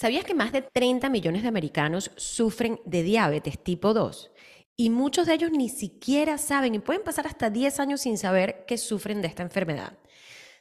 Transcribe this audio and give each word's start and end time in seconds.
¿Sabías 0.00 0.24
que 0.24 0.32
más 0.32 0.50
de 0.50 0.62
30 0.62 1.10
millones 1.10 1.42
de 1.42 1.48
americanos 1.48 2.10
sufren 2.16 2.80
de 2.86 3.02
diabetes 3.02 3.62
tipo 3.62 3.92
2? 3.92 4.30
Y 4.74 4.88
muchos 4.88 5.26
de 5.26 5.34
ellos 5.34 5.50
ni 5.50 5.68
siquiera 5.68 6.38
saben 6.38 6.74
y 6.74 6.78
pueden 6.78 7.04
pasar 7.04 7.26
hasta 7.26 7.50
10 7.50 7.80
años 7.80 8.00
sin 8.00 8.16
saber 8.16 8.64
que 8.66 8.78
sufren 8.78 9.20
de 9.20 9.28
esta 9.28 9.42
enfermedad. 9.42 9.98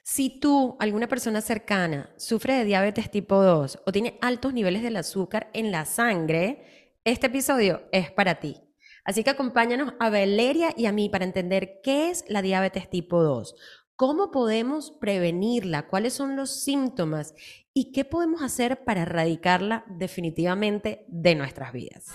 Si 0.04 0.41
tú, 0.41 0.75
alguna 0.81 1.07
persona 1.07 1.39
cercana, 1.39 2.13
sufre 2.17 2.55
de 2.55 2.66
diabetes 2.66 3.09
tipo 3.12 3.41
2 3.41 3.80
o 3.86 3.91
tiene 3.94 4.17
altos 4.20 4.54
niveles 4.54 4.84
del 4.84 4.98
azúcar 4.98 5.49
en 5.53 5.71
la 5.71 5.85
sangre, 5.85 6.98
este 7.05 7.27
episodio 7.27 7.84
es 7.94 8.12
para 8.12 8.41
ti. 8.41 8.58
Así 9.05 9.23
que 9.23 9.30
acompáñanos 9.30 9.94
a 10.02 10.09
Valeria 10.09 10.73
y 10.76 10.85
a 10.85 10.91
mí 10.91 11.08
para 11.08 11.23
entender 11.23 11.80
qué 11.81 12.09
es 12.09 12.26
la 12.27 12.41
diabetes 12.41 12.90
tipo 12.90 13.23
2, 13.23 13.55
cómo 13.99 14.31
podemos 14.31 14.91
prevenirla, 14.91 15.88
cuáles 15.88 16.13
son 16.13 16.38
los 16.38 16.63
síntomas 16.63 17.35
y 17.73 17.91
qué 17.91 18.05
podemos 18.05 18.41
hacer 18.41 18.85
para 18.85 19.02
erradicarla 19.02 19.84
definitivamente 19.89 21.03
de 21.09 21.35
nuestras 21.35 21.73
vidas. 21.73 22.05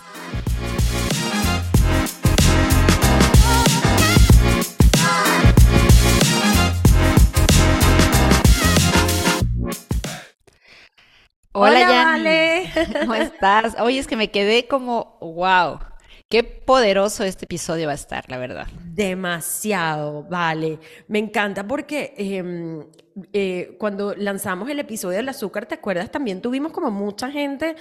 Hola, 11.52 11.86
Vale. 11.86 12.70
¿Cómo 13.00 13.14
estás? 13.14 13.76
Oye, 13.78 13.98
es 13.98 14.06
que 14.06 14.16
me 14.16 14.30
quedé 14.30 14.66
como, 14.66 15.18
wow. 15.20 15.80
Qué 16.28 16.42
poderoso 16.42 17.22
este 17.22 17.44
episodio 17.44 17.86
va 17.86 17.92
a 17.92 17.96
estar, 17.96 18.24
la 18.28 18.38
verdad. 18.38 18.66
Demasiado, 18.84 20.24
vale. 20.24 20.78
Me 21.06 21.18
encanta 21.18 21.66
porque 21.66 22.14
em, 22.16 22.84
eh, 23.32 23.76
cuando 23.78 24.14
lanzamos 24.16 24.68
el 24.70 24.80
episodio 24.80 25.18
del 25.18 25.28
azúcar, 25.28 25.66
¿te 25.66 25.76
acuerdas? 25.76 26.10
También 26.10 26.40
tuvimos 26.40 26.72
como 26.72 26.90
mucha 26.90 27.30
gente 27.30 27.76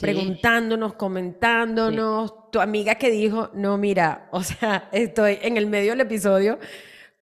preguntándonos, 0.00 0.94
comentándonos. 0.94 2.50
Tu 2.50 2.60
amiga 2.60 2.96
que 2.96 3.10
dijo, 3.10 3.50
no, 3.54 3.78
mira, 3.78 4.28
o 4.32 4.42
sea, 4.42 4.88
estoy 4.92 5.38
en 5.40 5.56
el 5.56 5.66
medio 5.66 5.92
del 5.92 6.02
episodio 6.02 6.58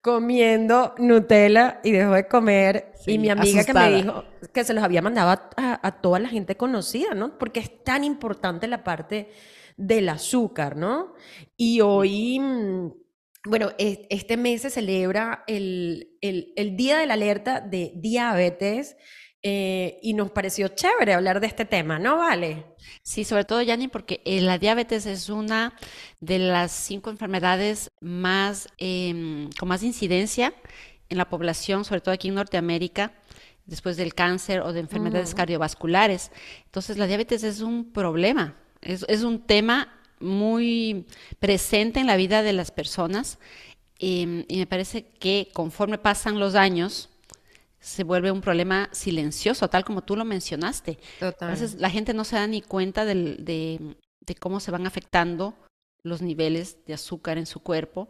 comiendo 0.00 0.96
Nutella 0.98 1.80
y 1.84 1.92
dejó 1.92 2.14
de 2.14 2.26
comer. 2.26 2.92
y 3.06 3.18
mi 3.18 3.30
amiga 3.30 3.62
que 3.62 3.72
me 3.72 3.92
dijo 3.92 4.24
que 4.52 4.64
se 4.64 4.74
los 4.74 4.82
había 4.82 5.00
mandado 5.00 5.30
a, 5.30 5.80
a, 5.80 5.92
toda 6.00 6.18
la 6.18 6.28
gente 6.28 6.56
conocida, 6.56 7.14
¿no? 7.14 7.38
Porque 7.38 7.60
es 7.60 7.84
tan 7.84 8.02
importante 8.02 8.66
la 8.66 8.82
parte 8.82 9.30
del 9.76 10.08
azúcar, 10.08 10.76
¿no? 10.76 11.14
Y 11.56 11.80
hoy, 11.80 12.38
mm, 12.38 12.92
bueno, 13.44 13.70
este 13.78 14.36
mes 14.36 14.62
se 14.62 14.70
celebra 14.70 15.44
el, 15.46 16.16
el, 16.20 16.76
Día 16.76 16.98
de 16.98 17.06
la 17.06 17.14
Alerta 17.14 17.60
de 17.60 17.92
Diabetes. 17.96 18.96
Eh, 19.44 19.98
y 20.02 20.14
nos 20.14 20.30
pareció 20.30 20.68
chévere 20.68 21.14
hablar 21.14 21.40
de 21.40 21.48
este 21.48 21.64
tema, 21.64 21.98
¿no? 21.98 22.18
Vale. 22.18 22.64
Sí, 23.02 23.24
sobre 23.24 23.44
todo, 23.44 23.60
Yanni, 23.60 23.88
porque 23.88 24.22
eh, 24.24 24.40
la 24.40 24.56
diabetes 24.56 25.04
es 25.04 25.28
una 25.30 25.74
de 26.20 26.38
las 26.38 26.70
cinco 26.70 27.10
enfermedades 27.10 27.90
más, 28.00 28.68
em, 28.78 29.50
con 29.58 29.68
más 29.68 29.82
incidencia 29.82 30.54
en 31.08 31.18
la 31.18 31.28
población, 31.28 31.84
sobre 31.84 32.00
todo 32.00 32.14
aquí 32.14 32.28
en 32.28 32.36
Norteamérica, 32.36 33.14
después 33.66 33.96
del 33.96 34.14
cáncer 34.14 34.60
o 34.60 34.72
de 34.72 34.78
enfermedades 34.78 35.34
cardiovasculares. 35.34 36.30
Entonces, 36.66 36.96
la 36.96 37.08
diabetes 37.08 37.42
es 37.42 37.62
un 37.62 37.92
problema 37.92 38.56
es, 38.82 39.22
un 39.22 39.40
tema 39.40 39.88
muy 40.20 41.06
presente 41.38 42.00
en 42.00 42.06
la 42.06 42.16
vida 42.16 42.42
de 42.42 42.52
las 42.52 42.70
personas 42.70 43.38
em, 43.98 44.44
y 44.48 44.58
me 44.58 44.66
parece 44.66 45.04
que 45.04 45.48
conforme 45.52 45.98
pasan 45.98 46.38
los 46.38 46.54
años 46.54 47.08
se 47.80 48.04
vuelve 48.04 48.30
un 48.30 48.40
problema 48.40 48.88
silencioso, 48.92 49.68
tal 49.68 49.84
como 49.84 50.02
tú 50.02 50.14
lo 50.14 50.24
mencionaste. 50.24 50.98
Entonces 51.20 51.74
la 51.74 51.90
gente 51.90 52.14
no 52.14 52.22
se 52.24 52.36
da 52.36 52.46
ni 52.46 52.62
cuenta 52.62 53.04
de, 53.04 53.96
cómo 54.38 54.60
se 54.60 54.70
van 54.70 54.86
afectando 54.86 55.54
los 56.04 56.22
niveles 56.22 56.84
de 56.86 56.94
azúcar 56.94 57.38
en 57.38 57.46
su 57.46 57.60
cuerpo 57.60 58.08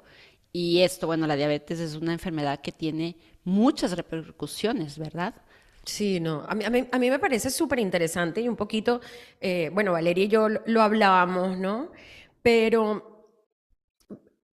y 0.53 0.81
esto, 0.81 1.07
bueno, 1.07 1.27
la 1.27 1.37
diabetes 1.37 1.81
es 1.81 1.95
una 1.95 2.13
enfermedad 2.13 2.61
que 2.61 2.73
tiene 2.73 3.17
muchas 3.45 3.97
repercusiones, 3.97 4.99
¿verdad? 4.99 5.35
Sí, 5.85 6.21
no, 6.21 6.45
a 6.49 6.55
mí, 6.55 6.65
a 6.65 6.99
mí, 6.99 7.11
me 7.11 7.19
parece 7.19 7.51
súper 7.51 7.81
interesante 7.81 8.41
y 8.41 8.49
un 8.49 8.55
poquito, 8.55 9.01
eh, 9.41 9.69
bueno, 9.73 9.93
Valeria 9.93 10.25
y 10.25 10.29
yo 10.29 10.49
lo, 10.49 10.81
hablábamos, 10.81 11.59
¿no? 11.59 11.91
Pero, 12.41 13.27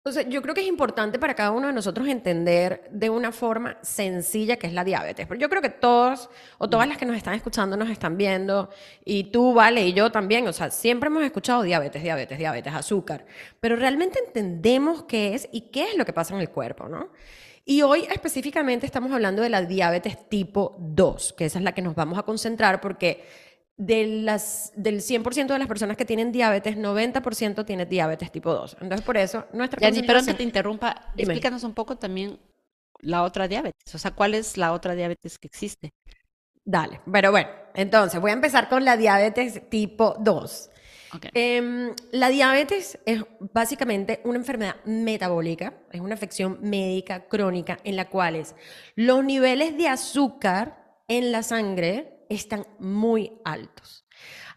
o 0.03 0.12
sea, 0.12 0.23
yo 0.23 0.41
creo 0.41 0.53
que 0.53 0.59
es 0.59 0.67
importante 0.67 1.19
para 1.19 1.33
cada 1.33 1.51
uno 1.51 1.67
de 1.67 1.73
nosotros 1.73 2.09
entender 2.09 2.89
de 2.91 3.09
una 3.09 3.31
forma 3.31 3.78
sencilla 3.81 4.57
qué 4.57 4.67
es 4.67 4.73
la 4.73 4.83
diabetes. 4.83 5.25
Pero 5.25 5.39
yo 5.39 5.50
creo 5.50 5.62
que 5.62 5.69
todos 5.69 6.29
o 6.57 6.69
todas 6.69 6.89
las 6.89 6.97
que 6.97 7.06
nos 7.06 7.16
están 7.16 7.35
escuchando 7.35 7.78
nos 7.78 7.89
están 7.89 8.17
viendo, 8.17 8.69
y 9.06 9.25
tú, 9.25 9.53
Vale, 9.53 9.88
y 9.88 9.94
yo 9.94 10.12
también, 10.12 10.45
o 10.50 10.53
sea, 10.53 10.72
siempre 10.72 11.07
hemos 11.07 11.23
escuchado 11.23 11.62
diabetes, 11.62 12.03
diabetes, 12.03 12.38
diabetes, 12.38 12.73
azúcar, 12.73 13.25
pero 13.62 13.78
realmente 13.78 14.19
entendemos 14.28 15.03
qué 15.03 15.35
es 15.35 15.47
y 15.53 15.62
qué 15.72 15.91
es 15.91 15.97
lo 15.97 16.06
que 16.06 16.12
pasa 16.12 16.33
en 16.35 16.41
el 16.41 16.50
cuerpo, 16.50 16.89
¿no? 16.89 17.12
Y 17.66 17.81
hoy 17.81 18.07
específicamente 18.12 18.85
estamos 18.85 19.12
hablando 19.12 19.41
de 19.41 19.50
la 19.50 19.62
diabetes 19.62 20.29
tipo 20.29 20.75
2, 20.79 21.34
que 21.34 21.46
esa 21.46 21.59
es 21.59 21.63
la 21.63 21.74
que 21.74 21.81
nos 21.81 21.96
vamos 21.96 22.19
a 22.19 22.24
concentrar 22.24 22.81
porque 22.81 23.24
de 23.78 24.06
las, 24.06 24.72
del 24.75 25.01
100% 25.01 25.47
de 25.47 25.59
las 25.59 25.68
personas 25.68 25.97
que 25.97 26.06
tienen 26.06 26.31
diabetes, 26.31 26.78
90% 26.78 27.66
tiene 27.66 27.85
diabetes 27.85 28.31
tipo 28.31 28.53
2. 28.53 28.78
Entonces, 28.81 29.06
por 29.06 29.18
eso 29.18 29.46
nuestra 29.53 29.79
Ya, 29.79 30.01
pero 30.06 30.24
que 30.24 30.34
te 30.34 30.44
interrumpa, 30.44 31.13
explícanos 31.16 31.63
un 31.63 31.74
poco 31.74 31.97
también 31.97 32.38
la 33.00 33.24
otra 33.24 33.47
diabetes. 33.47 33.95
O 33.95 33.97
sea, 33.97 34.12
¿cuál 34.12 34.34
es 34.34 34.57
la 34.57 34.74
otra 34.74 34.94
diabetes 34.94 35.40
que 35.40 35.47
existe? 35.47 35.94
Dale, 36.66 37.01
pero 37.12 37.31
bueno, 37.31 37.50
entonces 37.75 38.19
voy 38.22 38.31
a 38.31 38.35
empezar 38.35 38.69
con 38.69 38.85
la 38.85 38.97
diabetes 38.97 39.69
tipo 39.69 40.16
2. 40.19 40.69
Em, 41.34 41.94
la 42.12 42.29
diabetes 42.29 43.00
es 43.06 43.24
básicamente 43.53 44.22
una 44.24 44.38
enfermedad 44.38 44.75
metabólica, 44.85 45.74
es 45.91 46.01
una 46.01 46.16
afección 46.16 46.59
médica 46.62 47.28
crónica 47.28 47.78
en 47.84 47.96
la 47.96 48.09
cual 48.09 48.44
los 48.96 49.24
niveles 49.24 49.78
de 49.78 49.88
azúcar 49.88 50.97
en 51.07 51.31
la 51.31 51.44
sangre 51.44 52.25
están 52.29 52.66
muy 52.79 53.34
altos. 53.44 54.06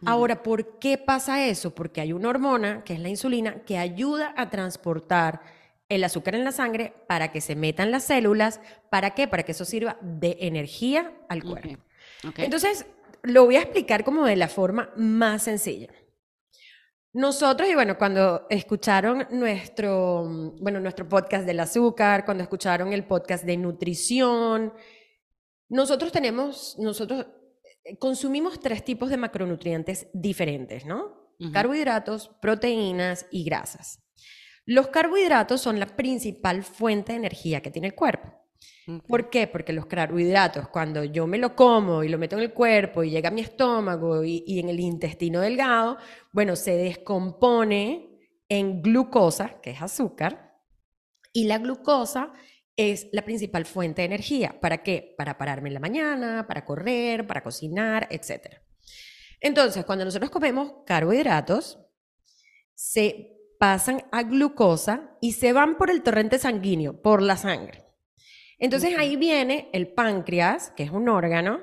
Ahora, 0.05 0.43
¿por 0.43 0.78
qué 0.78 0.99
pasa 0.99 1.47
eso? 1.47 1.75
Porque 1.75 2.00
hay 2.00 2.12
una 2.12 2.28
hormona, 2.28 2.84
que 2.84 2.93
es 2.94 3.00
la 3.00 3.09
insulina, 3.09 3.65
que 3.65 3.78
ayuda 3.78 4.34
a 4.37 4.50
transportar 4.50 5.41
el 5.88 6.05
azúcar 6.05 6.34
en 6.34 6.44
la 6.44 6.53
sangre 6.53 6.93
para 7.06 7.33
que 7.33 7.41
se 7.41 7.56
metan 7.56 7.91
las 7.91 8.05
células. 8.05 8.61
¿Para 8.91 9.11
qué? 9.15 9.27
Para 9.27 9.44
que 9.44 9.53
eso 9.53 9.65
sirva 9.65 9.97
de 10.03 10.37
energía 10.41 11.12
al 11.28 11.43
cuerpo. 11.43 11.78
Entonces, 12.37 12.87
lo 13.23 13.44
voy 13.44 13.56
a 13.56 13.62
explicar 13.62 14.05
como 14.05 14.27
de 14.27 14.37
la 14.37 14.49
forma 14.49 14.91
más 14.97 15.44
sencilla. 15.44 15.88
Nosotros, 17.16 17.66
y 17.66 17.75
bueno, 17.75 17.97
cuando 17.97 18.47
escucharon 18.50 19.27
nuestro, 19.31 20.53
bueno, 20.60 20.81
nuestro 20.81 21.09
podcast 21.09 21.47
del 21.47 21.60
azúcar, 21.60 22.27
cuando 22.27 22.43
escucharon 22.43 22.93
el 22.93 23.06
podcast 23.06 23.44
de 23.44 23.56
nutrición, 23.56 24.75
nosotros 25.71 26.12
tenemos, 26.12 26.76
nosotros 26.78 27.26
eh, 27.84 27.97
consumimos 27.97 28.60
tres 28.60 28.84
tipos 28.84 29.09
de 29.09 29.16
macronutrientes 29.16 30.09
diferentes, 30.12 30.84
¿no? 30.84 31.32
Carbohidratos, 31.55 32.32
proteínas 32.43 33.26
y 33.31 33.44
grasas. 33.44 34.03
Los 34.66 34.88
carbohidratos 34.88 35.62
son 35.62 35.81
la 35.81 35.87
principal 35.87 36.65
fuente 36.65 37.12
de 37.12 37.19
energía 37.19 37.62
que 37.62 37.71
tiene 37.71 37.88
el 37.88 37.94
cuerpo. 37.94 38.46
¿Por 39.09 39.31
qué? 39.31 39.49
Porque 39.49 39.73
los 39.73 39.87
carbohidratos, 39.87 40.69
cuando 40.69 41.03
yo 41.03 41.27
me 41.27 41.39
lo 41.39 41.57
como 41.57 42.05
y 42.05 42.09
lo 42.09 42.19
meto 42.19 42.37
en 42.37 42.43
el 42.43 42.53
cuerpo 42.53 43.03
y 43.03 43.11
llega 43.11 43.31
a 43.31 43.33
mi 43.33 43.41
estómago 43.41 44.23
y, 44.23 44.61
en 44.61 44.69
el 44.69 44.79
intestino 44.79 45.41
delgado, 45.41 45.99
bueno, 46.31 46.55
se 46.55 46.77
descompone 46.77 48.21
en 48.49 48.83
glucosa, 48.83 49.61
que 49.61 49.71
es 49.71 49.83
azúcar, 49.83 50.55
y 51.33 51.47
la 51.47 51.59
glucosa 51.59 52.33
es 52.77 53.09
la 53.11 53.25
principal 53.25 53.67
fuente 53.67 54.03
de 54.03 54.06
energía. 54.06 54.61
¿Para 54.61 54.85
qué? 54.85 55.15
Para 55.19 55.37
pararme 55.37 55.69
en 55.69 55.75
la 55.75 55.81
mañana, 55.81 56.47
para 56.47 56.65
correr, 56.65 57.27
para 57.27 57.43
cocinar, 57.43 58.06
etc. 58.11 58.61
Entonces, 59.41 59.85
cuando 59.85 60.05
nosotros 60.05 60.31
comemos 60.31 60.85
carbohidratos, 60.87 61.81
se 62.75 63.32
pasan 63.59 64.05
a 64.12 64.23
glucosa 64.23 65.17
y 65.21 65.32
se 65.32 65.53
van 65.53 65.77
por 65.77 65.91
el 65.91 66.05
torrente 66.05 66.39
sanguíneo, 66.39 67.03
por 67.03 67.21
la 67.21 67.37
sangre. 67.37 67.86
Entonces 68.58 68.97
ahí 68.99 69.17
viene 69.17 69.69
el 69.73 69.88
páncreas, 69.88 70.73
que 70.76 70.82
es 70.82 70.91
un 70.91 71.08
órgano, 71.08 71.61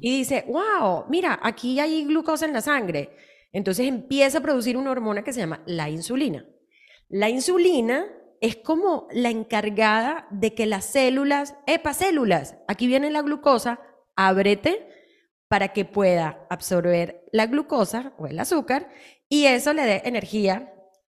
y 0.00 0.18
dice, 0.18 0.44
wow, 0.48 1.04
mira, 1.08 1.38
aquí 1.42 1.78
hay 1.80 2.04
glucosa 2.04 2.46
en 2.46 2.52
la 2.52 2.60
sangre. 2.60 3.10
Entonces 3.52 3.86
empieza 3.86 4.38
a 4.38 4.42
producir 4.42 4.76
una 4.76 4.90
hormona 4.90 5.22
que 5.22 5.32
se 5.32 5.40
llama 5.40 5.62
la 5.66 5.88
insulina. 5.90 6.46
La 7.08 7.28
insulina 7.28 8.06
es 8.40 8.56
como 8.56 9.08
la 9.12 9.30
encargada 9.30 10.26
de 10.30 10.54
que 10.54 10.66
las 10.66 10.84
células, 10.84 11.56
epa, 11.66 11.94
células, 11.94 12.56
aquí 12.68 12.86
viene 12.86 13.10
la 13.10 13.22
glucosa, 13.22 13.80
ábrete 14.14 14.88
para 15.48 15.72
que 15.72 15.84
pueda 15.84 16.46
absorber 16.50 17.24
la 17.32 17.46
glucosa 17.46 18.12
o 18.18 18.26
el 18.26 18.38
azúcar 18.38 18.90
y 19.28 19.46
eso 19.46 19.72
le 19.72 19.82
dé 19.82 20.02
energía 20.04 20.72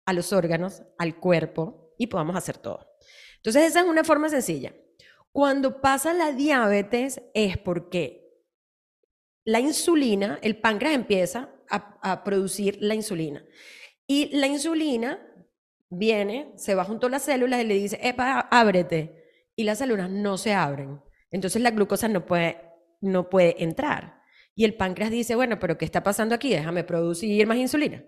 a 0.06 0.12
los 0.12 0.32
órganos, 0.32 0.82
al 0.98 1.16
cuerpo 1.16 1.94
y 1.98 2.06
podamos 2.06 2.36
hacer 2.36 2.58
todo. 2.58 2.86
Entonces 3.36 3.64
esa 3.64 3.80
es 3.80 3.86
una 3.86 4.04
forma 4.04 4.28
sencilla. 4.28 4.74
Cuando 5.32 5.80
pasa 5.80 6.12
la 6.12 6.32
diabetes 6.32 7.22
es 7.34 7.56
porque 7.56 8.20
la 9.44 9.60
insulina, 9.60 10.38
el 10.42 10.58
páncreas 10.58 10.94
empieza 10.94 11.50
a, 11.68 12.24
producir 12.24 12.78
la 12.80 12.94
insulina. 12.94 13.44
Y 14.06 14.36
la 14.36 14.48
insulina 14.48 15.20
viene, 15.88 16.52
se 16.56 16.74
va 16.74 16.84
junto 16.84 17.06
a 17.06 17.10
las 17.10 17.22
células 17.22 17.62
y 17.62 17.66
le 17.66 17.74
dice, 17.74 17.98
epa, 18.02 18.40
ábrete. 18.50 19.24
Y 19.54 19.64
las 19.64 19.78
células 19.78 20.10
no 20.10 20.36
se 20.36 20.52
abren. 20.52 21.00
Entonces 21.30 21.62
la 21.62 21.70
glucosa 21.70 22.08
no 22.08 22.26
puede, 22.26 22.60
no 23.00 23.28
puede 23.30 23.62
entrar. 23.62 24.20
Y 24.56 24.64
el 24.64 24.74
páncreas 24.74 25.10
dice, 25.10 25.36
bueno, 25.36 25.58
pero 25.60 25.78
¿qué 25.78 25.84
está 25.84 26.02
pasando 26.02 26.34
aquí? 26.34 26.50
Déjame 26.50 26.82
producir 26.82 27.46
más 27.46 27.56
insulina. 27.56 28.04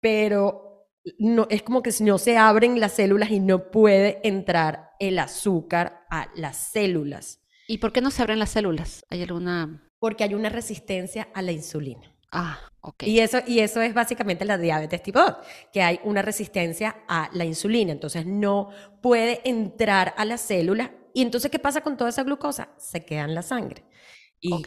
Pero 0.00 0.69
no, 1.18 1.46
es 1.50 1.62
como 1.62 1.82
que 1.82 1.92
no 2.00 2.18
se 2.18 2.36
abren 2.36 2.80
las 2.80 2.92
células 2.92 3.30
y 3.30 3.40
no 3.40 3.70
puede 3.70 4.20
entrar 4.26 4.90
el 4.98 5.18
azúcar 5.18 6.04
a 6.10 6.28
las 6.34 6.56
células. 6.56 7.40
¿Y 7.66 7.78
por 7.78 7.92
qué 7.92 8.00
no 8.00 8.10
se 8.10 8.22
abren 8.22 8.38
las 8.38 8.50
células? 8.50 9.04
¿Hay 9.10 9.22
alguna...? 9.22 9.88
Porque 9.98 10.24
hay 10.24 10.34
una 10.34 10.48
resistencia 10.48 11.28
a 11.34 11.42
la 11.42 11.52
insulina. 11.52 12.14
Ah, 12.32 12.58
ok. 12.80 13.02
Y 13.04 13.20
eso, 13.20 13.38
y 13.46 13.60
eso 13.60 13.82
es 13.82 13.92
básicamente 13.92 14.44
la 14.44 14.56
diabetes 14.56 15.02
tipo 15.02 15.20
2, 15.20 15.36
que 15.72 15.82
hay 15.82 16.00
una 16.04 16.22
resistencia 16.22 17.04
a 17.08 17.28
la 17.32 17.44
insulina. 17.44 17.92
Entonces 17.92 18.24
no 18.26 18.70
puede 19.02 19.40
entrar 19.48 20.14
a 20.16 20.24
las 20.24 20.40
células. 20.40 20.90
¿Y 21.12 21.22
entonces 21.22 21.50
qué 21.50 21.58
pasa 21.58 21.80
con 21.80 21.96
toda 21.96 22.10
esa 22.10 22.22
glucosa? 22.22 22.70
Se 22.78 23.04
queda 23.04 23.24
en 23.24 23.34
la 23.34 23.42
sangre. 23.42 23.84
Y 24.40 24.62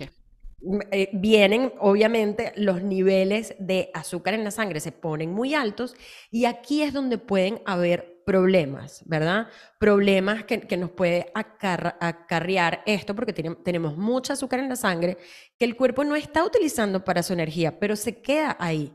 eh, 0.91 1.09
vienen, 1.11 1.73
obviamente, 1.79 2.53
los 2.55 2.83
niveles 2.83 3.55
de 3.59 3.89
azúcar 3.93 4.33
en 4.33 4.45
la 4.45 4.51
sangre 4.51 4.79
se 4.79 4.93
ponen 4.93 5.33
muy 5.33 5.53
altos 5.53 5.95
y 6.31 6.45
aquí 6.45 6.83
es 6.83 6.93
donde 6.93 7.17
pueden 7.17 7.61
haber 7.65 8.21
problemas, 8.25 9.03
¿verdad? 9.05 9.47
Problemas 9.77 10.45
que, 10.45 10.77
nos 10.77 10.91
puede 10.91 11.31
acarrear 11.33 12.81
esto 12.85 13.13
porque 13.13 13.33
tenemos 13.33 13.97
mucho 13.97 14.31
azúcar 14.31 14.59
en 14.59 14.69
la 14.69 14.77
sangre 14.77 15.17
que 15.59 15.65
el 15.65 15.75
cuerpo 15.75 16.05
no 16.05 16.15
está 16.15 16.45
utilizando 16.45 17.03
para 17.03 17.23
su 17.23 17.33
energía, 17.33 17.79
pero 17.79 17.97
se 17.97 18.21
queda 18.21 18.55
ahí. 18.59 18.93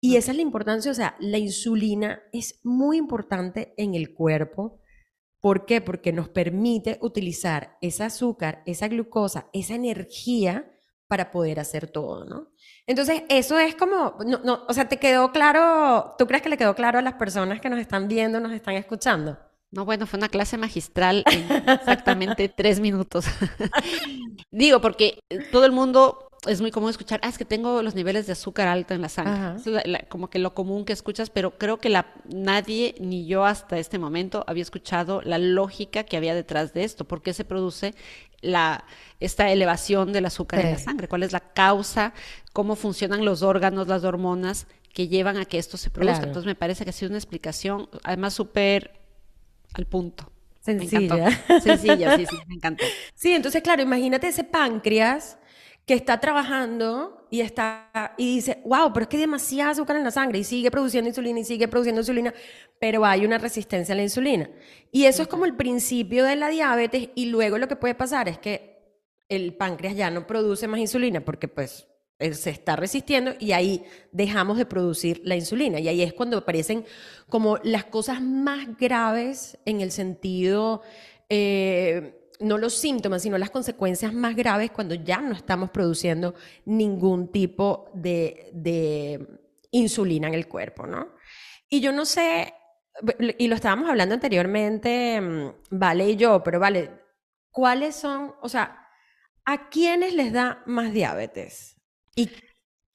Y 0.00 0.16
esa 0.16 0.30
es 0.30 0.36
la 0.36 0.42
importancia, 0.42 0.90
o 0.90 0.94
sea, 0.94 1.16
la 1.20 1.36
insulina 1.38 2.22
es 2.32 2.60
muy 2.62 2.96
importante 2.96 3.74
en 3.76 3.94
el 3.94 4.14
cuerpo. 4.14 4.80
¿Por 5.40 5.66
qué? 5.66 5.82
Porque 5.82 6.12
nos 6.12 6.30
permite 6.30 6.98
utilizar 7.02 7.76
ese 7.82 8.04
azúcar, 8.04 8.62
esa 8.64 8.88
glucosa, 8.88 9.50
esa 9.52 9.74
energía 9.74 10.73
para 11.08 11.30
poder 11.30 11.60
hacer 11.60 11.86
todo, 11.86 12.24
¿no? 12.24 12.48
Entonces, 12.86 13.22
eso 13.28 13.58
es 13.58 13.74
como, 13.74 14.16
no, 14.26 14.40
no, 14.44 14.64
o 14.68 14.72
sea, 14.72 14.88
¿te 14.88 14.98
quedó 14.98 15.32
claro? 15.32 16.14
¿Tú 16.18 16.26
crees 16.26 16.42
que 16.42 16.48
le 16.48 16.56
quedó 16.56 16.74
claro 16.74 16.98
a 16.98 17.02
las 17.02 17.14
personas 17.14 17.60
que 17.60 17.70
nos 17.70 17.78
están 17.78 18.08
viendo, 18.08 18.40
nos 18.40 18.52
están 18.52 18.74
escuchando? 18.74 19.38
No, 19.70 19.84
bueno, 19.84 20.06
fue 20.06 20.18
una 20.18 20.28
clase 20.28 20.56
magistral 20.56 21.24
en 21.26 21.68
exactamente 21.68 22.48
tres 22.56 22.78
minutos. 22.78 23.26
Digo, 24.50 24.80
porque 24.80 25.18
todo 25.50 25.64
el 25.64 25.72
mundo 25.72 26.30
es 26.46 26.60
muy 26.60 26.70
común 26.70 26.90
escuchar, 26.90 27.20
ah, 27.22 27.28
es 27.28 27.38
que 27.38 27.44
tengo 27.44 27.82
los 27.82 27.94
niveles 27.94 28.26
de 28.26 28.32
azúcar 28.32 28.68
alto 28.68 28.94
en 28.94 29.02
la 29.02 29.08
sangre. 29.08 29.60
es 29.84 30.08
como 30.08 30.28
que 30.28 30.38
lo 30.38 30.54
común 30.54 30.84
que 30.84 30.92
escuchas, 30.92 31.30
pero 31.30 31.58
creo 31.58 31.78
que 31.78 31.88
la, 31.88 32.12
nadie, 32.28 32.94
ni 33.00 33.26
yo 33.26 33.44
hasta 33.44 33.78
este 33.78 33.98
momento, 33.98 34.44
había 34.46 34.62
escuchado 34.62 35.22
la 35.22 35.38
lógica 35.38 36.04
que 36.04 36.16
había 36.16 36.34
detrás 36.34 36.72
de 36.72 36.84
esto. 36.84 37.04
¿Por 37.04 37.22
qué 37.22 37.32
se 37.32 37.44
produce 37.44 37.94
la, 38.44 38.84
esta 39.20 39.50
elevación 39.50 40.12
del 40.12 40.26
azúcar 40.26 40.60
en 40.60 40.72
la 40.72 40.78
sangre? 40.78 41.08
¿Cuál 41.08 41.22
es 41.22 41.32
la 41.32 41.40
causa? 41.40 42.12
¿Cómo 42.52 42.76
funcionan 42.76 43.24
los 43.24 43.42
órganos, 43.42 43.88
las 43.88 44.04
hormonas 44.04 44.66
que 44.92 45.08
llevan 45.08 45.36
a 45.38 45.44
que 45.44 45.58
esto 45.58 45.76
se 45.76 45.90
produzca? 45.90 46.24
Entonces 46.24 46.46
me 46.46 46.54
parece 46.54 46.84
que 46.84 46.90
ha 46.90 46.92
sido 46.92 47.10
una 47.10 47.18
explicación, 47.18 47.88
además 48.02 48.34
súper 48.34 48.92
al 49.72 49.86
punto. 49.86 50.30
Sencilla. 50.60 51.30
Sencilla, 51.62 52.16
sí, 52.16 52.26
sí, 52.26 52.36
me 52.46 52.54
encantó. 52.54 52.84
Sí, 53.14 53.32
entonces, 53.32 53.62
claro, 53.62 53.82
imagínate 53.82 54.28
ese 54.28 54.44
páncreas 54.44 55.36
que 55.86 55.94
está 55.94 56.18
trabajando 56.18 57.26
y 57.30 57.40
está 57.40 58.14
y 58.16 58.36
dice, 58.36 58.60
wow, 58.64 58.92
pero 58.92 59.04
es 59.04 59.08
que 59.08 59.16
hay 59.16 59.22
demasiada 59.22 59.72
azúcar 59.72 59.96
en 59.96 60.04
la 60.04 60.10
sangre 60.10 60.38
y 60.38 60.44
sigue 60.44 60.70
produciendo 60.70 61.08
insulina 61.08 61.40
y 61.40 61.44
sigue 61.44 61.68
produciendo 61.68 62.00
insulina, 62.00 62.32
pero 62.80 63.04
hay 63.04 63.24
una 63.26 63.38
resistencia 63.38 63.92
a 63.92 63.96
la 63.96 64.02
insulina. 64.02 64.48
Y 64.90 65.04
eso 65.04 65.22
es 65.22 65.28
como 65.28 65.44
el 65.44 65.54
principio 65.56 66.24
de 66.24 66.36
la 66.36 66.48
diabetes 66.48 67.10
y 67.14 67.26
luego 67.26 67.58
lo 67.58 67.68
que 67.68 67.76
puede 67.76 67.94
pasar 67.94 68.28
es 68.28 68.38
que 68.38 68.74
el 69.28 69.54
páncreas 69.56 69.96
ya 69.96 70.10
no 70.10 70.26
produce 70.26 70.68
más 70.68 70.80
insulina 70.80 71.24
porque 71.24 71.48
pues 71.48 71.88
se 72.18 72.50
está 72.50 72.76
resistiendo 72.76 73.32
y 73.38 73.52
ahí 73.52 73.84
dejamos 74.12 74.56
de 74.56 74.64
producir 74.64 75.20
la 75.24 75.36
insulina. 75.36 75.80
Y 75.80 75.88
ahí 75.88 76.02
es 76.02 76.14
cuando 76.14 76.38
aparecen 76.38 76.86
como 77.28 77.58
las 77.62 77.84
cosas 77.84 78.22
más 78.22 78.78
graves 78.78 79.58
en 79.66 79.82
el 79.82 79.90
sentido... 79.90 80.82
Eh, 81.28 82.20
no 82.40 82.58
los 82.58 82.74
síntomas, 82.74 83.22
sino 83.22 83.38
las 83.38 83.50
consecuencias 83.50 84.12
más 84.12 84.34
graves 84.34 84.70
cuando 84.70 84.94
ya 84.94 85.20
no 85.20 85.32
estamos 85.34 85.70
produciendo 85.70 86.34
ningún 86.64 87.30
tipo 87.30 87.90
de, 87.94 89.40
insulina 89.70 90.28
en 90.28 90.34
el 90.34 90.46
cuerpo, 90.46 90.86
¿no? 90.86 91.14
Y 91.68 91.80
yo 91.80 91.92
no 91.92 92.04
sé, 92.04 92.54
y 93.38 93.48
lo 93.48 93.56
estábamos 93.56 93.90
hablando 93.90 94.14
anteriormente, 94.14 95.20
mm, 95.20 95.52
Vale 95.70 96.10
y 96.10 96.16
yo, 96.16 96.42
pero 96.44 96.60
Vale, 96.60 96.90
¿cuáles 97.50 97.96
son, 97.96 98.34
o 98.40 98.48
sea, 98.48 98.88
a 99.44 99.68
quiénes 99.68 100.14
les 100.14 100.32
da 100.32 100.62
más 100.66 100.92
diabetes? 100.92 101.80
Y, 102.14 102.30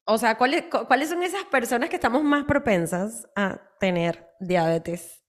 o 0.04 0.16
sea, 0.16 0.38
¿cuáles, 0.38 0.64
¿cuáles 0.88 1.10
son 1.10 1.22
esas 1.22 1.44
personas 1.44 1.90
que 1.90 1.96
estamos 1.96 2.24
más 2.24 2.44
propensas 2.44 3.28
a 3.36 3.60
tener 3.78 4.26
diabetes? 4.40 5.22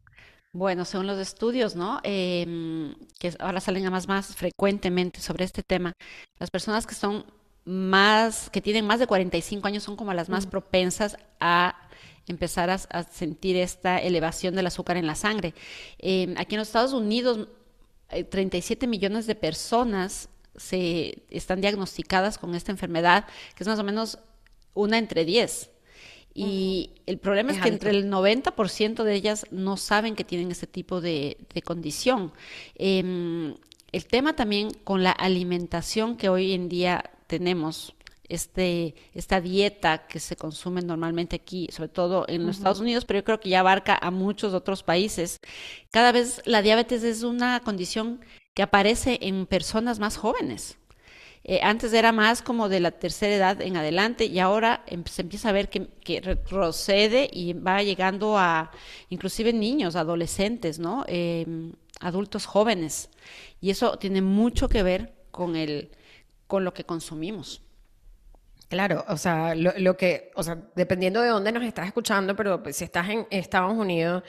Bueno, 0.53 0.83
según 0.83 1.07
los 1.07 1.17
estudios, 1.17 1.77
¿no? 1.77 2.01
Em, 2.03 2.93
que 3.19 3.33
ahora 3.39 3.61
salen 3.61 3.89
más, 3.89 4.07
más 4.09 4.35
frecuentemente 4.35 5.21
sobre 5.21 5.45
este 5.45 5.63
tema, 5.63 5.93
las 6.39 6.51
personas 6.51 6.85
que 6.85 6.93
son 6.93 7.25
más, 7.63 8.49
que 8.49 8.61
tienen 8.61 8.85
más 8.85 8.99
de 8.99 9.07
45 9.07 9.65
años 9.67 9.83
son 9.83 9.95
como 9.95 10.13
las 10.13 10.27
más 10.27 10.45
propensas 10.47 11.17
a 11.39 11.75
empezar 12.27 12.69
a, 12.69 13.03
sentir 13.03 13.55
esta 13.55 13.97
elevación 13.99 14.55
del 14.55 14.67
azúcar 14.67 14.97
en 14.97 15.07
la 15.07 15.15
sangre. 15.15 15.53
Em, 15.99 16.35
aquí 16.37 16.55
en 16.55 16.59
los 16.59 16.67
Estados 16.67 16.93
Unidos, 16.93 17.47
37 18.29 18.85
eh, 18.85 18.89
millones 18.89 19.27
de 19.27 19.35
personas 19.35 20.29
se 20.57 21.23
están 21.29 21.61
diagnosticadas 21.61 22.37
con 22.37 22.55
esta 22.55 22.71
enfermedad, 22.73 23.25
que 23.55 23.63
es 23.63 23.67
más 23.67 23.79
o 23.79 23.83
menos 23.83 24.19
una 24.73 24.97
entre 24.97 25.23
10. 25.25 25.70
Y 26.33 26.91
el 27.05 27.17
problema 27.17 27.51
es, 27.51 27.59
que 27.59 27.69
entre 27.69 27.91
el 27.91 28.09
90% 28.09 29.03
de 29.03 29.13
ellas 29.13 29.45
no 29.51 29.75
saben 29.77 30.15
que 30.15 30.23
tienen 30.23 30.51
ese 30.51 30.67
tipo 30.67 31.01
de, 31.01 31.37
condición. 31.65 32.31
Em, 32.75 33.55
el 33.91 34.05
tema 34.05 34.35
también 34.35 34.71
con 34.83 35.03
la 35.03 35.11
alimentación 35.11 36.15
que 36.15 36.29
hoy 36.29 36.53
en 36.53 36.69
día 36.69 37.11
tenemos, 37.27 37.93
este, 38.29 38.95
esta 39.13 39.41
dieta 39.41 40.07
que 40.07 40.21
se 40.21 40.37
consume 40.37 40.81
normalmente 40.81 41.35
aquí, 41.35 41.67
sobre 41.69 41.89
todo 41.89 42.25
en 42.29 42.45
los 42.45 42.57
Estados 42.57 42.79
Unidos, 42.79 43.03
pero 43.03 43.19
yo 43.19 43.23
creo 43.25 43.39
que 43.41 43.49
ya 43.49 43.59
abarca 43.59 43.97
a 44.01 44.09
muchos 44.09 44.53
otros 44.53 44.83
países. 44.83 45.39
Cada 45.91 46.13
vez 46.13 46.41
la 46.45 46.61
diabetes 46.61 47.03
es 47.03 47.23
una 47.23 47.59
condición 47.59 48.21
que 48.53 48.63
aparece 48.63 49.19
en 49.21 49.45
personas 49.47 49.99
más 49.99 50.15
jóvenes. 50.15 50.77
Eh, 51.43 51.59
antes 51.63 51.91
era 51.93 52.11
más 52.11 52.41
como 52.43 52.69
de 52.69 52.79
la 52.79 52.91
tercera 52.91 53.35
edad 53.35 53.61
en 53.61 53.75
adelante 53.75 54.25
y 54.25 54.37
ahora 54.39 54.83
em, 54.85 55.03
se 55.05 55.23
empieza 55.23 55.49
a 55.49 55.51
ver 55.51 55.69
que, 55.69 55.89
retrocede 56.21 57.29
y 57.31 57.53
va 57.53 57.81
llegando 57.81 58.37
a 58.37 58.71
inclusive 59.09 59.51
niños, 59.51 59.95
adolescentes, 59.95 60.77
¿no? 60.77 61.03
Em, 61.07 61.73
adultos 61.99 62.45
jóvenes. 62.45 63.09
Y 63.59 63.71
eso 63.71 63.97
tiene 63.97 64.21
mucho 64.21 64.69
que 64.69 64.83
ver 64.83 65.13
con, 65.31 65.55
el, 65.55 65.91
con 66.47 66.63
lo 66.63 66.73
que 66.73 66.83
consumimos. 66.83 67.61
Claro, 68.71 69.03
o 69.09 69.17
sea, 69.17 69.53
lo, 69.53 69.97
que, 69.97 70.31
o 70.35 70.43
sea, 70.43 70.57
dependiendo 70.75 71.21
de 71.21 71.27
dónde 71.27 71.51
nos 71.51 71.63
estás 71.63 71.87
escuchando, 71.87 72.37
pero 72.37 72.63
pues, 72.63 72.77
si 72.77 72.85
estás 72.85 73.09
en 73.09 73.27
Estados 73.29 73.73
Unidos, 73.73 74.23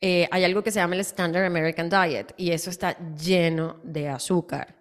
eh, 0.00 0.28
hay 0.30 0.44
algo 0.44 0.62
que 0.62 0.70
se 0.70 0.78
llama 0.78 0.94
el 0.94 1.00
Standard 1.00 1.44
American 1.44 1.90
Diet 1.90 2.32
y 2.36 2.52
eso 2.52 2.70
está 2.70 2.96
lleno 3.16 3.80
de 3.82 4.08
azúcar. 4.08 4.77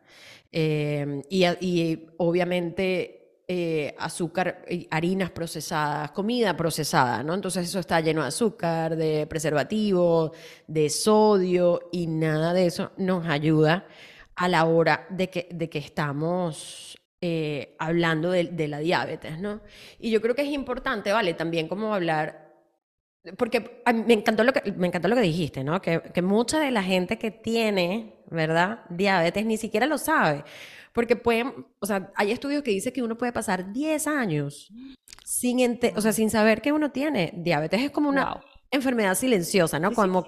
Em, 0.59 1.21
y, 1.29 2.07
obviamente 2.17 3.43
eh, 3.47 3.93
azúcar, 3.99 4.65
harinas 4.89 5.29
procesadas, 5.29 6.09
comida 6.11 6.57
procesada, 6.57 7.21
¿no? 7.21 7.35
Entonces 7.35 7.67
eso 7.67 7.79
está 7.79 8.01
lleno 8.01 8.23
de 8.23 8.29
azúcar, 8.29 8.95
de 8.95 9.27
preservativo, 9.27 10.31
de 10.65 10.89
sodio 10.89 11.89
y 11.91 12.07
nada 12.07 12.53
de 12.53 12.65
eso 12.65 12.91
nos 12.97 13.27
ayuda 13.27 13.85
a 14.35 14.47
la 14.47 14.65
hora 14.65 15.05
de 15.11 15.29
que, 15.29 15.47
de 15.51 15.69
que 15.69 15.77
estamos 15.77 16.97
eh, 17.21 17.75
hablando 17.77 18.31
de, 18.31 18.67
la 18.67 18.79
diabetes, 18.79 19.37
¿no? 19.39 19.61
Y 19.99 20.09
yo 20.09 20.21
creo 20.21 20.33
que 20.33 20.41
es 20.41 20.49
importante, 20.49 21.11
¿vale? 21.11 21.35
También 21.35 21.67
como 21.67 21.93
hablar, 21.93 22.46
porque 23.37 23.81
me 23.93 24.13
encantó 24.13 24.43
lo 24.43 24.53
que, 24.53 24.71
me 24.73 24.87
encantó 24.87 25.07
lo 25.07 25.15
que 25.15 25.21
dijiste, 25.21 25.63
¿no? 25.63 25.81
Que, 25.81 26.01
que 26.13 26.21
mucha 26.21 26.59
de 26.59 26.71
la 26.71 26.83
gente 26.83 27.17
que 27.17 27.31
tiene 27.31 28.17
¿verdad? 28.29 28.81
Diabetes 28.89 29.45
ni 29.45 29.57
siquiera 29.57 29.85
lo 29.85 29.97
sabe. 29.97 30.43
Porque 30.93 31.15
pueden, 31.15 31.67
o 31.79 31.85
sea, 31.85 32.11
hay 32.15 32.31
estudios 32.31 32.63
que 32.63 32.71
dicen 32.71 32.93
que 32.93 33.03
uno 33.03 33.17
puede 33.17 33.31
pasar 33.31 33.71
10 33.71 34.07
años 34.07 34.71
sin, 35.23 35.79
o 35.95 36.01
sea, 36.01 36.11
sin 36.11 36.29
saber 36.29 36.61
que 36.61 36.71
uno 36.71 36.91
tiene 36.91 37.33
diabetes. 37.35 37.81
Es 37.81 37.91
como 37.91 38.09
una 38.09 38.41
enfermedad 38.71 39.15
silenciosa, 39.15 39.79
¿no? 39.79 39.93
como, 39.93 40.27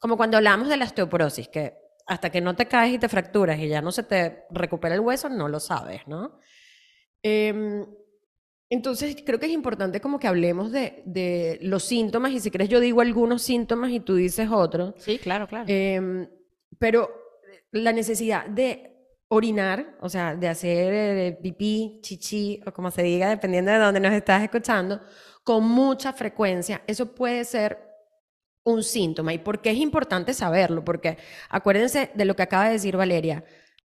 como 0.00 0.16
cuando 0.16 0.38
hablamos 0.38 0.68
de 0.68 0.76
la 0.76 0.86
osteoporosis, 0.86 1.48
que 1.48 1.74
hasta 2.06 2.30
que 2.30 2.40
no 2.40 2.56
te 2.56 2.66
caes 2.66 2.94
y 2.94 2.98
te 2.98 3.08
fracturas 3.08 3.58
y 3.58 3.68
ya 3.68 3.82
no 3.82 3.92
se 3.92 4.04
te 4.04 4.44
recupera 4.50 4.94
el 4.94 5.00
hueso, 5.00 5.28
no 5.28 5.48
lo 5.48 5.60
sabes, 5.60 6.06
¿no? 6.06 6.38
Em, 7.22 7.84
entonces, 8.68 9.16
creo 9.24 9.38
que 9.38 9.46
es 9.46 9.52
importante 9.52 10.00
como 10.00 10.18
que 10.18 10.26
hablemos 10.26 10.72
de, 10.72 11.58
los 11.62 11.84
síntomas 11.84 12.32
y 12.32 12.40
si 12.40 12.50
quieres 12.50 12.68
yo 12.68 12.80
digo 12.80 13.00
algunos 13.00 13.42
síntomas 13.42 13.90
y 13.90 14.00
tú 14.00 14.16
dices 14.16 14.48
otros. 14.50 14.94
Sí, 14.98 15.18
claro, 15.18 15.46
claro. 15.46 15.66
Em, 15.68 16.28
pero 16.78 17.08
la 17.70 17.92
necesidad 17.92 18.46
de 18.46 18.92
orinar, 19.28 19.96
o 20.00 20.08
sea, 20.08 20.34
de 20.34 20.48
hacer 20.48 20.92
eh, 20.94 21.38
pipí, 21.40 22.00
chichi 22.02 22.60
o 22.66 22.72
como 22.72 22.90
se 22.90 23.02
diga, 23.02 23.28
dependiendo 23.28 23.70
de 23.70 23.78
dónde 23.78 24.00
nos 24.00 24.12
estás 24.12 24.42
escuchando, 24.42 25.00
con 25.44 25.64
mucha 25.64 26.12
frecuencia, 26.12 26.82
eso 26.86 27.14
puede 27.14 27.44
ser 27.44 27.78
un 28.64 28.82
síntoma. 28.82 29.32
¿Y 29.32 29.38
por 29.38 29.60
qué 29.62 29.70
es 29.70 29.78
importante 29.78 30.34
saberlo? 30.34 30.84
Porque 30.84 31.18
acuérdense 31.48 32.10
de 32.14 32.24
lo 32.24 32.34
que 32.34 32.42
acaba 32.42 32.66
de 32.66 32.72
decir 32.72 32.96
Valeria, 32.96 33.44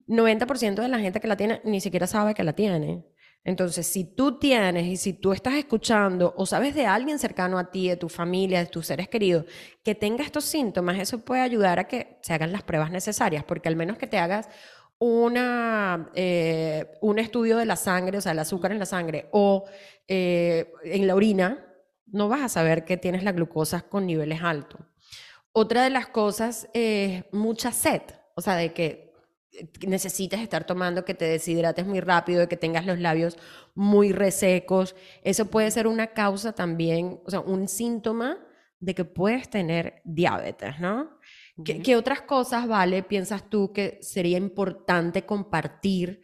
90% 0.08 0.80
de 0.80 0.88
la 0.88 0.98
gente 0.98 1.20
que 1.20 1.28
la 1.28 1.36
tiene 1.36 1.60
ni 1.64 1.80
siquiera 1.80 2.06
sabe 2.06 2.34
que 2.34 2.42
la 2.42 2.54
tiene. 2.54 3.04
Entonces, 3.44 3.86
si 3.86 4.04
tú 4.04 4.38
tienes 4.38 4.86
y 4.86 4.96
si 4.96 5.14
tú 5.14 5.32
estás 5.32 5.54
escuchando 5.54 6.32
o 6.36 6.46
sabes 6.46 6.74
de 6.74 6.86
alguien 6.86 7.18
cercano 7.18 7.58
a 7.58 7.70
ti, 7.70 7.88
de 7.88 7.96
tu 7.96 8.08
familia, 8.08 8.60
de 8.60 8.66
tus 8.66 8.86
seres 8.86 9.08
queridos, 9.08 9.46
que 9.82 9.96
tenga 9.96 10.22
estos 10.22 10.44
síntomas, 10.44 10.98
eso 10.98 11.24
puede 11.24 11.42
ayudar 11.42 11.80
a 11.80 11.88
que 11.88 12.18
se 12.22 12.32
hagan 12.32 12.52
las 12.52 12.62
pruebas 12.62 12.92
necesarias, 12.92 13.42
porque 13.44 13.68
al 13.68 13.74
menos 13.74 13.98
que 13.98 14.06
te 14.06 14.18
hagas 14.18 14.48
una, 15.00 16.10
eh, 16.14 16.86
un 17.00 17.18
estudio 17.18 17.56
de 17.56 17.66
la 17.66 17.74
sangre, 17.74 18.18
o 18.18 18.20
sea, 18.20 18.32
el 18.32 18.38
azúcar 18.38 18.70
en 18.70 18.78
la 18.78 18.86
sangre 18.86 19.26
o 19.32 19.64
eh, 20.06 20.72
en 20.84 21.08
la 21.08 21.16
orina, 21.16 21.66
no 22.06 22.28
vas 22.28 22.42
a 22.42 22.48
saber 22.48 22.84
que 22.84 22.96
tienes 22.96 23.24
la 23.24 23.32
glucosa 23.32 23.82
con 23.82 24.06
niveles 24.06 24.42
altos. 24.42 24.80
Otra 25.50 25.82
de 25.82 25.90
las 25.90 26.06
cosas 26.06 26.68
es 26.72 27.24
mucha 27.32 27.72
sed, 27.72 28.02
o 28.36 28.40
sea, 28.40 28.54
de 28.54 28.72
que 28.72 29.11
necesitas 29.86 30.40
estar 30.40 30.64
tomando, 30.64 31.04
que 31.04 31.14
te 31.14 31.26
deshidrates 31.26 31.86
muy 31.86 32.00
rápido, 32.00 32.48
que 32.48 32.56
tengas 32.56 32.86
los 32.86 32.98
labios 32.98 33.36
muy 33.74 34.12
resecos. 34.12 34.94
Eso 35.22 35.46
puede 35.46 35.70
ser 35.70 35.86
una 35.86 36.08
causa 36.08 36.52
también, 36.52 37.20
o 37.24 37.30
sea, 37.30 37.40
un 37.40 37.68
síntoma 37.68 38.38
de 38.80 38.94
que 38.94 39.04
puedes 39.04 39.48
tener 39.48 40.00
diabetes, 40.04 40.80
¿no? 40.80 41.18
¿Qué, 41.64 41.96
otras 41.96 42.22
cosas, 42.22 42.66
Vale, 42.66 43.02
piensas 43.02 43.48
tú 43.48 43.72
que 43.72 43.98
sería 44.00 44.38
importante 44.38 45.24
compartir 45.24 46.22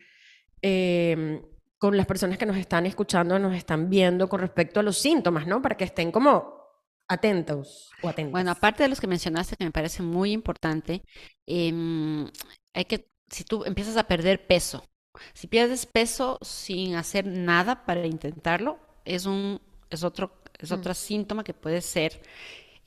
em, 0.63 1.43
con 1.77 1.97
las 1.97 2.07
personas 2.07 2.39
que 2.39 2.47
nos 2.47 2.57
están 2.57 2.87
escuchando, 2.87 3.39
nos 3.39 3.55
están 3.55 3.91
viendo 3.91 4.29
con 4.29 4.41
respecto 4.41 4.81
a 4.81 4.83
los 4.83 4.99
síntomas, 4.99 5.47
¿no? 5.47 5.63
Para 5.63 5.77
que 5.77 5.85
estén 5.85 6.11
como 6.11 6.59
atentos 7.07 7.91
o 8.03 8.09
atentos. 8.09 8.33
Bueno, 8.33 8.51
aparte 8.51 8.83
de 8.83 8.89
los 8.89 9.01
que 9.01 9.07
mencionaste, 9.07 9.57
que 9.57 9.65
me 9.65 9.71
parece 9.71 10.03
muy 10.03 10.33
importante, 10.33 11.05
em, 11.47 12.27
hay 12.75 12.85
que 12.87 13.09
si 13.31 13.45
tú 13.45 13.65
empiezas 13.65 13.97
a 13.97 14.05
perder 14.05 14.47
peso, 14.47 14.85
si 15.33 15.47
pierdes 15.47 15.87
peso 15.87 16.39
sin 16.43 16.95
hacer 16.95 17.27
nada 17.27 17.85
para 17.85 18.07
intentarlo, 18.07 18.79
es 19.05 19.27
un 19.27 19.61
es 19.91 20.05
otro 20.05 20.33
es 20.59 20.71
mm. 20.71 20.75
otro 20.75 20.95
síntoma 20.95 21.45
que 21.45 21.55
puede 21.55 21.81
ser 21.81 22.21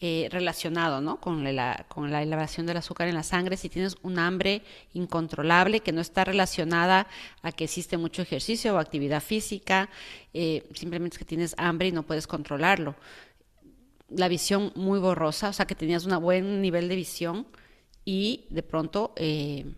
eh, 0.03 0.29
relacionado 0.31 0.99
¿no? 0.99 1.21
con, 1.21 1.43
la, 1.55 1.85
con 1.87 2.11
la 2.11 2.23
elevación 2.23 2.65
del 2.65 2.77
azúcar 2.77 3.07
en 3.07 3.13
la 3.13 3.21
sangre, 3.21 3.55
si 3.55 3.69
tienes 3.69 3.97
un 4.01 4.17
hambre 4.17 4.63
incontrolable 4.93 5.81
que 5.81 5.91
no 5.91 6.01
está 6.01 6.23
relacionada 6.23 7.05
a 7.43 7.51
que 7.51 7.65
existe 7.65 7.97
mucho 7.97 8.23
ejercicio 8.23 8.73
o 8.73 8.79
actividad 8.79 9.21
física, 9.21 9.91
eh, 10.33 10.67
simplemente 10.73 11.13
es 11.13 11.19
que 11.19 11.25
tienes 11.25 11.53
hambre 11.55 11.89
y 11.89 11.91
no 11.91 12.01
puedes 12.01 12.25
controlarlo. 12.25 12.95
La 14.09 14.27
visión 14.27 14.71
muy 14.75 14.97
borrosa, 14.97 15.49
o 15.49 15.53
sea 15.53 15.67
que 15.67 15.75
tenías 15.75 16.03
un 16.05 16.19
buen 16.19 16.63
nivel 16.63 16.89
de 16.89 16.95
visión 16.95 17.45
y 18.03 18.47
de 18.49 18.63
pronto 18.63 19.13
eh, 19.17 19.71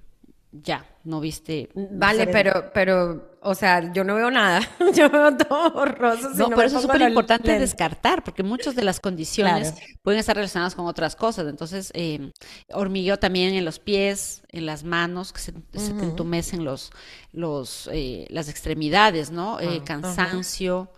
ya, 0.62 0.86
no 1.04 1.20
viste. 1.20 1.70
Vale, 1.74 2.28
pero, 2.28 2.72
pero, 2.74 3.38
o 3.42 3.56
sea, 3.56 3.92
yo 3.92 4.04
no 4.04 4.14
veo 4.14 4.30
nada. 4.30 4.62
yo 4.94 5.10
veo 5.10 5.36
todo 5.36 5.72
borroso. 5.72 6.30
no, 6.36 6.52
por 6.52 6.66
eso 6.66 6.78
es 6.78 6.84
súper 6.84 7.02
importante 7.02 7.58
descartar, 7.58 8.24
porque 8.24 8.44
muchas 8.44 8.76
de 8.76 8.84
las 8.84 9.00
condiciones 9.00 9.74
pueden 10.04 10.20
estar 10.20 10.36
relacionadas 10.36 10.76
con 10.76 10.86
otras 10.86 11.16
cosas. 11.16 11.48
Entonces, 11.48 11.92
eh, 11.96 12.32
hormigueo 12.72 13.18
también 13.18 13.56
en 13.56 13.66
los 13.66 13.80
pies, 13.80 14.44
en 14.50 14.68
las 14.68 14.84
manos, 14.84 15.34
que 15.34 15.40
se, 15.40 15.54
te 15.54 15.80
entumecen 16.04 16.64
los, 16.64 16.92
los, 17.32 17.90
eh, 17.92 18.28
las 18.30 18.48
extremidades, 18.48 19.32
¿no? 19.32 19.60
Eh, 19.60 19.80
ah, 19.82 19.84
cansancio, 19.84 20.92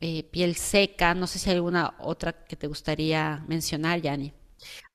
eh, 0.00 0.22
piel 0.22 0.54
seca. 0.54 1.14
No 1.14 1.26
sé 1.26 1.40
si 1.40 1.50
hay 1.50 1.56
alguna 1.56 1.94
otra 1.98 2.32
que 2.44 2.54
te 2.54 2.68
gustaría 2.68 3.42
mencionar, 3.48 4.00
Yani. 4.00 4.34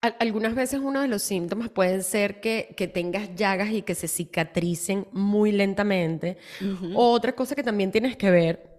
Algunas 0.01 0.53
veces 0.53 0.79
uno 0.83 1.01
de 1.01 1.07
los 1.07 1.23
síntomas 1.23 1.69
puede 1.69 2.03
ser 2.03 2.39
que, 2.39 2.91
tengas 2.93 3.33
llagas 3.35 3.71
y 3.71 3.81
que 3.81 3.95
se 3.95 4.07
cicatricen 4.07 5.07
muy 5.11 5.51
lentamente. 5.51 6.37
Otra 6.93 7.33
cosa 7.33 7.55
que 7.55 7.63
también 7.63 7.91
tienes 7.91 8.15
que 8.15 8.29
ver, 8.29 8.75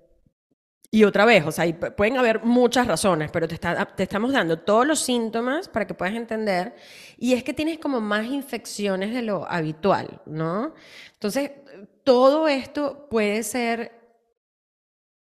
y 0.90 1.04
otra 1.04 1.24
vez, 1.24 1.44
o 1.44 1.52
sea, 1.52 1.66
pueden 1.96 2.16
haber 2.16 2.44
muchas 2.44 2.86
razones, 2.86 3.30
pero 3.30 3.48
te, 3.48 3.58
te 3.58 4.02
estamos 4.02 4.32
dando 4.32 4.60
todos 4.60 4.86
los 4.86 5.00
síntomas 5.00 5.68
para 5.68 5.86
que 5.86 5.94
puedas 5.94 6.14
entender, 6.14 6.74
y 7.18 7.34
es 7.34 7.42
que 7.42 7.52
tienes 7.52 7.78
como 7.78 8.00
más 8.00 8.26
infecciones 8.26 9.12
de 9.12 9.22
lo 9.22 9.50
habitual, 9.50 10.22
¿no? 10.26 10.74
Entonces, 11.14 11.50
todo 12.04 12.46
esto 12.46 13.08
puede 13.10 13.42
ser 13.42 13.92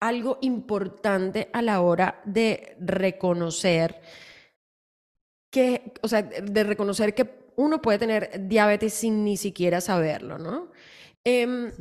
algo 0.01 0.39
importante 0.43 1.51
a 1.53 1.61
la 1.61 1.81
hora 1.81 2.23
de 2.25 2.77
reconocer 2.81 4.01
que, 5.51 5.93
o 6.03 6.09
sea, 6.09 6.23
de 6.23 6.65
reconocer 6.65 7.15
que 7.15 7.49
uno 7.57 7.83
puede 7.83 7.99
tener 7.99 8.49
diabetes 8.49 8.95
sin 8.95 9.25
ni 9.25 9.37
siquiera 9.37 9.81
saberlo, 9.81 10.39
¿no? 10.39 10.71
Em, 11.25 11.73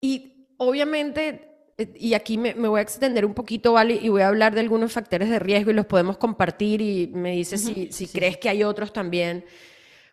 y 0.00 0.48
obviamente, 0.56 1.72
eh, 1.76 1.92
y 1.96 2.14
aquí 2.14 2.38
me, 2.38 2.54
voy 2.54 2.78
a 2.78 2.82
extender 2.82 3.26
un 3.26 3.34
poquito, 3.34 3.72
¿vale? 3.74 3.94
Y 3.94 4.08
voy 4.08 4.22
a 4.22 4.28
hablar 4.28 4.54
de 4.54 4.60
algunos 4.60 4.92
factores 4.92 5.28
de 5.28 5.38
riesgo 5.38 5.70
y 5.70 5.74
los 5.74 5.86
podemos 5.86 6.16
compartir 6.16 6.80
y 6.80 7.08
me 7.08 7.32
dices 7.32 7.62
si, 7.64 7.92
si 7.92 8.08
crees 8.08 8.38
que 8.38 8.48
hay 8.48 8.64
otros 8.64 8.92
también. 8.92 9.44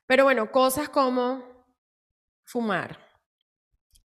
Pero 0.05 0.23
bueno, 0.25 0.51
cosas 0.51 0.89
como 0.89 1.43
fumar, 2.43 3.04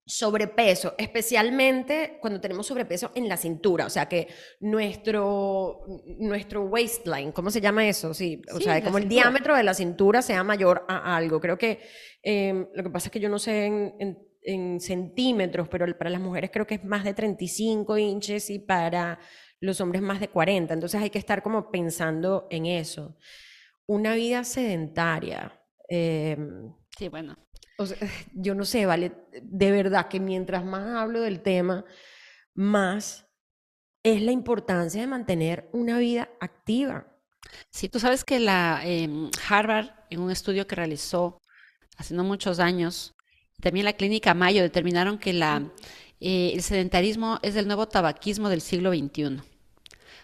sobrepeso, 0.10 0.96
especialmente 0.98 2.18
cuando 2.20 2.42
tenemos 2.42 2.66
sobrepeso 2.66 3.12
en 3.14 3.30
la 3.30 3.38
cintura, 3.38 3.86
o 3.86 3.92
sea 3.92 4.08
que 4.08 4.28
nuestro, 4.60 5.86
nuestro 6.18 6.64
waistline, 6.64 7.32
¿cómo 7.32 7.52
se 7.52 7.62
llama 7.62 7.88
eso? 7.88 8.16
Sí, 8.16 8.42
o 8.52 8.60
sea, 8.60 8.84
como 8.84 8.98
el 8.98 9.08
diámetro 9.08 9.56
de 9.56 9.62
la 9.62 9.76
cintura 9.76 10.24
sea 10.24 10.44
mayor 10.44 10.84
a 10.90 11.16
algo. 11.16 11.40
Creo 11.40 11.60
que 11.60 11.82
em, 12.24 12.68
lo 12.74 12.84
que 12.84 12.90
pasa 12.90 13.10
es 13.10 13.12
que 13.12 13.20
yo 13.20 13.30
no 13.30 13.38
sé 13.38 13.66
en, 13.68 14.18
en, 14.42 14.80
centímetros, 14.80 15.68
pero 15.70 15.86
para 15.96 16.10
las 16.10 16.22
mujeres 16.22 16.50
creo 16.52 16.66
que 16.66 16.76
es 16.76 16.84
más 16.84 17.04
de 17.04 17.14
35 17.14 17.96
inches 18.00 18.50
y 18.50 18.58
para 18.58 19.20
los 19.60 19.80
hombres 19.80 20.02
más 20.02 20.20
de 20.20 20.30
40. 20.30 20.74
Entonces 20.74 21.00
hay 21.00 21.12
que 21.12 21.20
estar 21.20 21.44
como 21.44 21.70
pensando 21.70 22.48
en 22.50 22.66
eso. 22.66 23.16
Una 23.86 24.16
vida 24.16 24.44
sedentaria. 24.44 25.62
Em, 25.88 26.74
sí, 26.98 27.10
bueno 27.10 27.38
yo 28.34 28.56
no 28.56 28.66
sé, 28.66 28.86
vale, 28.86 29.12
de 29.42 29.72
verdad 29.72 30.08
que 30.08 30.20
mientras 30.20 30.66
más 30.66 30.96
hablo 30.96 31.22
del 31.22 31.42
tema, 31.42 31.86
más 32.54 33.28
es 34.04 34.22
la 34.22 34.32
importancia 34.32 35.02
de 35.02 35.08
mantener 35.08 35.70
una 35.74 35.98
vida 35.98 36.30
activa. 36.40 37.08
Sí, 37.70 37.90
tú 37.90 38.00
sabes 38.00 38.24
que 38.24 38.40
la 38.40 38.82
em, 38.84 39.30
Harvard, 39.48 39.90
en 40.10 40.20
un 40.20 40.32
estudio 40.32 40.68
que 40.68 40.76
realizó 40.76 41.42
hace 41.98 42.14
no 42.14 42.24
muchos 42.24 42.60
años, 42.60 43.16
también 43.62 43.86
la 43.86 43.94
clínica 43.94 44.34
Mayo 44.34 44.62
determinaron 44.62 45.18
que 45.18 45.34
la, 45.34 45.70
eh, 46.20 46.52
el 46.54 46.62
sedentarismo 46.62 47.40
es 47.42 47.56
el 47.56 47.68
nuevo 47.68 47.88
tabaquismo 47.88 48.50
del 48.50 48.62
siglo 48.62 48.92
XXI. 48.92 49.42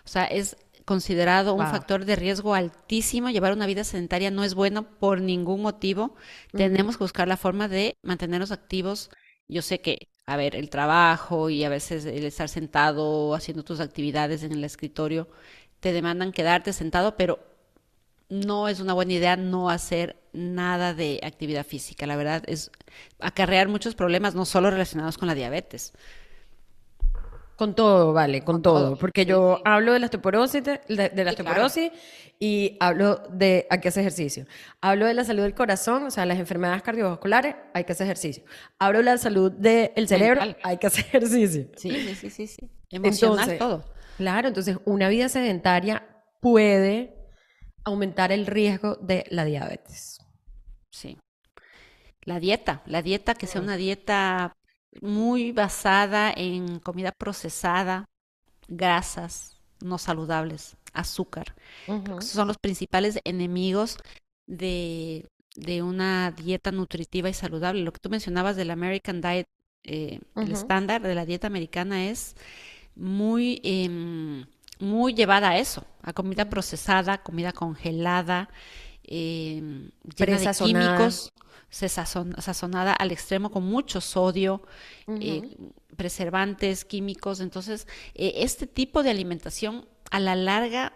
O 0.06 0.08
sea, 0.08 0.26
es 0.26 0.56
considerado 0.86 1.56
un 1.56 1.66
factor 1.68 2.06
de 2.06 2.16
riesgo 2.16 2.54
altísimo. 2.54 3.30
Llevar 3.30 3.54
una 3.54 3.66
vida 3.66 3.84
sedentaria 3.84 4.32
no 4.32 4.44
es 4.44 4.54
bueno 4.54 4.84
por 4.84 5.20
ningún 5.20 5.62
motivo. 5.62 6.16
Tenemos 6.52 6.98
que 6.98 7.04
buscar 7.04 7.28
la 7.28 7.38
forma 7.38 7.68
de 7.68 7.98
mantenernos 8.04 8.52
activos. 8.52 9.10
Yo 9.48 9.62
sé 9.62 9.82
que, 9.82 10.08
a 10.26 10.38
ver, 10.38 10.56
el 10.56 10.70
trabajo 10.70 11.50
y 11.50 11.64
a 11.64 11.70
veces 11.70 12.06
el 12.06 12.24
estar 12.24 12.50
sentado 12.50 13.34
haciendo 13.34 13.64
tus 13.64 13.80
actividades 13.80 14.44
en 14.44 14.52
el 14.52 14.64
escritorio 14.64 15.28
te 15.80 15.92
demandan 15.92 16.32
quedarte 16.32 16.72
sentado, 16.72 17.18
pero 17.18 17.40
no 18.30 18.68
es 18.68 18.80
una 18.80 18.94
buena 18.94 19.14
idea 19.14 19.38
no 19.38 19.70
hacer 19.70 20.18
nada 20.34 20.94
de 20.94 21.20
actividad 21.24 21.66
física. 21.66 22.08
La 22.08 22.16
verdad 22.16 22.44
es 22.48 22.72
acarrear 23.20 23.68
muchos 23.68 23.96
problemas, 23.96 24.36
no 24.36 24.46
solo 24.46 24.72
relacionados 24.72 25.18
con 25.18 25.28
la 25.28 25.36
diabetes. 25.36 25.94
Con 27.56 27.74
todo, 27.74 28.12
vale, 28.12 28.44
con, 28.44 28.62
todo, 28.62 28.98
Porque 28.98 29.26
yo 29.26 29.62
hablo 29.64 29.94
de 29.94 30.00
la 30.00 30.08
osteoporosis, 30.08 30.62
de, 30.64 30.82
la 30.90 31.30
osteoporosis 31.32 31.92
y 32.38 32.76
hablo 32.82 33.24
de 33.30 33.66
hay 33.70 33.80
que 33.80 33.88
hacer 33.88 34.02
ejercicio. 34.02 34.46
Hablo 34.82 35.06
de 35.06 35.14
la 35.14 35.24
salud 35.24 35.44
del 35.44 35.56
corazón, 35.56 36.04
o 36.04 36.12
sea, 36.12 36.26
las 36.26 36.38
enfermedades 36.38 36.82
cardiovasculares, 36.84 37.56
hay 37.74 37.86
que 37.86 37.94
hacer 37.94 38.06
ejercicio. 38.08 38.44
Hablo 38.78 39.00
de 39.00 39.06
la 39.06 39.18
salud 39.18 39.54
del 39.54 40.08
cerebro, 40.08 40.42
hay 40.64 40.78
que 40.78 40.88
hacer 40.88 41.06
ejercicio. 41.06 41.70
Sí, 41.78 42.16
sí, 42.16 42.30
sí, 42.30 42.48
sí. 42.48 42.70
Emocional 42.90 43.58
todo. 43.58 43.86
Claro, 44.18 44.50
entonces 44.50 44.78
una 44.86 45.08
vida 45.08 45.30
sedentaria 45.30 46.06
puede 46.42 47.16
aumentar 47.86 48.32
el 48.32 48.48
riesgo 48.48 48.96
de 48.96 49.26
la 49.30 49.46
diabetes. 49.46 50.20
Sí. 50.92 51.18
La 52.24 52.40
dieta, 52.40 52.82
la 52.86 53.02
dieta 53.02 53.36
que 53.36 53.48
sea 53.48 53.62
una 53.62 53.78
dieta 53.78 54.56
muy 55.02 55.52
basada 55.52 56.34
en 56.36 56.80
comida 56.80 57.12
procesada, 57.12 58.06
grasas 58.68 59.56
no 59.82 59.98
saludables, 59.98 60.78
azúcar. 60.94 61.56
son 62.20 62.48
los 62.48 62.58
principales 62.58 63.20
enemigos 63.24 63.98
de, 64.48 65.28
de, 65.56 65.84
una 65.84 66.32
dieta 66.32 66.72
nutritiva 66.72 67.30
y 67.30 67.34
saludable. 67.34 67.84
Lo 67.84 67.92
que 67.92 68.00
tú 68.00 68.10
mencionabas 68.10 68.56
del 68.56 68.72
American 68.72 69.22
Diet, 69.22 69.48
eh, 69.84 70.20
el 70.36 70.52
estándar 70.52 71.02
de 71.02 71.16
la 71.16 71.26
dieta 71.26 71.48
americana 71.48 72.06
es 72.06 72.36
muy, 72.96 73.62
em, 73.64 74.46
muy 74.80 75.14
llevada 75.14 75.50
a 75.50 75.58
eso, 75.60 75.86
a 76.02 76.14
comida 76.14 76.50
procesada, 76.50 77.22
comida 77.22 77.52
congelada, 77.52 78.50
eh, 79.08 79.90
llena 80.16 80.38
de 80.38 80.52
químicos, 80.52 81.34
sazonada 81.70 82.94
al 82.94 83.12
extremo 83.12 83.52
con 83.52 83.64
mucho 83.64 84.02
sodio, 84.02 84.62
eh, 85.08 85.58
preservantes, 85.96 86.86
químicos. 86.86 87.40
Entonces, 87.40 87.88
eh, 88.14 88.34
este 88.38 88.68
tipo 88.68 89.04
de 89.04 89.10
alimentación 89.10 89.88
a 90.12 90.20
la 90.20 90.36
larga 90.36 90.94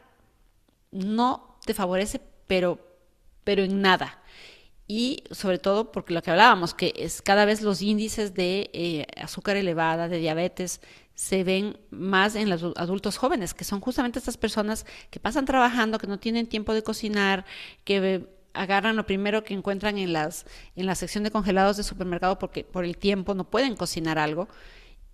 no 0.92 1.58
te 1.66 1.74
favorece, 1.74 2.22
pero, 2.48 2.80
pero 3.44 3.63
en 3.63 3.82
nada. 3.82 4.22
Y 4.88 5.24
sobre 5.32 5.60
todo 5.60 5.92
porque 5.92 6.13
lo 6.13 6.22
que 6.22 6.32
hablábamos, 6.32 6.74
que 6.74 6.94
es 6.96 7.22
cada 7.22 7.46
vez 7.46 7.62
los 7.62 7.82
índices 7.82 8.34
de 8.34 8.72
eh, 8.74 9.06
azúcar 9.22 9.56
elevada, 9.56 10.08
de 10.08 10.18
diabetes, 10.18 10.82
se 11.20 11.44
ven 11.44 11.78
más 11.90 12.36
en 12.36 12.50
los 12.50 12.64
adultos 12.78 13.18
jóvenes, 13.18 13.54
que 13.54 13.66
son 13.66 13.82
justamente 13.82 14.20
estas 14.20 14.38
personas 14.38 14.86
que 15.10 15.20
pasan 15.20 15.44
trabajando, 15.44 15.98
que 15.98 16.08
no 16.08 16.18
tienen 16.18 16.48
tiempo 16.48 16.74
de 16.74 16.82
cocinar, 16.82 17.46
que 17.84 18.26
agarran 18.54 18.96
lo 18.96 19.06
primero 19.06 19.44
que 19.44 19.54
encuentran 19.54 19.98
en 19.98 20.14
las 20.14 20.46
en 20.78 20.86
la 20.86 20.96
sección 20.96 21.26
de 21.26 21.30
congelados 21.30 21.76
de 21.76 21.84
supermercado 21.84 22.40
porque 22.40 22.64
por 22.64 22.86
el 22.86 22.98
tiempo 22.98 23.36
no 23.36 23.50
pueden 23.50 23.76
cocinar 23.76 24.18
algo. 24.18 24.48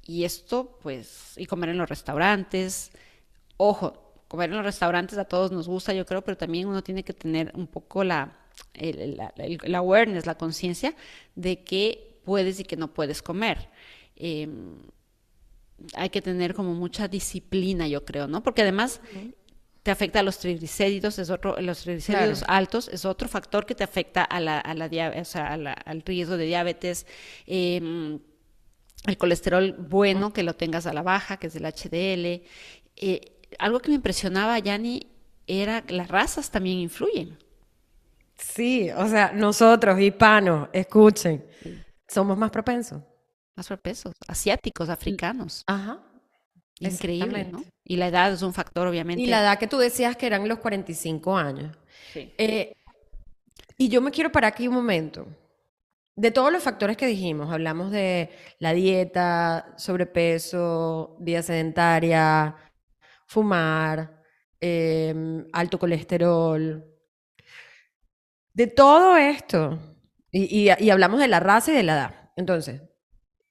Y 0.05 0.25
esto 0.25 0.77
pues 0.83 1.33
y 1.37 1.47
comer 1.47 1.69
en 1.69 1.79
los 1.79 1.89
restaurantes. 1.89 2.91
Ojo 3.57 4.13
comer 4.27 4.51
en 4.51 4.57
los 4.57 4.65
restaurantes 4.65 5.17
a 5.17 5.25
todos 5.25 5.51
nos 5.51 5.67
gusta 5.67 5.91
yo 5.91 6.05
creo 6.05 6.21
pero 6.23 6.37
también 6.37 6.67
uno 6.67 6.83
tiene 6.83 7.03
que 7.03 7.13
tener 7.13 7.51
un 7.55 7.65
poco 7.65 8.03
la 8.03 8.37
la, 8.75 9.79
awareness 9.79 10.27
la 10.27 10.37
conciencia 10.37 10.95
de 11.33 11.63
que 11.63 12.21
puedes 12.23 12.59
y 12.59 12.63
que 12.63 12.77
no 12.77 12.93
puedes 12.93 13.23
comer. 13.23 13.69
Em, 14.15 14.77
hay 15.93 16.09
que 16.09 16.21
tener 16.21 16.53
como 16.53 16.73
mucha 16.73 17.07
disciplina, 17.07 17.87
yo 17.87 18.05
creo, 18.05 18.27
¿no? 18.27 18.41
Porque 18.43 18.61
además 18.61 19.01
te 19.83 19.91
afecta 19.91 20.19
a 20.19 20.23
los 20.23 20.39
triglicéridos, 20.39 21.19
es 21.19 21.29
otro, 21.29 21.59
los 21.61 21.81
triglicéridos 21.81 22.43
altos 22.47 22.87
es 22.87 23.05
otro 23.05 23.27
factor 23.27 23.65
que 23.65 23.75
te 23.75 23.83
afecta 23.83 24.23
a 24.23 24.39
la, 24.39 24.59
a 24.59 24.73
la, 24.73 24.87
o 25.19 25.25
sea, 25.25 25.53
al 25.53 26.01
riesgo 26.01 26.37
de 26.37 26.45
diabetes. 26.45 27.05
Em, 27.45 28.19
el 29.05 29.17
colesterol 29.17 29.73
bueno, 29.77 30.33
que 30.33 30.41
lo 30.41 30.55
tengas 30.55 30.87
a 30.87 30.93
la 30.93 31.03
baja, 31.03 31.37
que 31.37 31.47
es 31.47 31.55
el 31.55 31.65
HDL. 31.65 32.43
Eh, 32.95 33.21
algo 33.59 33.79
que 33.79 33.89
me 33.89 33.95
impresionaba, 33.95 34.57
Yani, 34.57 35.07
era 35.45 35.83
que 35.83 35.93
las 35.93 36.07
razas 36.07 36.49
también 36.49 36.79
influyen. 36.79 37.37
Sí, 38.37 38.89
o 38.89 39.07
sea, 39.07 39.31
nosotros, 39.33 39.99
hispanos, 39.99 40.69
escuchen, 40.73 41.45
somos 42.07 42.37
más 42.37 42.49
propensos 42.49 43.01
más 43.55 43.67
pesos, 43.81 44.13
asiáticos, 44.27 44.89
africanos. 44.89 45.63
Ajá. 45.67 46.01
Increíble, 46.79 47.45
¿no? 47.45 47.63
Y 47.83 47.95
la 47.95 48.07
edad 48.07 48.33
es 48.33 48.41
un 48.41 48.53
factor, 48.53 48.87
obviamente. 48.87 49.21
Y 49.21 49.27
la 49.27 49.41
edad 49.41 49.59
que 49.59 49.67
tú 49.67 49.77
decías 49.77 50.17
que 50.17 50.27
eran 50.27 50.47
los 50.47 50.59
45 50.59 51.37
años. 51.37 51.75
Sí. 52.11 52.33
Eh, 52.37 52.73
y 53.77 53.87
yo 53.87 54.01
me 54.01 54.11
quiero 54.11 54.31
parar 54.31 54.51
aquí 54.51 54.67
un 54.67 54.73
momento. 54.73 55.25
De 56.17 56.31
todos 56.31 56.51
los 56.51 56.63
factores 56.63 56.97
que 56.97 57.07
dijimos, 57.07 57.51
hablamos 57.51 57.91
de 57.91 58.29
la 58.59 58.73
dieta, 58.73 59.73
sobrepeso, 59.77 61.17
vida 61.19 61.41
sedentaria, 61.41 62.55
fumar, 63.25 64.21
em, 64.59 65.45
alto 65.51 65.77
colesterol. 65.77 66.85
De 68.53 68.67
todo 68.67 69.17
esto, 69.17 69.77
y, 70.31 70.69
y 70.71 70.89
hablamos 70.89 71.19
de 71.19 71.27
la 71.27 71.41
raza 71.41 71.71
y 71.71 71.75
de 71.75 71.83
la 71.83 71.93
edad. 71.93 72.31
Entonces, 72.37 72.81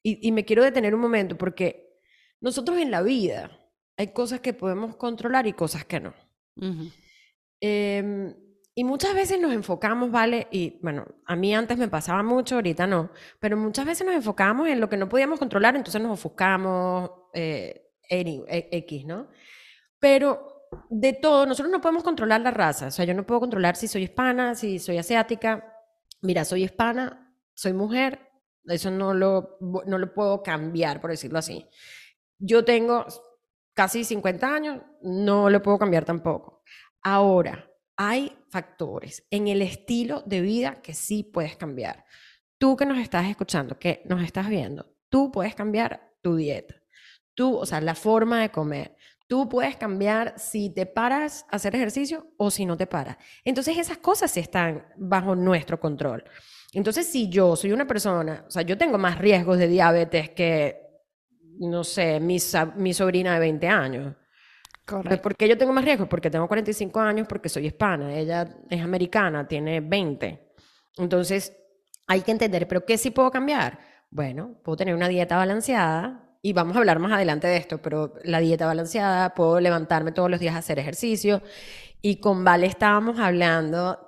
y, 0.06 0.32
me 0.32 0.44
quiero 0.44 0.62
detener 0.62 0.94
un 0.94 1.00
momento 1.00 1.38
porque 1.38 1.98
nosotros 2.38 2.78
en 2.78 2.90
la 2.90 3.00
vida 3.00 3.50
hay 3.96 4.08
cosas 4.08 4.40
que 4.40 4.52
podemos 4.52 4.96
controlar 4.96 5.46
y 5.46 5.54
cosas 5.54 5.86
que 5.86 5.98
no. 5.98 6.14
Em, 7.58 8.34
y 8.74 8.84
muchas 8.84 9.14
veces 9.14 9.40
nos 9.40 9.54
enfocamos, 9.54 10.10
¿vale? 10.10 10.46
Y 10.50 10.78
bueno, 10.82 11.06
a 11.24 11.36
mí 11.36 11.54
antes 11.54 11.78
me 11.78 11.88
pasaba 11.88 12.22
mucho, 12.22 12.56
ahorita 12.56 12.86
no, 12.86 13.10
pero 13.40 13.56
muchas 13.56 13.86
veces 13.86 14.06
nos 14.06 14.14
enfocamos 14.14 14.68
en 14.68 14.78
lo 14.78 14.90
que 14.90 14.98
no 14.98 15.08
podíamos 15.08 15.38
controlar, 15.38 15.74
entonces 15.74 16.02
nos 16.02 16.12
ofuscamos 16.12 17.10
eh, 17.32 17.92
e, 18.10 18.68
X, 18.72 19.06
¿no? 19.06 19.28
Pero 19.98 20.68
de 20.90 21.14
todo, 21.14 21.46
nosotros 21.46 21.72
no 21.72 21.80
podemos 21.80 22.02
controlar 22.02 22.42
la 22.42 22.50
raza, 22.50 22.88
o 22.88 22.90
sea, 22.90 23.06
yo 23.06 23.14
no 23.14 23.24
puedo 23.24 23.40
controlar 23.40 23.74
si 23.76 23.88
soy 23.88 24.02
hispana, 24.02 24.54
si 24.54 24.78
soy 24.78 24.98
asiática. 24.98 25.80
Mira, 26.20 26.44
soy 26.44 26.64
hispana, 26.64 27.34
soy 27.54 27.72
mujer, 27.72 28.33
eso 28.66 28.90
no 28.90 29.14
lo, 29.14 29.58
no 29.60 29.98
lo 29.98 30.14
puedo 30.14 30.42
cambiar, 30.42 31.00
por 31.00 31.10
decirlo 31.10 31.38
así. 31.38 31.66
Yo 32.38 32.64
tengo 32.64 33.06
casi 33.74 34.04
50 34.04 34.54
años, 34.54 34.82
no 35.02 35.50
lo 35.50 35.62
puedo 35.62 35.78
cambiar 35.78 36.04
tampoco. 36.04 36.62
Ahora, 37.02 37.70
hay 37.96 38.36
factores 38.48 39.26
en 39.30 39.48
el 39.48 39.62
estilo 39.62 40.22
de 40.26 40.40
vida 40.40 40.82
que 40.82 40.94
sí 40.94 41.22
puedes 41.22 41.56
cambiar. 41.56 42.04
Tú 42.58 42.76
que 42.76 42.86
nos 42.86 42.98
estás 42.98 43.26
escuchando, 43.26 43.78
que 43.78 44.02
nos 44.06 44.22
estás 44.22 44.48
viendo, 44.48 44.86
tú 45.08 45.30
puedes 45.30 45.54
cambiar 45.54 46.14
tu 46.22 46.36
dieta. 46.36 46.74
Tú, 47.34 47.56
o 47.56 47.66
sea, 47.66 47.80
la 47.80 47.94
forma 47.94 48.40
de 48.40 48.50
comer. 48.50 48.96
Tú 49.26 49.48
puedes 49.48 49.76
cambiar 49.76 50.38
si 50.38 50.70
te 50.70 50.86
paras 50.86 51.46
a 51.50 51.56
hacer 51.56 51.74
ejercicio 51.74 52.28
o 52.36 52.50
si 52.50 52.66
no 52.66 52.76
te 52.76 52.86
paras. 52.86 53.16
Entonces 53.44 53.76
esas 53.78 53.98
cosas 53.98 54.30
sí 54.30 54.40
están 54.40 54.86
bajo 54.96 55.34
nuestro 55.34 55.80
control. 55.80 56.24
Entonces, 56.74 57.06
si 57.06 57.28
yo 57.28 57.56
soy 57.56 57.72
una 57.72 57.86
persona, 57.86 58.44
o 58.46 58.50
sea, 58.50 58.62
yo 58.62 58.76
tengo 58.76 58.98
más 58.98 59.18
riesgos 59.18 59.58
de 59.58 59.68
diabetes 59.68 60.30
que, 60.30 60.80
no 61.60 61.84
sé, 61.84 62.20
mi, 62.20 62.38
mi 62.76 62.94
sobrina 62.94 63.34
de 63.34 63.40
20 63.40 63.68
años. 63.68 64.14
Correcto. 64.84 65.22
¿Por 65.22 65.36
qué 65.36 65.48
yo 65.48 65.56
tengo 65.56 65.72
más 65.72 65.84
riesgos? 65.84 66.08
Porque 66.08 66.30
tengo 66.30 66.46
45 66.46 67.00
años, 67.00 67.26
porque 67.28 67.48
soy 67.48 67.66
hispana, 67.66 68.14
ella 68.14 68.46
es 68.68 68.82
americana, 68.82 69.48
tiene 69.48 69.80
20. 69.80 70.52
Entonces, 70.98 71.56
hay 72.06 72.20
que 72.20 72.32
entender, 72.32 72.68
¿pero 72.68 72.84
qué 72.84 72.98
sí 72.98 73.10
puedo 73.10 73.30
cambiar? 73.30 73.78
Bueno, 74.10 74.60
puedo 74.62 74.76
tener 74.76 74.94
una 74.94 75.08
dieta 75.08 75.36
balanceada, 75.36 76.24
y 76.46 76.52
vamos 76.52 76.76
a 76.76 76.80
hablar 76.80 76.98
más 76.98 77.10
adelante 77.10 77.46
de 77.46 77.56
esto, 77.56 77.78
pero 77.80 78.12
la 78.22 78.38
dieta 78.38 78.66
balanceada, 78.66 79.32
puedo 79.32 79.60
levantarme 79.60 80.12
todos 80.12 80.30
los 80.30 80.38
días 80.38 80.54
a 80.54 80.58
hacer 80.58 80.78
ejercicio. 80.78 81.40
Y 82.02 82.16
con 82.20 82.44
Vale 82.44 82.66
estábamos 82.66 83.18
hablando 83.18 83.98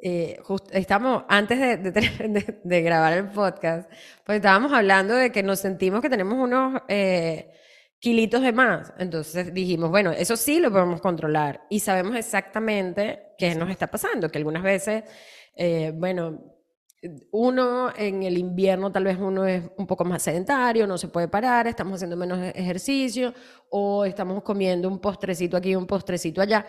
eh, 0.00 0.40
estamos, 0.72 1.24
antes 1.28 1.58
de, 2.64 2.82
grabar 2.82 3.12
el 3.14 3.28
podcast, 3.30 3.90
pues 4.24 4.36
estábamos 4.36 4.72
hablando 4.72 5.14
de 5.14 5.32
que 5.32 5.42
nos 5.42 5.58
sentimos 5.58 6.00
que 6.00 6.10
tenemos 6.10 6.38
unos 6.38 6.82
eh, 6.88 7.52
kilitos 7.98 8.42
de 8.42 8.52
más. 8.52 8.92
Entonces 8.98 9.52
dijimos, 9.52 9.90
bueno, 9.90 10.12
eso 10.12 10.36
sí 10.36 10.60
lo 10.60 10.70
podemos 10.70 11.00
controlar 11.00 11.62
y 11.68 11.80
sabemos 11.80 12.16
exactamente 12.16 13.34
qué 13.38 13.54
nos 13.54 13.70
está 13.70 13.88
pasando, 13.88 14.28
que 14.28 14.38
algunas 14.38 14.62
veces, 14.62 15.04
eh, 15.56 15.92
bueno, 15.94 16.54
uno 17.30 17.92
en 17.96 18.24
el 18.24 18.38
invierno 18.38 18.90
tal 18.90 19.04
vez 19.04 19.18
uno 19.18 19.46
es 19.46 19.62
un 19.76 19.86
poco 19.86 20.04
más 20.04 20.22
sedentario, 20.22 20.86
no 20.86 20.98
se 20.98 21.08
puede 21.08 21.28
parar, 21.28 21.68
estamos 21.68 21.94
haciendo 21.94 22.16
menos 22.16 22.40
ejercicio 22.54 23.32
o 23.70 24.04
estamos 24.04 24.42
comiendo 24.42 24.88
un 24.88 25.00
postrecito 25.00 25.56
aquí, 25.56 25.76
un 25.76 25.86
postrecito 25.86 26.40
allá. 26.40 26.66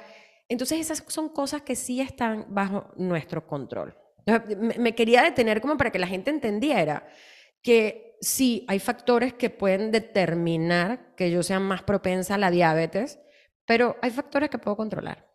Entonces 0.49 0.79
esas 0.79 1.03
son 1.07 1.29
cosas 1.29 1.61
que 1.61 1.75
sí 1.75 2.01
están 2.01 2.47
bajo 2.49 2.91
nuestro 2.97 3.45
control. 3.47 3.95
Me 4.77 4.95
quería 4.95 5.23
detener 5.23 5.61
como 5.61 5.77
para 5.77 5.91
que 5.91 5.99
la 5.99 6.07
gente 6.07 6.29
entendiera 6.29 7.07
que 7.61 8.17
sí 8.21 8.65
hay 8.67 8.79
factores 8.79 9.33
que 9.33 9.49
pueden 9.49 9.91
determinar 9.91 11.15
que 11.15 11.31
yo 11.31 11.43
sea 11.43 11.59
más 11.59 11.83
propensa 11.83 12.35
a 12.35 12.37
la 12.37 12.51
diabetes, 12.51 13.19
pero 13.65 13.95
hay 14.01 14.11
factores 14.11 14.49
que 14.49 14.57
puedo 14.57 14.75
controlar. 14.75 15.27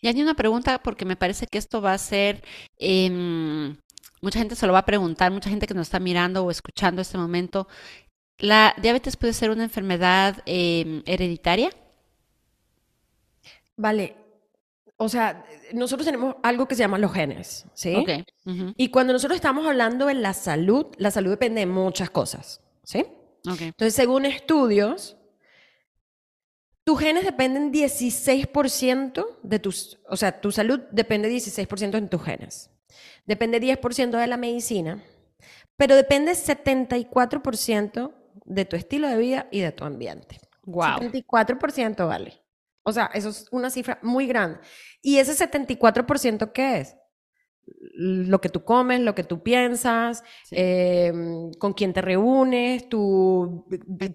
Y 0.00 0.08
hay 0.08 0.20
una 0.20 0.34
pregunta 0.34 0.82
porque 0.82 1.04
me 1.04 1.16
parece 1.16 1.46
que 1.46 1.58
esto 1.58 1.80
va 1.80 1.92
a 1.92 1.98
ser, 1.98 2.42
em, 2.78 3.76
mucha 4.20 4.38
gente 4.38 4.56
se 4.56 4.66
lo 4.66 4.72
va 4.72 4.80
a 4.80 4.84
preguntar, 4.86 5.30
mucha 5.30 5.50
gente 5.50 5.66
que 5.66 5.74
nos 5.74 5.88
está 5.88 6.00
mirando 6.00 6.44
o 6.44 6.50
escuchando 6.50 7.02
este 7.02 7.18
momento. 7.18 7.68
¿La 8.38 8.74
diabetes 8.80 9.16
puede 9.16 9.32
ser 9.34 9.50
una 9.50 9.64
enfermedad 9.64 10.42
em, 10.46 11.02
hereditaria? 11.06 11.70
Vale, 13.76 14.16
o 15.02 15.08
sea, 15.08 15.44
nosotros 15.72 16.06
tenemos 16.06 16.36
algo 16.44 16.68
que 16.68 16.76
se 16.76 16.80
llama 16.80 16.96
los 16.96 17.12
genes, 17.12 17.66
¿sí? 17.74 18.04
Y 18.76 18.88
cuando 18.90 19.12
nosotros 19.12 19.34
estamos 19.34 19.66
hablando 19.66 20.06
de 20.06 20.14
la 20.14 20.32
salud, 20.32 20.86
la 20.96 21.10
salud 21.10 21.30
depende 21.30 21.60
de 21.60 21.66
muchas 21.66 22.08
cosas, 22.08 22.60
¿sí? 22.84 23.04
Entonces, 23.44 23.94
según 23.94 24.26
estudios, 24.26 25.16
tus 26.84 27.00
genes 27.00 27.24
dependen 27.24 27.72
16% 27.72 29.26
de 29.42 29.58
tus, 29.58 29.98
o 30.08 30.16
sea, 30.16 30.40
tu 30.40 30.52
salud 30.52 30.80
depende 30.92 31.28
16% 31.28 31.90
de 31.90 32.02
tus 32.02 32.22
genes. 32.22 32.70
Depende 33.26 33.60
10% 33.60 34.10
de 34.10 34.26
la 34.28 34.36
medicina, 34.36 35.02
Pero 35.76 35.96
depende 35.96 36.32
74% 36.32 38.12
de 38.44 38.64
tu 38.64 38.76
estilo 38.76 39.08
de 39.08 39.16
vida 39.16 39.48
y 39.50 39.60
de 39.60 39.72
tu 39.72 39.84
ambiente. 39.84 40.38
Wow. 40.64 40.98
74% 41.00 42.06
vale. 42.06 42.41
O 42.84 42.92
sea, 42.92 43.10
eso 43.14 43.28
es 43.28 43.46
una 43.50 43.70
cifra 43.70 43.98
muy 44.02 44.26
grande. 44.26 44.58
¿Y 45.00 45.18
ese 45.18 45.32
74% 45.32 46.52
qué 46.52 46.80
es? 46.80 46.96
Lo 47.94 48.40
que 48.40 48.48
tú 48.48 48.64
comes, 48.64 49.00
lo 49.00 49.14
que 49.14 49.22
tú 49.24 49.42
piensas, 49.42 50.24
em, 50.50 51.52
con 51.54 51.74
quién 51.74 51.92
te 51.92 52.00
reúnes, 52.00 52.88
tu, 52.88 53.66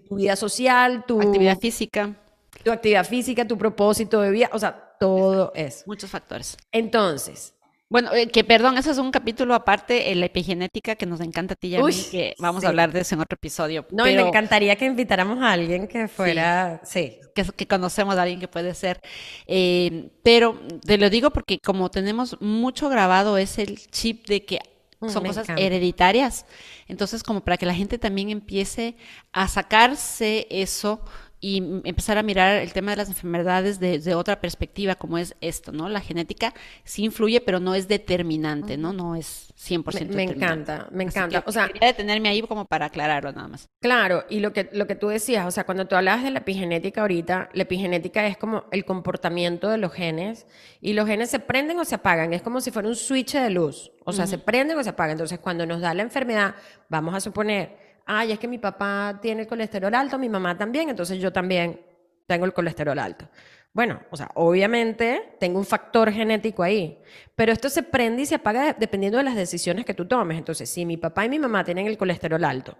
tu, 0.06 0.16
vida 0.16 0.36
social, 0.36 1.04
tu 1.06 1.20
actividad 1.20 1.58
física. 1.58 2.14
Tu 2.62 2.70
actividad 2.70 3.06
física, 3.06 3.46
tu 3.46 3.56
propósito 3.56 4.20
de 4.20 4.30
vida, 4.30 4.50
o 4.52 4.58
sea, 4.58 4.96
todo 5.00 5.52
eso. 5.54 5.84
Muchos 5.86 6.10
factores. 6.10 6.56
Entonces, 6.72 7.54
bueno, 7.90 8.12
eh, 8.12 8.28
que 8.28 8.44
perdón, 8.44 8.76
eso 8.76 8.90
es 8.90 8.98
un 8.98 9.10
capítulo 9.10 9.54
aparte, 9.54 10.14
la 10.14 10.26
epigenética, 10.26 10.94
que 10.94 11.06
nos 11.06 11.20
encanta 11.20 11.54
a 11.54 11.56
ti 11.56 11.68
y 11.68 11.76
a 11.76 11.82
mí, 11.82 11.92
que 12.10 12.34
vamos 12.38 12.62
a 12.64 12.68
hablar 12.68 12.92
de 12.92 13.00
eso 13.00 13.14
en 13.14 13.22
otro 13.22 13.36
episodio. 13.36 13.86
No, 13.90 14.06
y 14.06 14.14
me 14.14 14.20
encantaría 14.20 14.76
que 14.76 14.84
invitáramos 14.84 15.42
a 15.42 15.52
alguien 15.52 15.88
que 15.88 16.06
fuera, 16.06 16.82
sí. 16.84 17.18
Que, 17.34 17.66
conocemos 17.66 18.16
a 18.16 18.22
alguien 18.22 18.40
que 18.40 18.48
puede 18.48 18.74
ser. 18.74 19.00
Eh, 19.46 20.10
pero 20.22 20.60
te 20.84 20.98
lo 20.98 21.08
digo 21.08 21.30
porque 21.30 21.60
como 21.60 21.90
tenemos 21.90 22.36
mucho 22.40 22.90
grabado 22.90 23.38
es 23.38 23.58
el 23.58 23.78
chip 23.90 24.26
de 24.26 24.44
que 24.44 24.58
mm, 25.00 25.08
son 25.08 25.24
cosas 25.24 25.48
hereditarias. 25.56 26.44
Entonces, 26.88 27.22
como 27.22 27.40
para 27.40 27.56
que 27.56 27.64
la 27.64 27.74
gente 27.74 27.96
también 27.96 28.28
empiece 28.28 28.96
a 29.32 29.48
sacarse 29.48 30.46
eso 30.50 31.00
y 31.40 31.58
empezar 31.84 32.18
a 32.18 32.22
mirar 32.22 32.56
el 32.56 32.72
tema 32.72 32.90
de 32.92 32.96
las 32.96 33.08
enfermedades 33.08 33.78
desde 33.78 34.14
otra 34.14 34.40
perspectiva, 34.40 34.96
como 34.96 35.18
es 35.18 35.36
esto, 35.40 35.70
¿no? 35.72 35.88
La 35.88 36.00
genética 36.00 36.52
sí 36.84 37.04
influye, 37.04 37.40
pero 37.40 37.60
no 37.60 37.74
es 37.74 37.86
determinante, 37.86 38.76
¿no? 38.76 38.92
No 38.92 39.14
es 39.14 39.54
100% 39.56 40.08
Me, 40.08 40.16
me 40.16 40.22
encanta, 40.24 40.88
me 40.90 41.04
encanta. 41.04 41.44
o 41.46 41.52
sea, 41.52 41.68
quería 41.68 41.88
detenerme 41.88 42.28
ahí 42.28 42.42
como 42.42 42.64
para 42.64 42.86
aclararlo 42.86 43.32
nada 43.32 43.48
más. 43.48 43.68
Claro, 43.80 44.24
y 44.28 44.40
lo 44.40 44.52
que, 44.52 44.68
lo 44.72 44.86
que 44.86 44.96
tú 44.96 45.08
decías, 45.08 45.46
o 45.46 45.50
sea, 45.50 45.64
cuando 45.64 45.86
tú 45.86 45.94
hablabas 45.94 46.24
de 46.24 46.30
la 46.30 46.40
epigenética 46.40 47.02
ahorita, 47.02 47.50
la 47.52 47.62
epigenética 47.62 48.26
es 48.26 48.36
como 48.36 48.64
el 48.72 48.84
comportamiento 48.84 49.68
de 49.68 49.78
los 49.78 49.92
genes, 49.92 50.46
y 50.80 50.92
los 50.92 51.06
genes 51.06 51.30
se 51.30 51.38
prenden 51.38 51.78
o 51.78 51.84
se 51.84 51.94
apagan, 51.94 52.32
es 52.32 52.42
como 52.42 52.60
si 52.60 52.70
fuera 52.70 52.88
un 52.88 52.96
switch 52.96 53.34
de 53.34 53.50
luz, 53.50 53.92
o 54.04 54.12
sea, 54.12 54.26
se 54.26 54.38
prenden 54.38 54.78
o 54.78 54.82
se 54.82 54.90
apagan. 54.90 55.12
Entonces, 55.12 55.38
cuando 55.38 55.66
nos 55.66 55.80
da 55.80 55.94
la 55.94 56.02
enfermedad, 56.02 56.54
vamos 56.88 57.14
a 57.14 57.20
suponer 57.20 57.87
ay, 58.08 58.32
es 58.32 58.38
que 58.38 58.48
mi 58.48 58.58
papá 58.58 59.18
tiene 59.20 59.42
el 59.42 59.46
colesterol 59.46 59.94
alto, 59.94 60.18
mi 60.18 60.30
mamá 60.30 60.56
también, 60.56 60.88
entonces 60.88 61.18
yo 61.20 61.30
también 61.30 61.80
tengo 62.26 62.46
el 62.46 62.54
colesterol 62.54 62.98
alto. 62.98 63.28
Bueno, 63.72 64.00
o 64.10 64.16
sea, 64.16 64.30
obviamente 64.34 65.36
tengo 65.38 65.58
un 65.58 65.66
factor 65.66 66.10
genético 66.10 66.62
ahí, 66.62 66.98
pero 67.36 67.52
esto 67.52 67.68
se 67.68 67.82
prende 67.82 68.22
y 68.22 68.26
se 68.26 68.36
apaga 68.36 68.72
dependiendo 68.72 69.18
de 69.18 69.24
las 69.24 69.36
decisiones 69.36 69.84
que 69.84 69.94
tú 69.94 70.08
tomes. 70.08 70.38
Entonces, 70.38 70.68
si 70.70 70.86
mi 70.86 70.96
papá 70.96 71.26
y 71.26 71.28
mi 71.28 71.38
mamá 71.38 71.64
tienen 71.64 71.86
el 71.86 71.98
colesterol 71.98 72.42
alto, 72.44 72.76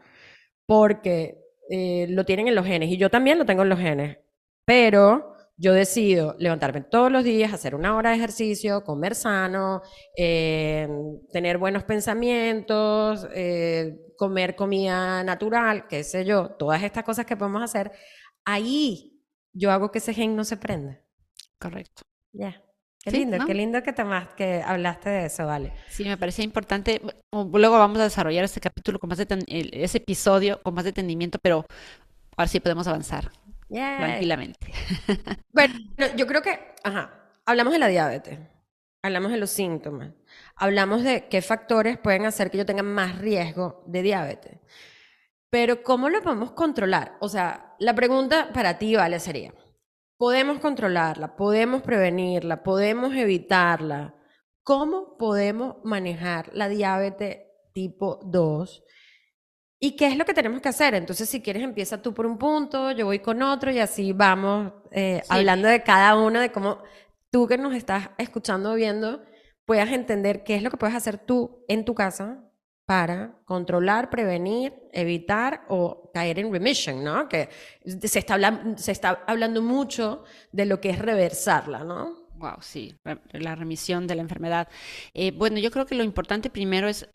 porque 0.67 1.39
eh, 1.71 2.07
lo 2.09 2.25
tienen 2.25 2.49
en 2.49 2.55
los 2.55 2.67
genes, 2.67 2.89
y 2.91 2.97
yo 2.97 3.11
también 3.11 3.39
lo 3.39 3.45
tengo 3.45 3.63
en 3.63 3.69
los 3.69 3.79
genes, 3.79 4.19
pero 4.65 5.35
yo 5.59 5.75
decido 5.75 6.37
levantarme 6.39 6.81
todos 6.83 7.13
los 7.13 7.23
días, 7.23 7.53
hacer 7.53 7.75
una 7.75 7.97
hora 7.97 8.11
de 8.11 8.17
ejercicio, 8.17 8.83
comer 8.85 9.15
sano, 9.15 9.83
eh, 10.17 10.89
tener 11.33 11.59
buenos 11.59 11.85
pensamientos, 11.85 13.29
eh, 13.35 14.08
comer 14.19 14.57
comida 14.57 15.23
natural, 15.23 15.87
qué 15.87 16.03
sé 16.05 16.25
yo, 16.25 16.51
todas 16.51 16.83
estas 16.83 17.05
cosas 17.05 17.25
que 17.25 17.37
podemos 17.37 17.63
hacer, 17.63 17.93
ahí 18.45 19.23
yo 19.53 19.71
hago 19.71 19.91
que 19.91 19.99
ese 19.99 20.13
gen 20.13 20.37
no 20.37 20.45
se 20.45 20.57
prenda. 20.57 21.01
Correcto. 21.59 22.03
Ya. 22.33 22.63
Qué 23.03 23.13
lindo, 23.13 23.39
qué 23.47 23.55
lindo 23.55 23.83
que, 23.83 23.95
que 24.37 24.63
hablaste 24.63 25.09
de 25.09 25.27
eso, 25.27 25.47
vale. 25.47 25.73
Sí, 25.89 26.05
me 26.05 26.17
parecía 26.17 26.45
importante. 26.45 27.01
Luego 27.33 27.79
vamos 27.79 27.99
a 28.01 28.05
desarrollar 28.05 28.45
este 28.45 28.61
capítulo 28.61 28.99
con 28.99 29.09
más 29.09 29.21
ese 29.21 29.99
episodio 29.99 30.61
con 30.63 30.75
más 30.75 30.85
detenimiento, 30.85 31.39
pero 31.41 31.65
ahora 32.37 32.49
sí 32.49 32.59
podemos 32.61 32.87
avanzar. 32.89 33.31
Tranquilamente. 33.69 34.73
Bueno, 35.53 35.75
yo 36.17 36.27
creo 36.27 36.43
que, 36.43 36.59
ajá, 36.85 37.33
hablamos 37.45 37.73
de 37.73 37.79
la 37.79 37.89
diabetes, 37.89 38.39
hablamos 39.03 39.33
de 39.33 39.39
los 39.39 39.51
síntomas, 39.51 40.13
hablamos 40.59 41.03
de 41.03 41.29
qué 41.29 41.43
factores 41.43 41.99
pueden 41.99 42.27
hacer 42.27 42.51
que 42.51 42.59
yo 42.59 42.67
tenga 42.67 42.83
más 42.83 43.19
riesgo 43.19 43.83
de 43.87 44.03
diabetes. 44.03 44.59
Pero 45.51 45.83
¿cómo 45.83 46.09
lo 46.09 46.23
podemos 46.23 46.53
controlar? 46.53 47.17
O 47.21 47.29
sea, 47.29 47.75
la 47.79 47.95
pregunta 47.95 48.51
para 48.53 48.79
ti, 48.79 48.97
Vale, 48.97 49.21
sería, 49.21 49.55
¿podemos 50.17 50.61
controlarla? 50.61 51.37
¿Podemos 51.37 51.83
prevenirla? 51.83 52.63
¿Podemos 52.63 53.15
evitarla? 53.15 54.15
¿Cómo 54.63 55.17
podemos 55.17 55.77
manejar 55.85 56.51
la 56.53 56.69
diabetes 56.69 57.39
tipo 57.73 58.21
2 58.25 58.85
¿Y 59.81 59.93
qué 59.93 60.09
es 60.09 60.17
lo 60.17 60.25
que 60.25 60.35
tenemos 60.35 60.61
que 60.61 60.69
hacer? 60.69 60.95
Entonces, 60.95 61.29
si 61.29 61.41
quieres, 61.41 61.63
empieza 61.63 62.03
tú 62.03 62.13
por 62.13 62.27
un 62.27 62.37
punto, 62.37 62.91
yo 62.91 63.07
voy 63.07 63.21
con 63.21 63.43
otro 63.43 63.71
y 63.71 63.79
así 63.79 64.13
vamos 64.13 64.73
eh, 64.91 65.23
hablando 65.29 65.69
de 65.69 65.83
cada 65.85 66.17
uno, 66.17 66.41
de 66.41 66.51
cómo 66.51 66.83
tú 67.31 67.47
que 67.47 67.59
nos 67.59 67.75
estás 67.75 68.11
escuchando 68.19 68.75
viendo 68.75 69.23
puedas 69.69 69.93
entender 69.93 70.45
qué 70.45 70.55
es 70.55 70.63
lo 70.63 70.71
que 70.71 70.79
puedes 70.79 70.97
hacer 70.97 71.19
tú 71.19 71.63
en 71.69 71.85
tu 71.85 71.95
casa 71.95 72.43
para 72.87 73.39
controlar, 73.45 74.09
prevenir, 74.09 74.73
evitar 74.95 75.67
o 75.69 76.11
caer 76.15 76.39
en 76.39 76.51
remission, 76.51 77.05
¿no? 77.05 77.29
Que 77.29 77.51
se 77.85 78.19
está, 78.19 78.33
hablando, 79.27 79.61
mucho 79.61 80.25
de 80.53 80.65
lo 80.65 80.81
que 80.81 80.89
es 80.89 80.99
reversarla, 80.99 81.85
¿no? 81.85 82.29
Wow, 82.37 82.63
sí, 82.63 82.97
la 83.33 83.57
remisión 83.57 84.07
de 84.07 84.15
la 84.15 84.23
enfermedad. 84.23 84.69
Eh, 85.13 85.33
bueno, 85.33 85.59
yo 85.59 85.71
creo 85.71 85.85
que 85.85 85.97
lo 85.97 86.03
importante 86.03 86.49
primero 86.49 86.89
es 86.89 87.07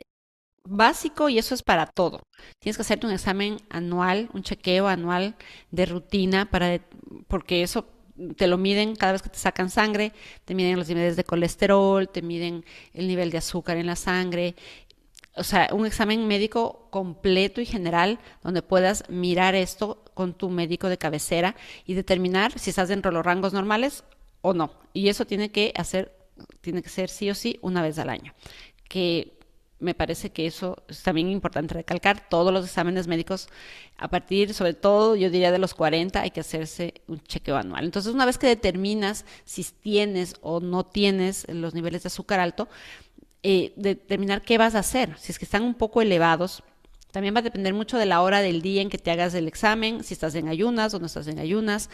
básico 0.63 1.30
y 1.30 1.39
eso 1.39 1.56
es 1.56 1.63
para 1.63 1.88
todo. 1.88 2.22
Tienes 2.60 2.78
que 2.78 2.84
hacerte 2.84 3.08
un 3.08 3.13
examen 3.13 3.58
anual, 3.72 4.30
un 4.32 4.44
chequeo 4.44 4.88
anual 4.88 5.36
de 5.72 5.88
rutina 5.88 6.52
para 6.52 6.80
porque 7.28 7.63
eso 7.63 7.88
te 8.36 8.47
lo 8.47 8.58
miden 8.58 8.95
cada 8.95 9.13
vez 9.13 9.21
que 9.21 9.30
te 9.30 9.38
sacan 9.38 9.69
sangre, 9.69 10.12
te 10.45 10.56
miden 10.56 10.78
los 10.78 10.88
niveles 10.88 11.15
de 11.15 11.23
colesterol, 11.23 12.10
te 12.10 12.21
miden 12.21 12.65
el 12.93 13.08
nivel 13.08 13.32
de 13.32 13.39
azúcar 13.39 13.78
en 13.78 13.88
la 13.88 13.95
sangre. 13.95 14.56
O 15.36 15.43
sea, 15.43 15.69
un 15.71 15.86
examen 15.86 16.28
médico 16.28 16.88
completo 16.91 17.60
y 17.60 17.65
general 17.65 18.19
donde 18.43 18.62
puedas 18.62 19.04
mirar 19.10 19.56
esto 19.56 20.04
con 20.13 20.34
tu 20.34 20.49
médico 20.49 20.89
de 20.89 20.99
cabecera 20.99 21.56
y 21.86 21.95
determinar 21.95 22.58
si 22.60 22.69
estás 22.69 22.89
dentro 22.89 23.10
de 23.10 23.15
los 23.15 23.26
rangos 23.26 23.54
normales 23.54 24.04
o 24.41 24.54
no. 24.54 24.73
Y 24.93 25.10
eso 25.10 25.26
tiene 25.26 25.52
que 25.52 25.73
hacer 25.76 26.23
tiene 26.62 26.82
que 26.82 26.89
ser 26.89 27.10
sí 27.10 27.30
o 27.30 27.36
sí 27.36 27.60
una 27.62 27.82
vez 27.82 27.99
al 27.99 28.10
año. 28.10 28.34
Que 28.89 29.39
me 29.84 29.93
parece 29.93 30.32
que 30.32 30.48
eso 30.48 30.82
es 30.88 31.04
también 31.04 31.30
importante 31.30 31.74
recalcar. 31.74 32.28
Todos 32.30 32.52
los 32.52 32.65
exámenes 32.65 33.08
médicos, 33.08 33.50
a 33.98 34.08
partir, 34.08 34.54
sobre 34.54 34.74
todo, 34.74 35.15
yo 35.15 35.30
diría 35.30 35.52
de 35.52 35.60
los 35.60 35.74
40, 35.74 36.22
hay 36.22 36.32
que 36.32 36.39
hacerse 36.39 36.96
un 37.08 37.22
chequeo 37.22 37.58
anual. 37.58 37.86
Entonces, 37.86 38.13
una 38.13 38.26
vez 38.26 38.38
que 38.38 38.48
determinas 38.48 39.26
si 39.46 39.63
tienes 39.63 40.36
o 40.41 40.60
no 40.60 40.86
tienes 40.86 41.46
los 41.50 41.74
niveles 41.74 42.04
de 42.04 42.08
azúcar 42.08 42.39
alto, 42.39 42.67
eh, 43.43 43.74
determinar 43.76 44.41
qué 44.41 44.58
vas 44.58 44.74
a 44.74 44.80
hacer. 44.80 45.15
Si 45.19 45.32
es 45.32 45.38
que 45.38 45.46
están 45.46 45.63
un 45.63 45.76
poco 45.76 46.02
elevados, 46.02 46.63
también 47.13 47.36
va 47.36 47.39
a 47.39 47.43
depender 47.43 47.76
mucho 47.76 47.99
de 47.99 48.08
la 48.08 48.23
hora 48.23 48.41
del 48.41 48.63
día 48.63 48.82
en 48.82 48.89
que 48.89 48.97
te 48.97 49.12
hagas 49.12 49.36
el 49.36 49.47
examen, 49.47 50.04
si 50.04 50.15
estás 50.15 50.34
en 50.34 50.47
ayunas 50.47 50.95
o 50.95 50.99
no 50.99 51.06
estás 51.06 51.28
en 51.28 51.38
ayunas. 51.38 51.91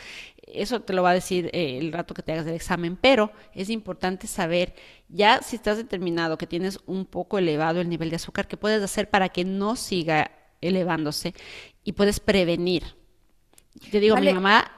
Eso 0.47 0.79
te 0.79 0.93
lo 0.93 1.03
va 1.03 1.09
a 1.09 1.13
decir 1.13 1.49
eh, 1.51 1.77
el 1.77 1.91
rato 1.91 2.13
que 2.13 2.23
te 2.23 2.31
hagas 2.31 2.47
el 2.47 2.53
examen, 2.53 2.95
pero 2.95 3.33
es 3.53 3.69
importante 3.69 4.27
saber 4.27 4.73
ya 5.09 5.41
si 5.41 5.57
estás 5.57 5.75
determinado 5.75 6.37
que 6.37 6.47
tienes 6.47 6.79
un 6.85 7.05
poco 7.05 7.37
elevado 7.37 7.81
el 7.81 7.89
nivel 7.89 8.09
de 8.09 8.15
azúcar, 8.15 8.47
qué 8.47 8.55
puedes 8.55 8.81
hacer 8.81 9.09
para 9.09 9.27
que 9.27 9.43
no 9.43 9.75
siga 9.75 10.31
elevándose 10.61 11.33
y 11.83 11.91
puedes 11.91 12.21
prevenir. 12.21 12.83
Te 13.91 13.99
digo, 13.99 14.15
mi 14.15 14.33
mamá 14.33 14.71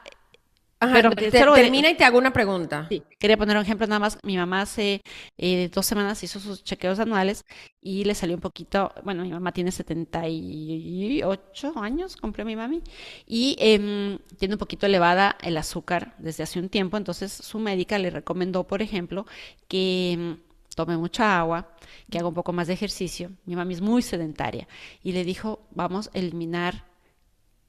pero 0.82 1.12
termina 1.54 1.90
y 1.90 1.96
te 1.96 2.04
hago 2.04 2.18
una 2.18 2.34
pregunta. 2.34 2.88
Sí, 2.90 3.04
quería 3.20 3.38
poner 3.38 3.56
un 3.56 3.64
ejemplo 3.64 3.86
nada 3.86 4.00
más. 4.00 4.18
Mi 4.24 4.36
mamá 4.36 4.62
hace 4.62 5.02
eh, 5.38 5.70
dos 5.72 5.86
semanas 5.86 6.24
hizo 6.24 6.40
sus 6.40 6.64
chequeos 6.64 7.00
anuales 7.00 7.46
y 7.82 8.04
le 8.04 8.16
salió 8.16 8.36
un 8.36 8.42
poquito, 8.42 8.92
bueno, 9.04 9.24
mi 9.24 9.32
mamá 9.32 9.52
tiene 9.52 9.72
78 9.72 11.74
años, 11.76 12.18
cumplió 12.18 12.46
mi 12.46 12.56
mami, 12.56 12.82
y 13.26 13.56
em, 13.60 14.18
tiene 14.38 14.56
un 14.56 14.60
poquito 14.60 14.86
elevada 14.86 15.38
el 15.42 15.58
azúcar 15.58 16.16
desde 16.18 16.44
hace 16.44 16.60
un 16.60 16.70
tiempo, 16.70 16.98
entonces 16.98 17.32
su 17.32 17.60
médica 17.60 18.00
le 18.00 18.10
recomendó, 18.10 18.66
por 18.66 18.82
ejemplo, 18.82 19.26
que 19.68 20.14
em, 20.14 20.38
tome 20.76 20.98
mucha 20.98 21.40
agua, 21.40 21.70
que 22.10 22.18
haga 22.18 22.28
un 22.28 22.34
poco 22.34 22.54
más 22.54 22.68
de 22.68 22.74
ejercicio. 22.74 23.32
Mi 23.46 23.56
mami 23.56 23.76
es 23.76 23.82
muy 23.82 24.02
sedentaria 24.02 24.68
y 25.04 25.12
le 25.12 25.24
dijo, 25.24 25.60
vamos 25.72 26.10
a 26.14 26.18
eliminar... 26.18 26.86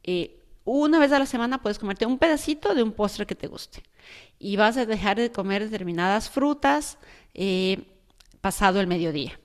Eh, 0.04 0.41
una 0.64 0.98
vez 0.98 1.12
a 1.12 1.18
la 1.18 1.26
semana 1.26 1.62
puedes 1.62 1.78
comerte 1.78 2.06
un 2.06 2.18
pedacito 2.18 2.74
de 2.74 2.82
un 2.82 2.92
postre 2.92 3.26
que 3.26 3.34
te 3.34 3.48
guste. 3.48 3.82
Y 4.38 4.56
vas 4.56 4.76
a 4.76 4.86
dejar 4.86 5.16
de 5.16 5.32
comer 5.32 5.62
determinadas 5.62 6.30
frutas 6.30 6.98
eh, 7.34 7.84
pasado 8.40 8.80
el 8.80 8.86
mediodía. 8.86 9.38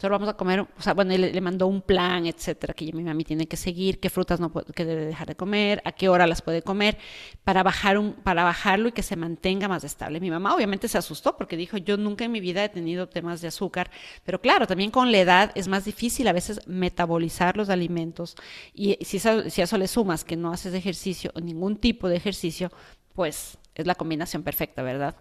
Solo 0.00 0.14
vamos 0.14 0.30
a 0.30 0.34
comer, 0.34 0.60
o 0.60 0.82
sea, 0.82 0.94
bueno, 0.94 1.14
le, 1.14 1.40
mandó 1.42 1.66
un 1.66 1.82
plan, 1.82 2.24
etcétera, 2.24 2.72
que 2.72 2.90
mi 2.92 3.02
mami 3.02 3.22
tiene 3.22 3.46
que 3.46 3.58
seguir, 3.58 4.00
qué 4.00 4.08
frutas 4.08 4.40
no 4.40 4.50
puede, 4.50 4.72
que 4.72 4.86
debe 4.86 5.04
dejar 5.04 5.28
de 5.28 5.34
comer, 5.34 5.82
a 5.84 5.92
qué 5.92 6.08
hora 6.08 6.26
las 6.26 6.40
puede 6.40 6.62
comer, 6.62 6.96
para, 7.44 7.62
bajar 7.62 7.98
un, 7.98 8.14
para 8.14 8.42
bajarlo 8.42 8.88
y 8.88 8.92
que 8.92 9.02
se 9.02 9.14
mantenga 9.16 9.68
más 9.68 9.84
estable. 9.84 10.18
Mi 10.18 10.30
mamá 10.30 10.54
obviamente 10.54 10.88
se 10.88 10.96
asustó 10.96 11.36
porque 11.36 11.54
dijo, 11.54 11.76
yo 11.76 11.98
nunca 11.98 12.24
en 12.24 12.32
mi 12.32 12.40
vida 12.40 12.64
he 12.64 12.70
tenido 12.70 13.10
temas 13.10 13.42
de 13.42 13.48
azúcar, 13.48 13.90
pero 14.24 14.40
claro, 14.40 14.66
también 14.66 14.90
con 14.90 15.12
la 15.12 15.18
edad 15.18 15.52
es 15.54 15.68
más 15.68 15.84
difícil 15.84 16.28
a 16.28 16.32
veces 16.32 16.66
metabolizar 16.66 17.58
los 17.58 17.68
alimentos 17.68 18.36
y 18.72 18.96
si, 19.02 19.18
si 19.18 19.28
a 19.60 19.64
eso 19.64 19.76
le 19.76 19.86
sumas 19.86 20.24
que 20.24 20.36
no 20.36 20.50
haces 20.50 20.72
ejercicio 20.72 21.30
o 21.34 21.40
ningún 21.40 21.76
tipo 21.76 22.08
de 22.08 22.16
ejercicio, 22.16 22.72
pues 23.14 23.58
es 23.74 23.86
la 23.86 23.94
combinación 23.94 24.42
perfecta, 24.42 24.82
¿verdad? 24.82 25.14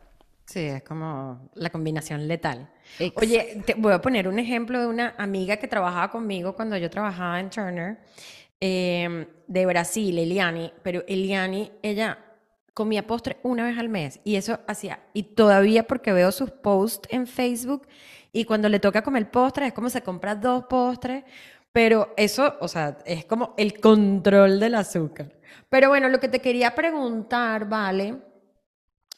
Sí, 0.50 0.62
es 0.62 0.82
como 0.82 1.52
la 1.54 1.70
combinación 1.70 2.28
letal. 2.28 2.72
Oye, 3.18 3.62
te 3.68 3.76
voy 3.76 3.94
a 3.94 4.02
poner 4.02 4.28
un 4.28 4.40
ejemplo 4.40 4.80
de 4.80 4.88
una 4.88 5.14
amiga 5.20 5.58
que 5.58 5.68
trabajaba 5.68 6.10
conmigo 6.10 6.56
cuando 6.56 6.76
yo 6.76 6.90
trabajaba 6.90 7.40
en 7.40 7.52
Turner, 7.52 8.00
em, 8.60 9.28
de 9.46 9.66
Brasil, 9.68 10.18
Eliani, 10.18 10.74
pero 10.82 11.04
Eliani, 11.08 11.72
ella 11.84 12.18
comía 12.74 13.06
postre 13.06 13.38
una 13.44 13.64
vez 13.64 13.78
al 13.78 13.90
mes 13.90 14.22
y 14.24 14.38
eso 14.38 14.58
hacía, 14.68 15.02
y 15.14 15.22
todavía 15.22 15.86
porque 15.86 16.14
veo 16.14 16.32
sus 16.32 16.50
posts 16.50 17.08
en 17.12 17.28
Facebook 17.28 17.88
y 18.32 18.46
cuando 18.46 18.70
le 18.70 18.80
toca 18.80 19.04
comer 19.04 19.30
postre 19.30 19.68
es 19.68 19.74
como 19.74 19.92
se 19.92 20.02
compra 20.02 20.34
dos 20.34 20.66
postres, 20.66 21.26
pero 21.72 22.12
eso, 22.18 22.56
o 22.60 22.68
sea, 22.68 22.98
es 23.06 23.24
como 23.26 23.54
el 23.56 23.80
control 23.80 24.60
del 24.60 24.74
azúcar. 24.74 25.32
Pero 25.70 25.90
bueno, 25.90 26.10
lo 26.10 26.20
que 26.20 26.28
te 26.28 26.40
quería 26.40 26.74
preguntar, 26.74 27.70
vale, 27.70 28.29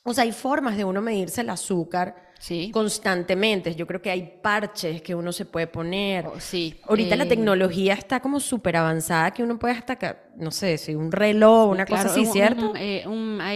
o 0.04 0.14
sea, 0.14 0.24
hay 0.24 0.32
formas 0.32 0.78
de 0.78 0.84
uno 0.84 1.02
medirse 1.02 1.42
el 1.42 1.50
azúcar 1.50 2.32
constantemente. 2.72 3.76
Yo 3.76 3.86
creo 3.86 4.02
que 4.02 4.10
hay 4.10 4.40
parches 4.42 5.02
que 5.02 5.14
uno 5.14 5.32
se 5.32 5.46
puede 5.46 5.68
poner. 5.68 6.26
Oh, 6.26 6.40
sí. 6.40 6.76
Ahorita 6.88 7.16
la 7.16 7.26
eh, 7.26 7.28
tecnología 7.28 7.94
está 7.94 8.20
como 8.20 8.40
súper 8.40 8.78
avanzada 8.78 9.32
que 9.32 9.44
uno 9.44 9.60
puede 9.60 9.76
hasta, 9.76 10.24
no 10.38 10.50
sé, 10.50 10.80
si 10.80 10.96
un 10.96 11.12
reloj, 11.12 11.70
una 11.70 11.86
cosa 11.86 12.08
así, 12.08 12.26
¿cierto? 12.26 12.74
Eh, 12.76 13.04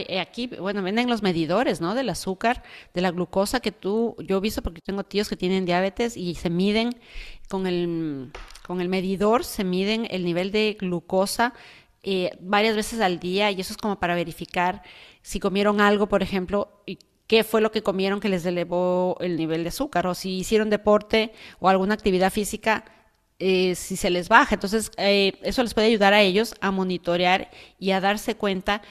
eh, 0.08 0.20
aquí, 0.20 0.48
bueno, 0.48 0.84
venden 0.84 1.10
los 1.10 1.24
medidores, 1.24 1.82
¿no? 1.82 1.96
Del 1.96 2.10
azúcar, 2.10 2.62
de 2.94 3.02
la 3.02 3.10
glucosa 3.10 3.60
que 3.60 3.72
tú, 3.72 4.16
yo 4.20 4.38
he 4.38 4.42
visto 4.42 4.62
porque 4.62 4.82
tengo 4.82 5.04
tíos 5.04 5.30
que 5.30 5.36
tienen 5.36 5.66
diabetes 5.66 6.16
y 6.16 6.36
se 6.36 6.52
miden 6.52 6.92
con 7.50 7.66
el, 7.66 8.32
con 8.68 8.82
el 8.82 8.90
medidor, 8.90 9.44
se 9.44 9.64
miden 9.64 10.08
el 10.12 10.24
nivel 10.24 10.52
de 10.52 10.78
glucosa 10.80 11.54
varias 12.40 12.76
veces 12.76 13.02
al 13.02 13.18
día 13.18 13.50
y 13.50 13.60
eso 13.60 13.74
es 13.74 13.78
como 13.78 14.00
para 14.00 14.14
verificar 14.14 14.84
si 15.26 15.40
comieron 15.40 15.82
algo, 15.82 16.08
por 16.08 16.22
ejemplo, 16.22 16.84
y 16.86 17.00
qué 17.26 17.44
fue 17.44 17.60
lo 17.60 17.72
que 17.72 17.82
comieron 17.82 18.20
que 18.20 18.30
les 18.30 18.46
elevó 18.46 19.18
el 19.22 19.38
nivel 19.38 19.64
de 19.64 19.70
azúcar, 19.70 20.06
o 20.06 20.14
si 20.14 20.38
hicieron 20.38 20.70
deporte 20.70 21.34
o 21.60 21.68
alguna 21.68 21.96
actividad 21.96 22.32
física, 22.32 22.86
eh, 23.40 23.74
si 23.74 23.96
se 23.96 24.12
les 24.12 24.30
baja. 24.30 24.54
Entonces, 24.54 24.92
eh, 24.98 25.34
eso 25.42 25.64
les 25.64 25.74
puede 25.74 25.88
ayudar 25.88 26.14
a 26.14 26.22
ellos 26.22 26.54
a 26.62 26.70
monitorear 26.70 27.50
y 27.80 27.90
a 27.90 28.02
darse 28.02 28.36
cuenta 28.36 28.84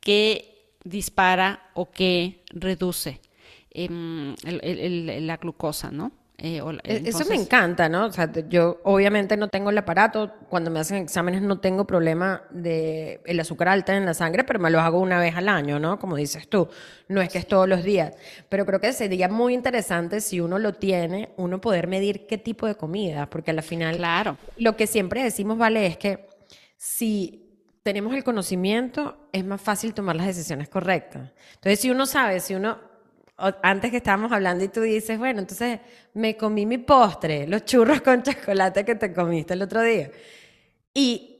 qué 0.00 0.74
dispara 0.84 1.70
o 1.72 1.90
qué 1.90 2.44
reduce 2.50 3.22
em, 3.70 4.34
la 4.42 5.38
glucosa, 5.38 5.90
¿no? 5.90 6.12
Eh, 6.42 6.62
e, 6.84 7.02
eso 7.04 7.26
me 7.26 7.34
encanta, 7.34 7.88
¿no? 7.88 8.06
O 8.06 8.12
sea, 8.12 8.30
yo 8.48 8.80
obviamente 8.84 9.36
no 9.36 9.48
tengo 9.48 9.68
el 9.68 9.76
aparato, 9.76 10.32
cuando 10.48 10.70
me 10.70 10.80
hacen 10.80 10.96
exámenes 10.96 11.42
no 11.42 11.60
tengo 11.60 11.86
problema 11.86 12.44
de 12.50 13.20
el 13.26 13.38
azúcar 13.40 13.68
alta 13.68 13.94
en 13.94 14.06
la 14.06 14.14
sangre, 14.14 14.44
pero 14.44 14.58
me 14.58 14.70
lo 14.70 14.80
hago 14.80 15.00
una 15.00 15.20
vez 15.20 15.36
al 15.36 15.50
año, 15.50 15.78
¿no? 15.78 15.98
Como 15.98 16.16
dices 16.16 16.48
tú, 16.48 16.68
no 17.08 17.20
es 17.20 17.28
que 17.28 17.38
es 17.38 17.46
todos 17.46 17.68
los 17.68 17.84
días, 17.84 18.14
pero 18.48 18.64
creo 18.64 18.80
que 18.80 18.92
sería 18.94 19.28
muy 19.28 19.52
interesante 19.52 20.22
si 20.22 20.40
uno 20.40 20.58
lo 20.58 20.72
tiene, 20.72 21.34
uno 21.36 21.60
poder 21.60 21.88
medir 21.88 22.26
qué 22.26 22.38
tipo 22.38 22.66
de 22.66 22.74
comida, 22.74 23.28
porque 23.28 23.50
al 23.50 23.62
final 23.62 23.98
claro. 23.98 24.38
lo 24.56 24.76
que 24.76 24.86
siempre 24.86 25.22
decimos, 25.22 25.58
vale, 25.58 25.86
es 25.86 25.98
que 25.98 26.26
si 26.78 27.50
tenemos 27.82 28.14
el 28.14 28.24
conocimiento, 28.24 29.28
es 29.32 29.44
más 29.44 29.60
fácil 29.60 29.92
tomar 29.92 30.16
las 30.16 30.26
decisiones 30.26 30.70
correctas. 30.70 31.32
Entonces, 31.54 31.80
si 31.80 31.90
uno 31.90 32.06
sabe, 32.06 32.40
si 32.40 32.54
uno 32.54 32.89
antes 33.62 33.90
que 33.90 33.98
estábamos 33.98 34.32
hablando 34.32 34.64
y 34.64 34.68
tú 34.68 34.82
dices, 34.82 35.18
bueno, 35.18 35.40
entonces 35.40 35.80
me 36.14 36.36
comí 36.36 36.66
mi 36.66 36.78
postre, 36.78 37.46
los 37.46 37.64
churros 37.64 38.00
con 38.00 38.22
chocolate 38.24 38.84
que 38.84 38.94
te 38.94 39.12
comiste 39.12 39.54
el 39.54 39.62
otro 39.62 39.82
día. 39.82 40.10
Y 40.92 41.30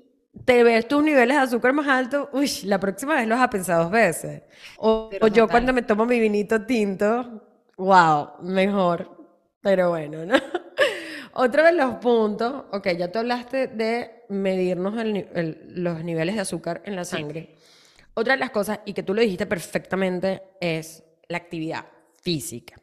te 0.45 0.63
ves 0.63 0.89
tus 0.89 1.03
niveles 1.03 1.37
de 1.37 1.43
azúcar 1.43 1.73
más 1.73 1.89
altos, 1.89 2.29
uy, 2.33 2.49
la 2.65 2.79
próxima 2.79 3.17
vez 3.17 3.27
los 3.27 3.39
has 3.39 3.49
pensado 3.49 3.85
dos 3.85 3.93
veces. 3.93 4.43
O, 4.79 5.11
yo 5.33 5.49
cuando 5.49 5.73
me 5.73 5.83
tomo 5.83 6.07
mi 6.07 6.21
vinito 6.21 6.63
tinto, 6.63 7.43
wow, 7.77 8.43
mejor. 8.43 9.19
Pero 9.61 9.91
bueno, 9.91 10.25
¿no? 10.25 10.35
Otro 11.33 11.65
de 11.65 11.73
los 11.73 11.97
puntos, 11.97 12.65
ok, 12.73 12.89
ya 12.99 13.13
tú 13.13 13.19
hablaste 13.19 13.69
de 13.69 14.25
medirnos 14.29 14.95
los 14.95 16.05
niveles 16.05 16.35
de 16.35 16.41
azúcar 16.41 16.83
en 16.85 16.97
la 16.97 17.05
sangre. 17.05 17.55
Otra 18.15 18.35
de 18.35 18.41
las 18.41 18.51
cosas, 18.51 18.81
y 18.85 18.95
que 18.95 19.03
tú 19.03 19.15
lo 19.15 19.21
dijiste 19.21 19.47
perfectamente, 19.47 20.43
es 20.61 21.05
la 21.31 21.39
actividad 21.39 21.87
física. 22.23 22.77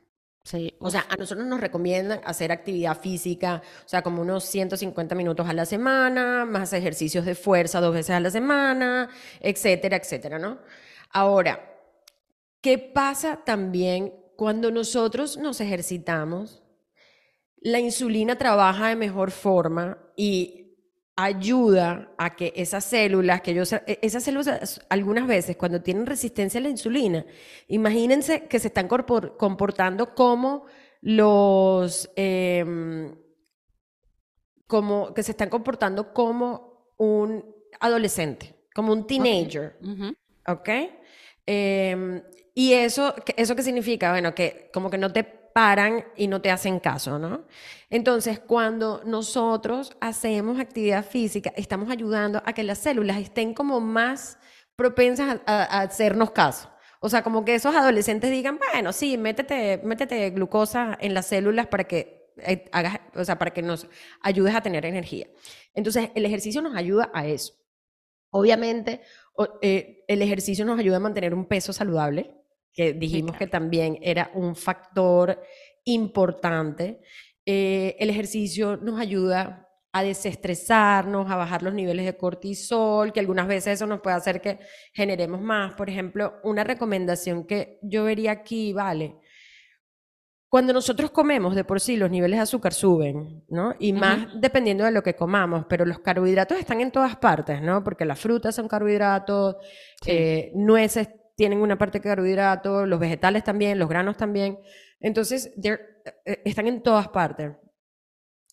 Sí, 0.44 0.74
o 0.80 0.90
sea, 0.90 1.06
a 1.10 1.18
nosotros 1.18 1.46
nos 1.46 1.60
recomiendan 1.60 2.22
hacer 2.24 2.54
actividad 2.54 2.98
física, 2.98 3.62
o 3.86 3.90
sea, 3.90 4.02
como 4.02 4.22
unos 4.22 4.46
150 4.46 5.14
minutos 5.14 5.46
a 5.50 5.52
la 5.52 5.66
semana, 5.66 6.46
más 6.46 6.72
ejercicios 6.72 7.26
de 7.26 7.36
fuerza 7.36 7.82
dos 7.82 7.94
veces 7.94 8.12
a 8.12 8.22
la 8.22 8.32
semana, 8.32 9.10
etcétera, 9.42 9.98
etcétera, 9.98 10.40
¿no? 10.40 10.60
Ahora, 11.10 11.78
¿qué 12.62 12.78
pasa 12.78 13.42
también 13.44 14.14
cuando 14.38 14.72
nosotros 14.72 15.36
nos 15.36 15.60
ejercitamos? 15.60 16.64
La 17.58 17.82
insulina 17.82 18.38
trabaja 18.38 18.88
de 18.88 18.96
mejor 18.96 19.32
forma 19.32 19.98
y 20.16 20.67
ayuda 21.18 22.14
a 22.18 22.36
que 22.36 22.54
esas 22.56 22.86
células, 22.86 23.42
que 23.42 23.56
yo, 23.56 23.64
e, 23.88 24.00
esas 24.04 24.24
células 24.24 24.80
algunas 24.88 25.28
veces 25.28 25.58
cuando 25.58 25.82
tienen 25.82 26.06
resistencia 26.06 26.60
a 26.60 26.64
la 26.64 26.70
insulina, 26.70 27.26
imagínense 27.68 28.48
que 28.48 28.60
se 28.60 28.68
están 28.68 28.88
comportando 28.88 30.14
como 30.14 30.66
los, 31.02 32.10
em, 32.16 33.16
como, 34.68 35.14
que 35.16 35.24
se 35.24 35.32
están 35.32 35.50
comportando 35.50 36.14
como 36.14 36.94
un 36.98 37.44
adolescente, 37.80 38.56
como 38.74 38.94
un 38.94 39.08
teenager, 39.08 39.76
¿ok? 40.48 40.70
Em, 41.48 42.22
y 42.54 42.74
eso, 42.74 43.16
¿eso 43.36 43.56
qué 43.56 43.64
significa? 43.64 44.12
Bueno, 44.12 44.36
que 44.36 44.70
como 44.72 44.92
que 44.92 44.98
no 45.00 45.12
te 45.12 45.24
paran 45.58 46.06
y 46.16 46.28
no 46.28 46.40
te 46.40 46.52
hacen 46.52 46.80
caso, 46.80 47.18
¿no? 47.18 47.48
Entonces, 47.90 48.40
cuando 48.40 49.02
nosotros 49.06 49.98
hacemos 50.00 50.60
actividad 50.60 51.04
física, 51.04 51.52
estamos 51.56 51.90
ayudando 51.90 52.44
a 52.46 52.54
que 52.54 52.62
las 52.62 52.78
células 52.78 53.18
estén 53.18 53.56
como 53.56 53.80
más 53.80 54.38
propensas 54.76 55.42
a, 55.48 55.80
hacernos 55.82 56.30
caso. 56.30 56.70
O 57.00 57.10
sea, 57.10 57.24
como 57.24 57.44
que 57.44 57.56
esos 57.56 57.74
adolescentes 57.74 58.30
digan, 58.30 58.60
bueno, 58.60 58.94
sí, 58.94 59.18
métete, 59.18 59.82
métete 59.84 60.30
glucosa 60.30 60.96
en 61.02 61.16
las 61.16 61.26
células 61.26 61.66
para 61.66 61.86
que 61.86 62.36
eh, 62.38 62.70
hagas, 62.72 63.00
o 63.16 63.26
sea, 63.26 63.40
para 63.40 63.52
que 63.52 63.64
nos 63.64 63.88
ayudes 64.22 64.54
a 64.54 64.62
tener 64.62 64.86
energía. 64.86 65.26
Entonces, 65.74 66.12
el 66.14 66.24
ejercicio 66.28 66.62
nos 66.62 66.76
ayuda 66.76 67.10
a 67.16 67.26
eso. 67.26 67.56
Obviamente, 68.30 69.02
eh, 69.64 70.06
el 70.08 70.22
ejercicio 70.22 70.66
nos 70.66 70.78
ayuda 70.78 70.98
a 70.98 71.00
mantener 71.00 71.34
un 71.34 71.46
peso 71.46 71.74
saludable, 71.74 72.37
que 72.78 72.94
dijimos 72.94 73.36
que 73.36 73.48
también 73.48 73.98
era 74.04 74.30
un 74.36 74.56
factor 74.56 75.42
importante. 75.84 77.02
Eh, 77.44 77.96
el 77.98 78.12
ejercicio 78.12 78.78
nos 78.78 79.00
ayuda 79.00 79.68
a 79.92 80.04
desestresarnos, 80.04 81.32
a 81.32 81.38
bajar 81.38 81.64
los 81.64 81.74
niveles 81.74 82.06
de 82.06 82.16
cortisol, 82.16 83.12
que 83.12 83.20
algunas 83.20 83.48
veces 83.48 83.74
eso 83.74 83.88
nos 83.88 84.02
puede 84.02 84.16
hacer 84.16 84.42
que 84.42 84.60
generemos 84.94 85.42
más. 85.42 85.74
Por 85.74 85.90
ejemplo, 85.90 86.36
una 86.44 86.64
recomendación 86.64 87.48
que 87.48 87.80
yo 87.82 88.04
vería 88.04 88.32
aquí, 88.32 88.74
vale, 88.74 89.16
cuando 90.48 90.72
nosotros 90.72 91.10
comemos 91.10 91.56
de 91.56 91.64
por 91.64 91.82
sí 91.82 91.98
los 91.98 92.12
niveles 92.12 92.38
de 92.38 92.44
azúcar 92.44 92.74
suben, 92.76 93.44
¿no? 93.50 93.74
Y 93.80 93.92
más 93.92 94.28
dependiendo 94.40 94.86
de 94.86 94.92
lo 94.92 95.02
que 95.02 95.16
comamos, 95.16 95.66
pero 95.68 95.84
los 95.84 96.00
carbohidratos 96.00 96.60
están 96.60 96.80
en 96.80 96.92
todas 96.92 97.16
partes, 97.16 97.60
¿no? 97.60 97.84
Porque 97.84 98.06
las 98.06 98.20
frutas 98.20 98.56
son 98.56 98.68
carbohidratos, 98.68 99.56
eh, 100.06 100.52
nueces 100.54 101.10
tienen 101.38 101.62
una 101.62 101.78
parte 101.78 102.00
de 102.00 102.04
carbohidrato, 102.04 102.88
los 102.88 103.00
vegetales 103.00 103.44
también, 103.44 103.78
los 103.78 103.88
granos 103.88 104.18
también. 104.18 104.60
Entonces, 105.00 105.54
eh, 105.64 105.78
eh, 106.26 106.42
están 106.44 106.68
en 106.68 106.82
todas 106.82 107.10
partes. 107.10 107.52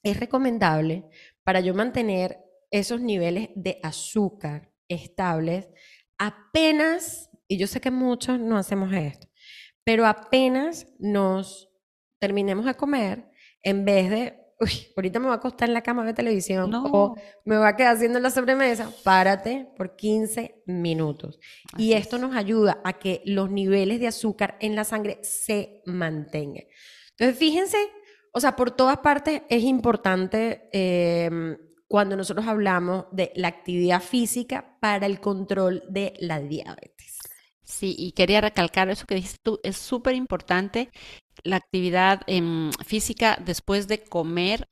Es 0.02 0.20
recomendable 0.20 1.06
para 1.42 1.60
yo 1.60 1.74
mantener 1.74 2.38
esos 2.70 3.00
niveles 3.00 3.48
de 3.56 3.80
azúcar 3.82 4.70
estables, 4.88 5.70
apenas, 6.18 7.30
y 7.48 7.56
yo 7.56 7.66
sé 7.66 7.80
que 7.80 7.90
muchos 7.90 8.38
no 8.38 8.58
hacemos 8.58 8.92
esto, 8.92 9.28
pero 9.82 10.04
apenas 10.06 10.86
nos 10.98 11.70
terminemos 12.20 12.66
de 12.66 12.74
comer, 12.74 13.30
en 13.62 13.86
vez 13.86 14.10
de 14.10 14.43
uy, 14.60 14.70
ahorita 14.96 15.18
me 15.18 15.26
voy 15.26 15.34
a 15.34 15.36
acostar 15.36 15.68
en 15.68 15.74
la 15.74 15.82
cama 15.82 16.04
de 16.04 16.14
televisión 16.14 16.72
o 16.74 17.14
me 17.44 17.58
voy 17.58 17.66
a 17.66 17.76
quedar 17.76 17.96
haciendo 17.96 18.20
la 18.20 18.30
sobremesa, 18.30 18.90
párate 19.02 19.68
por 19.76 19.96
15 19.96 20.62
minutos. 20.66 21.38
y 21.76 21.92
esto 21.92 22.18
nos 22.18 22.34
ayuda 22.36 22.80
a 22.84 22.94
que 22.94 23.22
los 23.24 23.50
niveles 23.50 24.00
de 24.00 24.08
azúcar 24.08 24.56
en 24.60 24.76
la 24.76 24.84
sangre 24.84 25.18
se 25.22 25.82
mantengan. 25.86 26.64
Entonces, 27.12 27.38
fíjense 27.38 27.78
o 28.36 28.40
sea, 28.40 28.56
por 28.56 28.72
todas 28.72 28.98
partes 28.98 29.42
es 29.48 29.62
importante 29.62 30.68
em, 30.72 31.56
cuando 31.86 32.16
nosotros 32.16 32.48
hablamos 32.48 33.04
de 33.12 33.30
la 33.36 33.46
actividad 33.46 34.02
física 34.02 34.76
para 34.80 35.06
el 35.06 35.20
control 35.20 35.84
de 35.88 36.14
la 36.18 36.40
diabetes. 36.40 37.20
Sí, 37.62 37.94
y 37.96 38.10
quería 38.10 38.40
recalcar 38.40 38.90
eso 38.90 39.06
que 39.06 39.14
dijiste 39.14 39.38
tú, 39.40 39.60
es 39.62 39.76
súper 39.76 40.16
importante 40.16 40.90
la 41.42 41.56
actividad 41.56 42.22
em, 42.26 42.70
física 42.84 43.38
después 43.44 43.88
de 43.88 44.02
comer, 44.02 44.68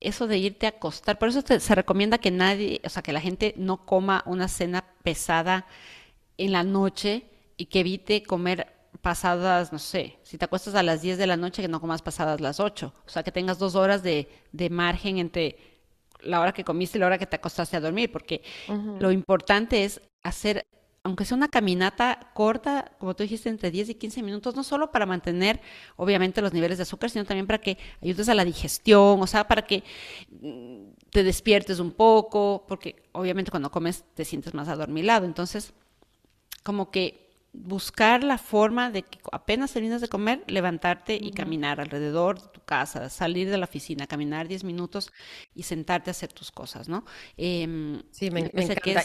eso 0.00 0.26
de 0.26 0.38
irte 0.38 0.66
a 0.66 0.70
acostar. 0.70 1.18
Por 1.18 1.28
eso 1.28 1.42
se 1.42 1.74
recomienda 1.74 2.18
que 2.18 2.30
nadie, 2.30 2.80
o 2.84 2.88
sea, 2.88 3.02
que 3.02 3.12
la 3.12 3.20
gente 3.20 3.54
no 3.56 3.84
coma 3.86 4.22
una 4.26 4.48
cena 4.48 4.84
pesada 5.02 5.66
en 6.38 6.52
la 6.52 6.62
noche 6.62 7.24
y 7.56 7.66
que 7.66 7.80
evite 7.80 8.22
comer 8.22 8.72
pasadas, 9.00 9.72
no 9.72 9.78
sé, 9.78 10.18
si 10.22 10.38
te 10.38 10.44
acuestas 10.44 10.74
a 10.74 10.82
las 10.82 11.02
10 11.02 11.18
de 11.18 11.26
la 11.26 11.36
noche, 11.36 11.62
que 11.62 11.68
no 11.68 11.80
comas 11.80 12.02
pasadas 12.02 12.40
las 12.40 12.60
8. 12.60 12.92
O 13.06 13.08
sea, 13.08 13.22
que 13.22 13.32
tengas 13.32 13.58
dos 13.58 13.74
horas 13.74 14.02
de, 14.02 14.28
de 14.52 14.70
margen 14.70 15.18
entre 15.18 15.56
la 16.20 16.40
hora 16.40 16.52
que 16.52 16.64
comiste 16.64 16.98
y 16.98 17.00
la 17.00 17.06
hora 17.06 17.18
que 17.18 17.26
te 17.26 17.36
acostaste 17.36 17.76
a 17.76 17.80
dormir, 17.80 18.10
porque 18.10 18.42
lo 18.98 19.12
importante 19.12 19.84
es 19.84 20.00
hacer, 20.22 20.66
aunque 21.06 21.24
sea 21.24 21.36
una 21.36 21.46
caminata 21.46 22.32
corta, 22.34 22.90
como 22.98 23.14
tú 23.14 23.22
dijiste, 23.22 23.48
entre 23.48 23.70
10 23.70 23.90
y 23.90 23.94
15 23.94 24.24
minutos, 24.24 24.56
no 24.56 24.64
solo 24.64 24.90
para 24.90 25.06
mantener, 25.06 25.60
obviamente, 25.94 26.42
los 26.42 26.52
niveles 26.52 26.78
de 26.78 26.82
azúcar, 26.82 27.10
sino 27.10 27.24
también 27.24 27.46
para 27.46 27.60
que 27.60 27.78
ayudes 28.02 28.28
a 28.28 28.34
la 28.34 28.44
digestión, 28.44 29.22
o 29.22 29.26
sea, 29.28 29.46
para 29.46 29.62
que 29.62 29.84
mm, 30.30 30.94
te 31.10 31.22
despiertes 31.22 31.78
un 31.78 31.92
poco, 31.92 32.64
porque 32.66 33.04
obviamente 33.12 33.52
cuando 33.52 33.70
comes 33.70 34.04
te 34.14 34.24
sientes 34.24 34.52
más 34.52 34.66
adormilado. 34.66 35.26
Entonces, 35.26 35.74
como 36.64 36.90
que 36.90 37.30
buscar 37.52 38.24
la 38.24 38.36
forma 38.36 38.90
de 38.90 39.02
que 39.02 39.20
apenas 39.30 39.72
terminas 39.72 40.00
de 40.00 40.08
comer, 40.08 40.42
levantarte 40.48 41.14
y 41.14 41.30
caminar 41.30 41.80
alrededor 41.80 42.42
de 42.42 42.48
tu 42.48 42.60
casa, 42.64 43.10
salir 43.10 43.48
de 43.48 43.58
la 43.58 43.66
oficina, 43.66 44.08
caminar 44.08 44.48
10 44.48 44.64
minutos 44.64 45.12
y 45.54 45.62
sentarte 45.62 46.10
a 46.10 46.12
hacer 46.12 46.32
tus 46.32 46.50
cosas, 46.50 46.88
¿no? 46.88 47.04
Em, 47.36 48.02
sí, 48.10 48.32
me, 48.32 48.40
encanta. 48.40 49.04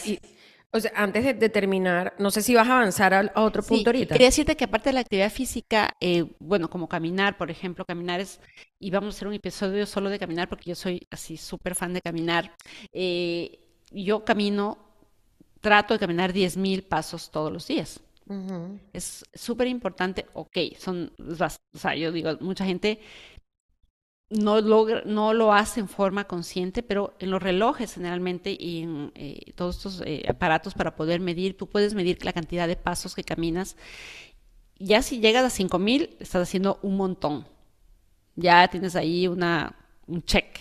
O 0.74 0.80
sea, 0.80 0.90
antes 0.94 1.38
de, 1.38 1.48
terminar, 1.50 2.14
no 2.18 2.30
sé 2.30 2.40
si 2.40 2.54
vas 2.54 2.66
a 2.66 2.78
avanzar 2.78 3.12
a, 3.12 3.30
otro 3.34 3.62
punto 3.62 3.90
ahorita. 3.90 4.14
Quería 4.14 4.28
decirte 4.28 4.56
que 4.56 4.64
aparte 4.64 4.88
de 4.88 4.94
la 4.94 5.00
actividad 5.00 5.30
física, 5.30 5.94
eh, 6.00 6.24
bueno, 6.38 6.70
como 6.70 6.88
caminar, 6.88 7.36
por 7.36 7.50
ejemplo, 7.50 7.84
caminar 7.84 8.20
es, 8.20 8.40
y 8.78 8.90
vamos 8.90 9.14
a 9.14 9.16
hacer 9.16 9.28
un 9.28 9.34
episodio 9.34 9.84
solo 9.84 10.08
de 10.08 10.18
caminar 10.18 10.48
porque 10.48 10.70
yo 10.70 10.74
soy 10.74 11.06
así 11.10 11.36
súper 11.36 11.74
fan 11.74 11.92
de 11.92 12.00
caminar. 12.00 12.56
Eh, 12.90 13.60
yo 13.90 14.24
camino, 14.24 14.78
trato 15.60 15.92
de 15.92 16.00
caminar 16.00 16.32
10.000 16.32 16.88
pasos 16.88 17.30
todos 17.30 17.52
los 17.52 17.66
días. 17.66 18.00
Es 18.94 19.26
súper 19.34 19.66
importante, 19.66 20.24
ok, 20.32 20.56
son, 20.78 21.12
o 21.18 21.78
sea, 21.78 21.94
yo 21.94 22.10
digo, 22.12 22.38
mucha 22.40 22.64
gente 22.64 22.98
no, 24.32 24.60
logra, 24.60 25.02
no 25.04 25.34
lo 25.34 25.52
hace 25.52 25.80
en 25.80 25.88
forma 25.88 26.24
consciente, 26.24 26.82
pero 26.82 27.14
en 27.18 27.30
los 27.30 27.42
relojes 27.42 27.94
generalmente 27.94 28.56
y 28.58 28.82
en 28.82 29.12
eh, 29.14 29.52
todos 29.54 29.76
estos 29.76 30.02
eh, 30.06 30.22
aparatos 30.28 30.74
para 30.74 30.96
poder 30.96 31.20
medir, 31.20 31.56
tú 31.56 31.68
puedes 31.68 31.94
medir 31.94 32.24
la 32.24 32.32
cantidad 32.32 32.66
de 32.66 32.76
pasos 32.76 33.14
que 33.14 33.24
caminas. 33.24 33.76
Ya 34.78 35.02
si 35.02 35.20
llegas 35.20 35.44
a 35.44 35.50
5000, 35.50 36.16
estás 36.18 36.42
haciendo 36.42 36.78
un 36.82 36.96
montón. 36.96 37.46
Ya 38.34 38.66
tienes 38.68 38.96
ahí 38.96 39.28
una, 39.28 39.76
un 40.06 40.22
check. 40.22 40.58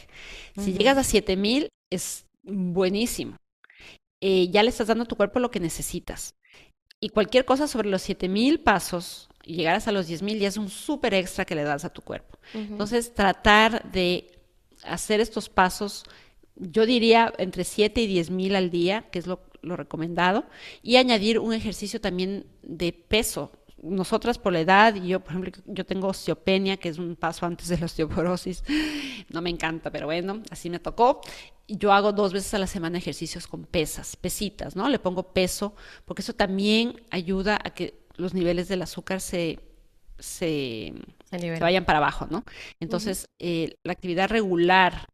Si 0.57 0.73
llegas 0.73 0.97
a 0.97 1.03
7000, 1.03 1.69
es 1.89 2.25
buenísimo. 2.43 3.37
Eh, 4.19 4.49
ya 4.49 4.63
le 4.63 4.69
estás 4.69 4.87
dando 4.87 5.05
a 5.05 5.07
tu 5.07 5.15
cuerpo 5.15 5.39
lo 5.39 5.49
que 5.49 5.59
necesitas. 5.61 6.35
Y 6.99 7.09
cualquier 7.09 7.45
cosa 7.45 7.67
sobre 7.67 7.89
los 7.89 8.01
7000 8.01 8.59
pasos 8.59 9.30
y 9.43 9.55
llegaras 9.55 9.87
a 9.87 9.91
los 9.91 10.07
10000 10.07 10.39
ya 10.39 10.47
es 10.47 10.57
un 10.57 10.69
súper 10.69 11.13
extra 11.13 11.45
que 11.45 11.55
le 11.55 11.63
das 11.63 11.85
a 11.85 11.89
tu 11.89 12.01
cuerpo. 12.01 12.37
Entonces, 12.53 13.13
tratar 13.13 13.91
de 13.91 14.39
hacer 14.83 15.19
estos 15.19 15.49
pasos, 15.49 16.03
yo 16.55 16.85
diría 16.85 17.33
entre 17.37 17.63
7 17.63 18.01
y 18.01 18.07
10000 18.07 18.55
al 18.55 18.69
día, 18.69 19.09
que 19.11 19.19
es 19.19 19.27
lo, 19.27 19.41
lo 19.61 19.75
recomendado, 19.75 20.45
y 20.81 20.97
añadir 20.97 21.39
un 21.39 21.53
ejercicio 21.53 22.01
también 22.01 22.45
de 22.61 22.93
peso, 22.93 23.51
nosotras 23.81 24.37
por 24.37 24.53
la 24.53 24.59
edad, 24.59 24.95
yo, 24.95 25.19
por 25.19 25.31
ejemplo, 25.31 25.51
yo 25.65 25.85
tengo 25.85 26.07
osteopenia, 26.07 26.77
que 26.77 26.89
es 26.89 26.99
un 26.99 27.15
paso 27.15 27.45
antes 27.45 27.67
de 27.67 27.79
la 27.79 27.85
osteoporosis, 27.85 28.63
no 29.29 29.41
me 29.41 29.49
encanta, 29.49 29.91
pero 29.91 30.05
bueno, 30.05 30.41
así 30.51 30.69
me 30.69 30.79
tocó. 30.79 31.21
Yo 31.67 31.91
hago 31.91 32.11
dos 32.11 32.33
veces 32.33 32.53
a 32.53 32.59
la 32.59 32.67
semana 32.67 32.97
ejercicios 32.97 33.47
con 33.47 33.65
pesas, 33.65 34.15
pesitas, 34.15 34.75
¿no? 34.75 34.87
Le 34.89 34.99
pongo 34.99 35.33
peso, 35.33 35.75
porque 36.05 36.21
eso 36.21 36.33
también 36.33 37.01
ayuda 37.09 37.59
a 37.63 37.71
que 37.71 38.00
los 38.21 38.33
niveles 38.33 38.67
del 38.67 38.83
azúcar 38.83 39.19
se, 39.19 39.59
se, 40.19 40.93
vayan 41.59 41.85
para 41.85 41.97
abajo, 41.97 42.27
¿no? 42.29 42.43
Entonces, 42.79 43.27
eh, 43.39 43.75
la 43.83 43.93
actividad 43.93 44.29
regular, 44.29 45.07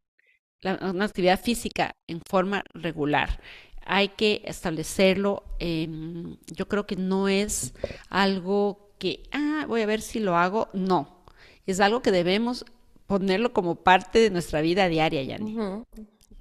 una 0.82 1.06
actividad 1.06 1.40
física 1.40 1.96
en 2.08 2.22
forma 2.22 2.64
regular, 2.74 3.40
hay 3.86 4.10
que 4.10 4.42
establecerlo. 4.46 5.44
yo 5.60 6.68
creo 6.68 6.86
que 6.86 6.98
no 6.98 7.30
es 7.30 7.74
algo 8.10 8.92
que, 9.00 9.24
ah, 9.32 9.66
voy 9.68 9.82
a 9.82 9.86
ver 9.86 10.02
si 10.02 10.20
lo 10.20 10.36
hago. 10.36 10.68
No, 10.74 11.24
es 11.66 11.80
algo 11.80 12.02
que 12.02 12.12
debemos 12.12 12.66
ponerlo 13.06 13.54
como 13.54 13.76
parte 13.76 14.20
de 14.20 14.30
nuestra 14.30 14.60
vida 14.60 14.90
diaria, 14.90 15.24
Yanni. 15.24 15.58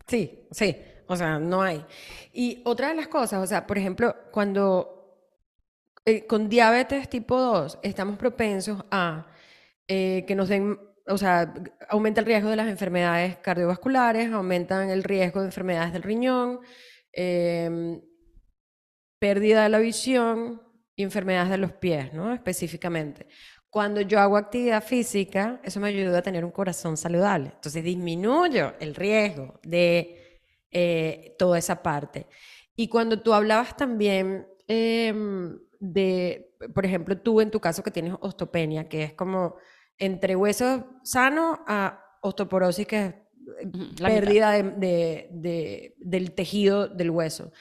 Sí, 0.09 0.41
sí, 0.51 0.77
o 1.07 1.17
sea, 1.17 1.39
no 1.39 1.63
hay. 1.63 1.85
Y 2.33 2.61
otra 2.65 2.89
de 2.89 2.97
las 2.97 3.07
cosas, 3.07 3.43
o 3.43 3.47
sea, 3.47 3.67
por 3.67 3.79
ejemplo, 3.79 4.17
cuando 4.33 4.96
eh, 6.07 6.27
con 6.27 6.49
diabetes 6.49 7.11
tipo 7.11 7.39
2 7.39 7.81
estamos 7.83 8.17
propensos 8.17 8.83
a 8.91 9.27
eh, 9.87 10.25
que 10.27 10.35
nos 10.35 10.49
den, 10.49 10.79
o 11.07 11.19
sea, 11.19 11.53
aumenta 11.89 12.21
el 12.21 12.27
riesgo 12.27 12.49
de 12.49 12.57
las 12.57 12.69
enfermedades 12.69 13.37
cardiovasculares, 13.37 14.33
aumentan 14.33 14.89
el 14.91 15.05
riesgo 15.05 15.41
de 15.41 15.47
enfermedades 15.47 15.93
del 15.93 16.03
riñón, 16.03 16.61
Em, 17.17 18.03
pérdida 19.19 19.63
de 19.63 19.69
la 19.71 19.79
visión 19.79 20.61
y 20.95 21.03
enfermedades 21.03 21.51
de 21.51 21.59
los 21.59 21.73
pies, 21.73 22.13
¿no? 22.13 22.35
Específicamente. 22.35 23.27
Cuando 23.71 24.03
yo 24.03 24.21
hago 24.21 24.37
actividad 24.37 24.85
física, 24.85 25.59
eso 25.65 25.81
me 25.81 25.89
ayuda 25.89 26.19
a 26.19 26.23
tener 26.23 26.45
un 26.45 26.51
corazón 26.51 26.99
saludable. 26.99 27.53
Entonces 27.55 27.83
disminuyo 27.83 28.75
el 28.81 28.95
riesgo 28.95 29.59
de 29.63 30.43
eh, 30.71 31.35
toda 31.39 31.59
esa 31.59 31.83
parte. 31.83 32.27
Y 32.77 32.89
cuando 32.89 33.23
tú 33.23 33.33
hablabas 33.33 33.77
también 33.77 34.47
em, 34.69 35.59
de, 35.81 36.57
por 36.75 36.85
ejemplo, 36.87 37.19
tú 37.19 37.41
en 37.41 37.51
tu 37.51 37.61
caso 37.61 37.83
que 37.83 37.91
tienes 37.91 38.15
osteopenia, 38.21 38.89
que 38.89 39.03
es 39.03 39.13
como 39.15 39.57
entre 39.99 40.37
huesos 40.37 40.83
sanos 41.03 41.59
a 41.67 42.03
osteoporosis, 42.23 42.87
que 42.87 43.07
es 43.07 43.15
pérdida 44.01 44.53
de, 44.53 45.95
del 45.99 46.33
tejido 46.33 46.89
del 46.89 47.11
hueso. 47.11 47.53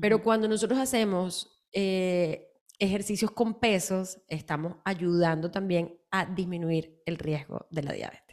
Pero 0.00 0.22
cuando 0.22 0.48
nosotros 0.48 0.78
hacemos 0.78 1.64
eh, 1.72 2.50
ejercicios 2.78 3.30
con 3.30 3.60
pesos, 3.60 4.18
estamos 4.28 4.76
ayudando 4.84 5.50
también 5.50 5.98
a 6.10 6.24
disminuir 6.26 7.02
el 7.06 7.18
riesgo 7.18 7.66
de 7.70 7.82
la 7.82 7.92
diabetes. 7.92 8.24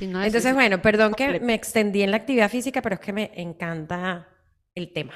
Entonces, 0.00 0.54
bueno, 0.54 0.82
perdón 0.82 1.14
que 1.14 1.38
me 1.40 1.54
extendí 1.54 2.02
en 2.02 2.10
la 2.10 2.16
actividad 2.16 2.50
física, 2.50 2.82
pero 2.82 2.96
es 2.96 3.00
que 3.00 3.12
me 3.12 3.30
encanta 3.34 4.28
el 4.74 4.92
tema. 4.92 5.12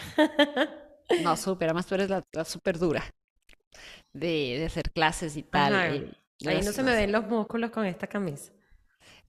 no, 1.23 1.37
súper, 1.37 1.69
además 1.69 1.87
tú 1.87 1.97
eres 1.97 2.11
la, 2.11 2.25
súper 2.45 2.79
dura 2.79 3.03
de, 4.13 4.65
hacer 4.67 4.91
clases 4.91 5.37
y 5.37 5.43
tal. 5.43 5.75
Ahí 5.75 6.61
no 6.65 6.73
se 6.73 6.83
me 6.83 6.95
ven 6.95 7.13
los 7.13 7.27
músculos 7.27 7.71
con 7.71 7.85
esta 7.85 8.07
camisa. 8.07 8.53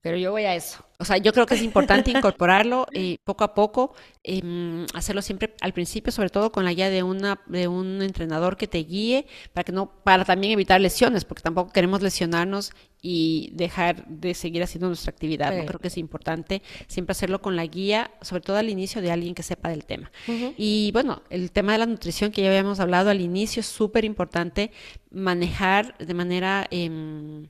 Pero 0.02 0.16
yo 0.16 0.30
voy 0.30 0.44
a 0.44 0.54
eso. 0.54 0.82
O 0.98 1.04
sea, 1.04 1.18
yo 1.18 1.32
creo 1.32 1.46
que 1.46 1.54
es 1.54 1.62
importante 1.62 2.10
incorporarlo 2.16 2.86
y 2.92 3.18
poco 3.18 3.44
a 3.44 3.54
poco, 3.54 3.94
em, 4.22 4.86
hacerlo 4.94 5.20
siempre 5.20 5.54
al 5.60 5.72
principio, 5.72 6.12
sobre 6.12 6.30
todo 6.30 6.52
con 6.52 6.64
la 6.64 6.72
guía 6.72 6.90
de 6.90 7.02
una 7.02 7.40
de 7.46 7.68
un 7.68 8.00
entrenador 8.02 8.56
que 8.56 8.66
te 8.66 8.78
guíe 8.78 9.26
para 9.52 9.64
que 9.64 9.72
no 9.72 9.90
para 10.02 10.24
también 10.24 10.52
evitar 10.52 10.80
lesiones, 10.80 11.24
porque 11.24 11.42
tampoco 11.42 11.72
queremos 11.72 12.02
lesionarnos 12.02 12.72
y 13.02 13.50
dejar 13.54 14.06
de 14.06 14.34
seguir 14.34 14.62
haciendo 14.62 14.88
nuestra 14.88 15.10
actividad. 15.10 15.52
Creo 15.66 15.80
que 15.80 15.88
es 15.88 15.96
importante 15.98 16.62
siempre 16.86 17.12
hacerlo 17.12 17.40
con 17.40 17.56
la 17.56 17.64
guía, 17.64 18.10
sobre 18.20 18.42
todo 18.42 18.56
al 18.56 18.68
inicio 18.68 19.00
de 19.00 19.10
alguien 19.10 19.34
que 19.34 19.42
sepa 19.42 19.70
del 19.70 19.84
tema. 19.84 20.10
Y 20.56 20.90
bueno, 20.92 21.22
el 21.30 21.50
tema 21.50 21.72
de 21.72 21.78
la 21.78 21.86
nutrición 21.86 22.30
que 22.30 22.42
ya 22.42 22.48
habíamos 22.48 22.80
hablado 22.80 23.10
al 23.10 23.20
inicio 23.20 23.60
es 23.60 23.66
súper 23.66 24.04
importante 24.04 24.70
manejar 25.10 25.96
de 25.98 26.14
manera 26.14 26.66
eh, 26.70 27.46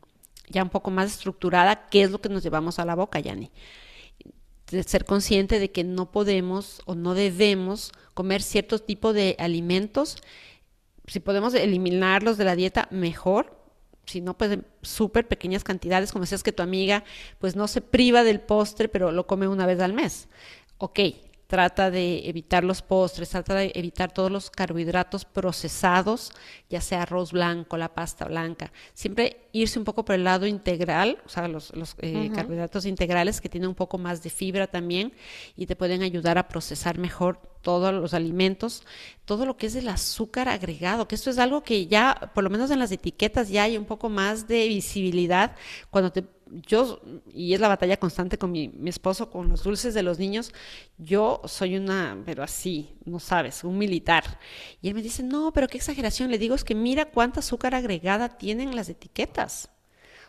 ya 0.51 0.63
un 0.63 0.69
poco 0.69 0.91
más 0.91 1.11
estructurada 1.11 1.89
qué 1.89 2.03
es 2.03 2.11
lo 2.11 2.21
que 2.21 2.29
nos 2.29 2.43
llevamos 2.43 2.79
a 2.79 2.85
la 2.85 2.95
boca, 2.95 3.21
Yani. 3.21 3.51
Ser 4.67 5.05
consciente 5.05 5.59
de 5.59 5.73
que 5.73 5.83
no 5.83 6.13
podemos 6.13 6.83
o 6.85 6.95
no 6.95 7.15
debemos 7.15 7.93
comer 8.15 8.43
cierto 8.43 8.79
tipo 8.79 9.13
de 9.13 9.35
alimentos. 9.39 10.17
Si 11.07 11.19
podemos 11.19 11.55
eliminarlos 11.55 12.37
de 12.37 12.45
la 12.45 12.55
dieta, 12.55 12.87
mejor. 12.91 13.59
Si 14.07 14.21
no, 14.21 14.37
pues 14.37 14.59
súper 14.83 15.27
pequeñas 15.27 15.65
cantidades, 15.65 16.13
como 16.13 16.23
decías 16.23 16.43
que 16.43 16.53
tu 16.53 16.63
amiga, 16.63 17.05
pues 17.39 17.57
no 17.57 17.67
se 17.67 17.81
priva 17.81 18.23
del 18.23 18.41
postre, 18.41 18.89
pero 18.89 19.11
lo 19.11 19.27
come 19.27 19.49
una 19.49 19.67
vez 19.67 19.81
al 19.81 19.93
mes. 19.93 20.29
Ok, 20.79 21.01
trata 21.51 21.91
de 21.91 22.29
evitar 22.29 22.63
los 22.63 22.81
postres, 22.81 23.31
trata 23.31 23.57
de 23.57 23.73
evitar 23.75 24.13
todos 24.13 24.31
los 24.31 24.51
carbohidratos 24.51 25.25
procesados, 25.25 26.31
ya 26.69 26.81
sea 26.81 27.03
arroz 27.03 27.33
blanco, 27.33 27.77
la 27.77 27.93
pasta 27.93 28.25
blanca. 28.27 28.73
Siempre 28.95 29.49
irse 29.51 29.77
un 29.77 29.85
poco 29.85 30.05
por 30.05 30.15
el 30.15 30.23
lado 30.23 30.47
integral, 30.47 31.19
o 31.27 31.29
sea, 31.29 31.49
los, 31.49 31.73
eh, 31.99 32.31
carbohidratos 32.33 32.87
integrales 32.87 33.41
que 33.41 33.49
tienen 33.49 33.69
un 33.69 33.75
poco 33.75 33.99
más 33.99 34.23
de 34.23 34.31
fibra 34.31 34.69
también 34.69 35.13
y 35.57 35.67
te 35.67 35.75
pueden 35.75 36.03
ayudar 36.03 36.39
a 36.39 36.47
procesar 36.47 36.99
mejor 36.99 37.41
todos 37.63 37.93
los 37.93 38.15
alimentos, 38.15 38.85
todo 39.25 39.45
lo 39.45 39.57
que 39.57 39.67
es 39.67 39.75
el 39.75 39.89
azúcar 39.89 40.49
agregado, 40.49 41.09
que 41.09 41.17
esto 41.17 41.31
es 41.31 41.39
algo 41.39 41.65
que 41.65 41.89
ya, 41.89 42.31
por 42.33 42.45
lo 42.45 42.51
menos 42.51 42.71
en 42.71 42.79
las 42.79 42.93
etiquetas, 42.93 43.49
ya 43.49 43.65
hay 43.65 43.77
un 43.77 43.87
poco 43.87 44.09
más 44.09 44.47
de 44.47 44.69
visibilidad 44.69 45.57
cuando 45.91 46.13
te 46.13 46.23
yo, 46.51 47.01
y 47.33 47.55
es 47.55 47.61
la 47.61 47.69
batalla 47.69 47.97
constante 47.97 48.39
con 48.39 48.53
mi, 48.53 48.73
esposo, 48.87 49.31
con 49.31 49.49
los 49.49 49.63
dulces 49.63 49.95
de 49.95 50.03
los 50.03 50.19
niños, 50.19 50.53
yo 50.99 51.41
soy 51.45 51.77
una, 51.77 52.21
pero 52.25 52.43
así, 52.43 52.95
no 53.05 53.21
sabes, 53.21 53.65
un 53.65 53.79
militar. 53.79 54.39
Y 54.83 54.89
él 54.89 54.95
me 54.95 55.03
dice, 55.03 55.23
no, 55.23 55.53
pero 55.53 55.69
qué 55.69 55.79
exageración. 55.79 56.31
Le 56.31 56.39
digo, 56.39 56.55
es 56.55 56.65
que 56.65 56.75
mira 56.75 57.07
cuánta 57.07 57.41
azúcar 57.41 57.75
agregada 57.75 58.37
tienen 58.39 58.75
las 58.75 58.89
etiquetas. 58.89 59.71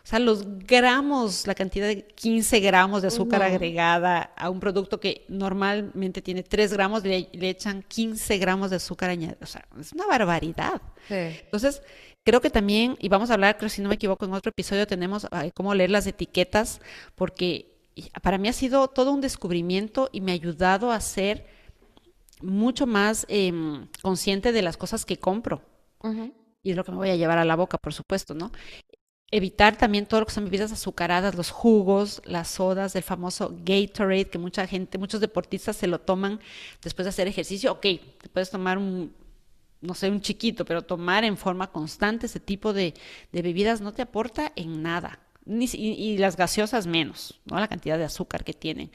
O 0.04 0.06
sea, 0.06 0.18
los 0.18 0.44
gramos, 0.66 1.46
la 1.46 1.54
cantidad 1.54 1.86
de 1.86 2.04
15 2.04 2.58
gramos 2.58 3.02
de 3.02 3.08
azúcar 3.08 3.40
agregada 3.40 4.32
a 4.36 4.50
un 4.50 4.58
producto 4.58 4.98
que 4.98 5.24
normalmente 5.28 6.20
tiene 6.20 6.42
3 6.42 6.72
gramos, 6.72 7.04
le, 7.04 7.28
le 7.32 7.50
echan 7.50 7.84
15 7.86 8.38
gramos 8.38 8.70
de 8.70 8.76
azúcar 8.76 9.10
añadido. 9.10 9.38
O 9.42 9.46
sea, 9.46 9.64
es 9.80 9.92
una 9.92 10.06
barbaridad. 10.06 10.82
Entonces, 11.08 11.82
Creo 12.24 12.40
que 12.40 12.50
también, 12.50 12.96
y 13.00 13.08
vamos 13.08 13.30
a 13.30 13.34
hablar, 13.34 13.56
creo 13.58 13.68
si 13.68 13.82
no 13.82 13.88
me 13.88 13.96
equivoco, 13.96 14.24
en 14.24 14.32
otro 14.32 14.50
episodio 14.50 14.86
tenemos 14.86 15.26
cómo 15.54 15.74
leer 15.74 15.90
las 15.90 16.06
etiquetas, 16.06 16.80
porque 17.16 17.72
para 18.22 18.38
mí 18.38 18.48
ha 18.48 18.52
sido 18.52 18.88
todo 18.88 19.12
un 19.12 19.20
descubrimiento 19.20 20.08
y 20.12 20.20
me 20.20 20.30
ha 20.32 20.34
ayudado 20.34 20.92
a 20.92 21.00
ser 21.00 21.46
mucho 22.40 22.86
más 22.86 23.26
em, 23.28 23.88
consciente 24.02 24.52
de 24.52 24.62
las 24.62 24.76
cosas 24.76 25.04
que 25.04 25.18
compro. 25.18 25.62
Y 26.62 26.70
es 26.70 26.76
lo 26.76 26.84
que 26.84 26.92
me 26.92 26.98
voy 26.98 27.10
a 27.10 27.16
llevar 27.16 27.38
a 27.38 27.44
la 27.44 27.56
boca, 27.56 27.78
por 27.78 27.92
supuesto, 27.92 28.34
¿no? 28.34 28.52
Evitar 29.30 29.76
también 29.76 30.06
todo 30.06 30.20
lo 30.20 30.26
que 30.26 30.32
son 30.32 30.44
bebidas 30.44 30.72
azucaradas, 30.72 31.34
los 31.34 31.50
jugos, 31.50 32.22
las 32.24 32.48
sodas, 32.48 32.94
el 32.94 33.02
famoso 33.02 33.56
Gatorade, 33.64 34.28
que 34.28 34.38
mucha 34.38 34.66
gente, 34.66 34.98
muchos 34.98 35.20
deportistas 35.20 35.76
se 35.76 35.86
lo 35.86 36.00
toman 36.00 36.40
después 36.82 37.04
de 37.04 37.10
hacer 37.10 37.28
ejercicio. 37.28 37.72
Ok, 37.72 37.82
te 37.82 38.28
puedes 38.32 38.50
tomar 38.50 38.78
un, 38.78 39.12
no 39.82 39.94
sé, 39.94 40.10
un 40.10 40.20
chiquito, 40.20 40.64
pero 40.64 40.82
tomar 40.82 41.24
en 41.24 41.36
forma 41.36 41.70
constante 41.70 42.26
ese 42.26 42.40
tipo 42.40 42.72
de, 42.72 42.94
bebidas 43.32 43.80
no 43.80 43.92
te 43.92 44.02
aporta 44.02 44.52
en 44.56 44.82
nada. 44.82 45.18
Ni, 45.44 45.68
y, 45.72 46.16
las 46.18 46.36
gaseosas 46.36 46.86
menos, 46.86 47.40
¿no? 47.46 47.58
La 47.58 47.66
cantidad 47.66 47.98
de 47.98 48.04
azúcar 48.04 48.44
que 48.44 48.54
tienen. 48.54 48.92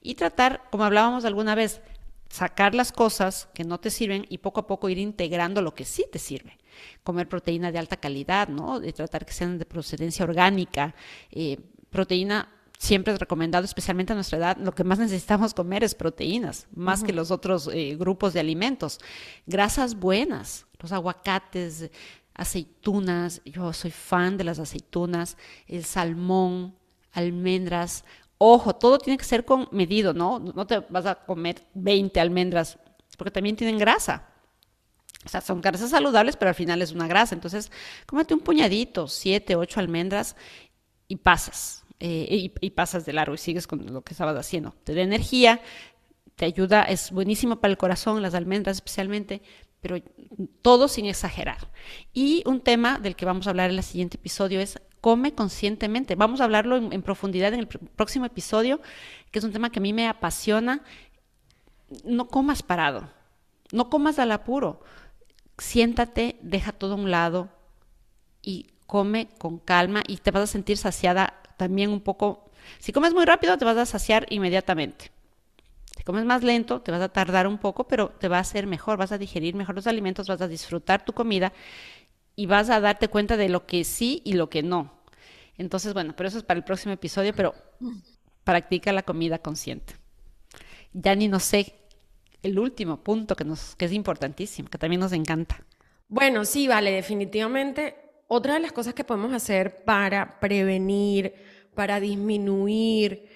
Y 0.00 0.14
tratar, 0.14 0.62
como 0.70 0.84
hablábamos 0.84 1.26
alguna 1.26 1.54
vez, 1.54 1.82
sacar 2.30 2.74
las 2.74 2.90
cosas 2.90 3.48
que 3.52 3.64
no 3.64 3.78
te 3.78 3.90
sirven 3.90 4.24
y 4.30 4.38
poco 4.38 4.60
a 4.60 4.66
poco 4.66 4.88
ir 4.88 4.96
integrando 4.96 5.60
lo 5.60 5.74
que 5.74 5.84
sí 5.84 6.06
te 6.10 6.18
sirve. 6.18 6.58
Comer 7.02 7.28
proteína 7.28 7.70
de 7.70 7.78
alta 7.78 7.98
calidad, 7.98 8.48
¿no? 8.48 8.80
De 8.80 8.94
tratar 8.94 9.26
que 9.26 9.34
sean 9.34 9.58
de 9.58 9.66
procedencia 9.66 10.24
orgánica, 10.24 10.94
eh, 11.30 11.58
proteína 11.90 12.48
siempre 12.80 13.12
es 13.12 13.18
recomendado, 13.18 13.66
especialmente 13.66 14.14
a 14.14 14.16
nuestra 14.16 14.38
edad, 14.38 14.56
lo 14.56 14.74
que 14.74 14.84
más 14.84 14.98
necesitamos 14.98 15.52
comer 15.52 15.84
es 15.84 15.94
proteínas, 15.94 16.66
más 16.74 17.04
que 17.04 17.12
los 17.12 17.30
otros 17.30 17.68
eh, 17.70 17.94
grupos 17.98 18.32
de 18.32 18.40
alimentos. 18.40 18.98
Grasas 19.46 19.94
buenas, 19.94 20.64
los 20.78 20.90
aguacates, 20.90 21.90
aceitunas, 22.32 23.42
yo 23.44 23.74
soy 23.74 23.90
fan 23.90 24.38
de 24.38 24.44
las 24.44 24.58
aceitunas, 24.58 25.36
el 25.66 25.84
salmón, 25.84 26.74
almendras. 27.12 28.02
Ojo, 28.38 28.74
todo 28.74 28.96
tiene 28.96 29.18
que 29.18 29.24
ser 29.24 29.44
con 29.44 29.68
medido, 29.72 30.14
¿no? 30.14 30.38
No 30.38 30.66
te 30.66 30.78
vas 30.78 31.04
a 31.04 31.16
comer 31.16 31.62
20 31.74 32.18
almendras, 32.18 32.78
porque 33.18 33.30
también 33.30 33.56
tienen 33.56 33.76
grasa. 33.76 34.26
O 35.26 35.28
sea, 35.28 35.42
son 35.42 35.60
grasas 35.60 35.90
saludables, 35.90 36.38
pero 36.38 36.48
al 36.48 36.54
final 36.54 36.80
es 36.80 36.92
una 36.92 37.06
grasa. 37.06 37.34
Entonces, 37.34 37.70
cómete 38.06 38.32
un 38.32 38.40
puñadito, 38.40 39.06
7, 39.06 39.54
8 39.54 39.80
almendras 39.80 40.34
y 41.08 41.16
pasas 41.16 41.79
eh, 42.00 42.50
y, 42.60 42.70
pasas 42.70 43.04
de 43.04 43.12
largo 43.12 43.34
y 43.34 43.38
sigues 43.38 43.66
con 43.66 43.92
lo 43.92 44.02
que 44.02 44.14
estabas 44.14 44.34
haciendo. 44.34 44.74
Te 44.84 44.94
da 44.94 45.02
energía, 45.02 45.60
te 46.34 46.46
ayuda, 46.46 46.84
es 46.84 47.10
buenísimo 47.10 47.60
para 47.60 47.70
el 47.70 47.76
corazón, 47.76 48.22
las 48.22 48.34
almendras 48.34 48.78
especialmente, 48.78 49.42
pero 49.82 49.98
todo 50.62 50.88
sin 50.88 51.04
exagerar. 51.04 51.70
Y 52.14 52.42
un 52.46 52.62
tema 52.62 52.98
del 52.98 53.16
que 53.16 53.26
vamos 53.26 53.46
a 53.46 53.50
hablar 53.50 53.70
en 53.70 53.76
el 53.76 53.84
siguiente 53.84 54.16
episodio 54.16 54.60
es 54.60 54.80
come 55.02 55.34
conscientemente. 55.34 56.14
Vamos 56.14 56.40
a 56.40 56.44
hablarlo 56.44 56.76
en, 56.76 57.02
profundidad 57.02 57.52
en 57.52 57.60
el 57.60 57.68
próximo 57.68 58.24
episodio, 58.24 58.80
que 59.30 59.38
es 59.38 59.44
un 59.44 59.52
tema 59.52 59.70
que 59.70 59.78
a 59.78 59.82
mí 59.82 59.92
me 59.92 60.08
apasiona. 60.08 60.82
No 62.04 62.28
comas 62.28 62.62
parado, 62.62 63.10
no 63.72 63.90
comas 63.90 64.18
al 64.18 64.32
apuro. 64.32 64.80
Siéntate, 65.58 66.38
deja 66.40 66.72
todo 66.72 66.94
a 66.94 66.96
un 66.96 67.10
lado 67.10 67.50
y 68.40 68.68
come 68.90 69.28
con 69.38 69.60
calma 69.60 70.02
y 70.08 70.16
te 70.16 70.32
vas 70.32 70.42
a 70.42 70.46
sentir 70.48 70.76
saciada 70.76 71.40
también 71.56 71.90
un 71.90 72.00
poco, 72.00 72.50
si 72.80 72.90
comes 72.90 73.14
muy 73.14 73.24
rápido 73.24 73.56
te 73.56 73.64
vas 73.64 73.76
a 73.76 73.86
saciar 73.86 74.26
inmediatamente. 74.30 75.12
Si 75.96 76.02
comes 76.02 76.24
más 76.24 76.42
lento 76.42 76.80
te 76.80 76.90
vas 76.90 77.00
a 77.00 77.08
tardar 77.08 77.46
un 77.46 77.58
poco, 77.58 77.86
pero 77.86 78.08
te 78.08 78.26
va 78.26 78.38
a 78.38 78.40
hacer 78.40 78.66
mejor, 78.66 78.98
vas 78.98 79.12
a 79.12 79.18
digerir 79.18 79.54
mejor 79.54 79.76
los 79.76 79.86
alimentos, 79.86 80.26
vas 80.26 80.40
a 80.40 80.48
disfrutar 80.48 81.04
tu 81.04 81.12
comida 81.12 81.52
y 82.34 82.46
vas 82.46 82.68
a 82.68 82.80
darte 82.80 83.06
cuenta 83.06 83.36
de 83.36 83.48
lo 83.48 83.64
que 83.64 83.84
sí 83.84 84.22
y 84.24 84.32
lo 84.32 84.50
que 84.50 84.64
no. 84.64 84.92
Entonces, 85.56 85.94
bueno, 85.94 86.14
pero 86.16 86.28
eso 86.28 86.38
es 86.38 86.44
para 86.44 86.58
el 86.58 86.64
próximo 86.64 86.92
episodio, 86.92 87.32
pero 87.32 87.54
practica 88.42 88.92
la 88.92 89.04
comida 89.04 89.38
consciente. 89.38 89.94
Ya 90.92 91.14
ni 91.14 91.28
no 91.28 91.38
sé 91.38 91.74
el 92.42 92.58
último 92.58 93.04
punto 93.04 93.36
que, 93.36 93.44
nos, 93.44 93.76
que 93.76 93.84
es 93.84 93.92
importantísimo, 93.92 94.68
que 94.68 94.78
también 94.78 94.98
nos 94.98 95.12
encanta. 95.12 95.64
Bueno, 96.08 96.44
sí, 96.44 96.66
vale, 96.66 96.90
definitivamente 96.90 98.09
otra 98.32 98.54
de 98.54 98.60
las 98.60 98.70
cosas 98.70 98.94
que 98.94 99.02
podemos 99.02 99.32
hacer 99.32 99.82
para 99.84 100.38
prevenir, 100.38 101.34
para 101.74 101.98
disminuir 101.98 103.28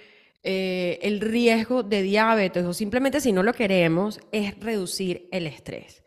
eh, 0.44 1.00
el 1.02 1.20
riesgo 1.20 1.82
de 1.82 2.00
diabetes 2.02 2.64
o 2.64 2.72
simplemente 2.72 3.20
si 3.20 3.32
no 3.32 3.42
lo 3.42 3.52
queremos 3.52 4.20
es 4.30 4.56
reducir 4.60 5.28
el 5.32 5.48
estrés. 5.48 6.04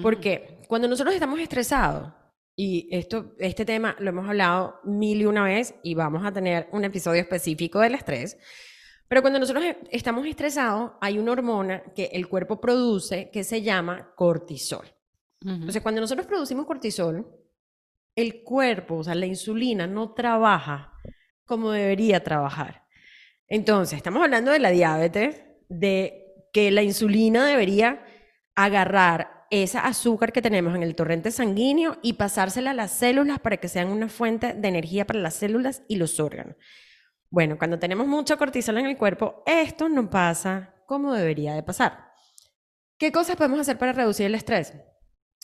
Porque 0.00 0.60
cuando 0.68 0.86
nosotros 0.86 1.14
estamos 1.14 1.40
estresados, 1.40 2.12
y 2.54 2.86
esto, 2.92 3.34
este 3.40 3.64
tema 3.64 3.96
lo 3.98 4.10
hemos 4.10 4.28
hablado 4.28 4.78
mil 4.84 5.20
y 5.20 5.26
una 5.26 5.42
vez 5.42 5.74
y 5.82 5.94
vamos 5.94 6.24
a 6.24 6.30
tener 6.30 6.68
un 6.70 6.84
episodio 6.84 7.20
específico 7.20 7.80
del 7.80 7.96
estrés, 7.96 8.38
pero 9.08 9.20
cuando 9.20 9.40
nosotros 9.40 9.64
estamos 9.90 10.24
estresados 10.26 10.92
hay 11.00 11.18
una 11.18 11.32
hormona 11.32 11.82
que 11.96 12.10
el 12.12 12.28
cuerpo 12.28 12.60
produce 12.60 13.30
que 13.32 13.42
se 13.42 13.62
llama 13.62 14.12
cortisol. 14.14 14.86
Entonces, 15.40 15.82
cuando 15.82 16.00
nosotros 16.00 16.26
producimos 16.26 16.66
cortisol, 16.66 17.26
el 18.18 18.42
cuerpo, 18.42 18.96
o 18.96 19.04
sea, 19.04 19.14
la 19.14 19.26
insulina 19.26 19.86
no 19.86 20.12
trabaja 20.12 20.92
como 21.44 21.70
debería 21.70 22.24
trabajar. 22.24 22.84
Entonces, 23.46 23.96
estamos 23.96 24.22
hablando 24.24 24.50
de 24.50 24.58
la 24.58 24.70
diabetes, 24.70 25.44
de 25.68 26.26
que 26.52 26.72
la 26.72 26.82
insulina 26.82 27.46
debería 27.46 28.04
agarrar 28.56 29.46
esa 29.50 29.86
azúcar 29.86 30.32
que 30.32 30.42
tenemos 30.42 30.74
en 30.74 30.82
el 30.82 30.96
torrente 30.96 31.30
sanguíneo 31.30 31.98
y 32.02 32.14
pasársela 32.14 32.72
a 32.72 32.74
las 32.74 32.90
células 32.90 33.38
para 33.38 33.58
que 33.58 33.68
sean 33.68 33.88
una 33.88 34.08
fuente 34.08 34.52
de 34.52 34.68
energía 34.68 35.06
para 35.06 35.20
las 35.20 35.34
células 35.34 35.84
y 35.86 35.94
los 35.94 36.18
órganos. 36.18 36.56
Bueno, 37.30 37.56
cuando 37.56 37.78
tenemos 37.78 38.08
mucho 38.08 38.36
cortisol 38.36 38.78
en 38.78 38.86
el 38.86 38.98
cuerpo, 38.98 39.44
esto 39.46 39.88
no 39.88 40.10
pasa 40.10 40.74
como 40.86 41.14
debería 41.14 41.54
de 41.54 41.62
pasar. 41.62 42.10
¿Qué 42.98 43.12
cosas 43.12 43.36
podemos 43.36 43.60
hacer 43.60 43.78
para 43.78 43.92
reducir 43.92 44.26
el 44.26 44.34
estrés? 44.34 44.74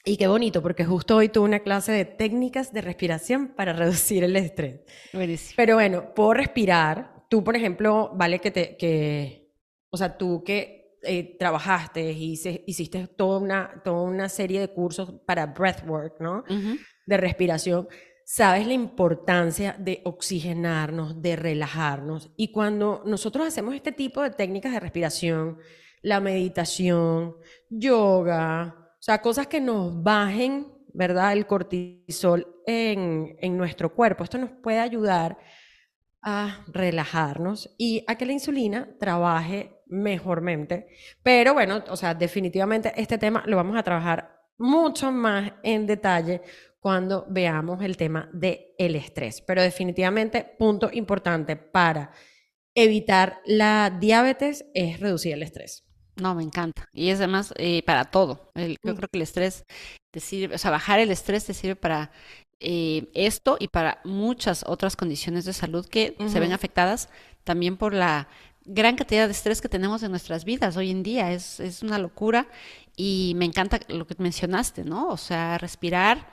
Y 0.07 0.19
qué 0.19 0.27
bonito, 0.27 0.61
porque 0.61 0.85
justo 0.85 1.17
hoy 1.17 1.31
tuve 1.31 1.47
una 1.47 1.61
clase 1.61 1.91
de 1.91 2.05
técnicas 2.05 2.75
de 2.75 2.83
respiración 2.83 3.49
para 3.49 3.73
reducir 3.73 4.23
el 4.23 4.37
estrés. 4.37 4.81
Buenísimo. 5.13 5.55
Pero 5.57 5.77
bueno, 5.77 6.13
puedo 6.15 6.35
respirar. 6.35 7.25
Tú, 7.31 7.43
por 7.43 7.57
ejemplo, 7.57 8.11
vale 8.15 8.39
que 8.39 8.51
te, 8.51 8.77
que, 8.77 9.51
o 9.91 9.97
sea, 9.97 10.19
tú 10.19 10.45
que 10.45 10.99
eh, 11.03 11.37
trabajaste 11.39 12.13
y 12.13 12.39
hiciste 12.67 13.09
toda 13.09 13.39
una, 13.39 13.83
toda 13.83 14.03
una 14.03 14.29
serie 14.29 14.61
de 14.61 14.69
cursos 14.69 15.15
para 15.27 15.47
breathwork, 15.47 16.21
¿no? 16.21 16.45
De 17.07 17.17
respiración. 17.17 17.89
Sabes 18.27 18.67
la 18.67 18.75
importancia 18.75 19.75
de 19.79 20.03
oxigenarnos, 20.05 21.21
de 21.21 21.37
relajarnos. 21.37 22.31
Y 22.37 22.53
cuando 22.53 23.03
nosotros 23.07 23.47
hacemos 23.47 23.75
este 23.75 23.93
tipo 23.93 24.23
de 24.23 24.31
técnicas 24.31 24.73
de 24.73 24.81
respiración, 24.81 25.59
la 26.03 26.21
meditación, 26.21 27.37
yoga, 27.71 28.84
sea, 29.05 29.21
cosas 29.21 29.47
que 29.49 29.61
nos 29.61 30.03
bajen, 30.03 30.67
¿verdad? 30.95 31.35
El 31.35 31.47
cortisol 31.47 32.47
en, 32.67 33.37
en 33.39 33.57
nuestro 33.57 33.95
cuerpo. 33.95 34.25
Esto 34.25 34.39
nos 34.39 34.51
puede 34.51 34.79
ayudar 34.79 35.37
a 36.23 36.65
relajarnos 36.69 37.75
y 37.77 38.03
a 38.07 38.17
que 38.17 38.25
la 38.25 38.33
insulina 38.33 38.89
trabaje 38.99 39.79
mejormente. 39.87 40.87
Pero 41.23 41.53
bueno, 41.53 41.85
o 41.91 41.97
sea, 41.97 42.15
definitivamente 42.15 42.95
este 42.97 43.19
tema 43.19 43.45
lo 43.47 43.57
vamos 43.57 43.77
a 43.77 43.83
trabajar 43.83 44.41
mucho 44.57 45.13
más 45.13 45.53
en 45.63 45.87
detalle 45.87 46.41
cuando 46.81 47.27
veamos 47.29 47.83
el 47.83 47.99
tema 47.99 48.31
del 48.33 48.73
el 48.79 48.97
estrés. 48.97 49.43
Pero 49.43 49.61
definitivamente, 49.61 50.45
punto 50.59 50.89
importante 50.91 51.57
para 51.57 52.11
evitar 52.75 53.41
la 53.45 53.91
diabetes 54.01 54.65
es 54.73 54.99
reducir 54.99 55.35
el 55.35 55.43
estrés. 55.43 55.84
No, 56.17 56.35
me 56.35 56.43
encanta. 56.43 56.89
Y 56.93 57.11
es 57.11 57.19
además 57.19 57.53
eh, 57.57 57.83
para 57.83 58.05
todo. 58.05 58.51
yo 58.55 58.63
mm. 58.63 58.97
creo 58.97 59.09
que 59.09 59.19
el 59.19 59.23
estrés 59.23 59.65
te 60.13 60.21
sirve, 60.21 60.55
o 60.55 60.59
sea, 60.59 60.71
bajar 60.71 61.01
el 61.01 61.11
estrés 61.11 61.45
te 61.45 61.55
sirve 61.55 61.77
para 61.77 62.13
eh, 62.61 63.11
esto 63.15 63.57
y 63.59 63.69
para 63.69 64.01
muchas 64.05 64.65
otras 64.67 64.97
condiciones 64.97 65.45
de 65.45 65.53
salud 65.53 65.87
que 65.87 66.17
se 66.29 66.41
ven 66.41 66.53
afectadas 66.53 67.09
también 67.43 67.77
por 67.77 67.93
la 67.93 68.29
gran 68.65 68.97
cantidad 68.97 69.27
de 69.27 69.33
estrés 69.33 69.61
que 69.61 69.69
tenemos 69.69 70.03
en 70.03 70.11
nuestras 70.11 70.45
vidas 70.45 70.77
hoy 70.77 70.91
en 70.91 71.03
día. 71.03 71.33
Es, 71.33 71.61
es 71.61 71.83
una 71.83 71.99
locura 71.99 72.47
y 72.97 73.35
me 73.37 73.45
encanta 73.45 73.81
lo 73.89 74.07
que 74.07 74.15
mencionaste, 74.19 74.85
¿no? 74.85 75.09
O 75.09 75.17
sea, 75.17 75.59
respirar, 75.59 76.29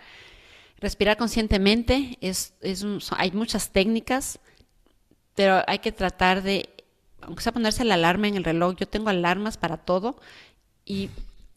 respirar 0.78 1.18
conscientemente, 1.18 2.18
es, 2.22 2.54
es 2.62 2.86
hay 3.18 3.32
muchas 3.32 3.72
técnicas, 3.72 4.40
pero 5.36 5.64
hay 5.68 5.80
que 5.80 5.92
tratar 5.92 6.44
de 6.44 6.70
aunque 7.22 7.44
sea 7.44 7.52
ponerse 7.52 7.84
la 7.84 7.96
alarma 7.96 8.28
en 8.28 8.36
el 8.36 8.44
reloj, 8.44 8.76
yo 8.78 8.88
tengo 8.88 9.10
alarmas 9.10 9.58
para 9.58 9.78
todo 9.78 10.20
y 10.86 11.10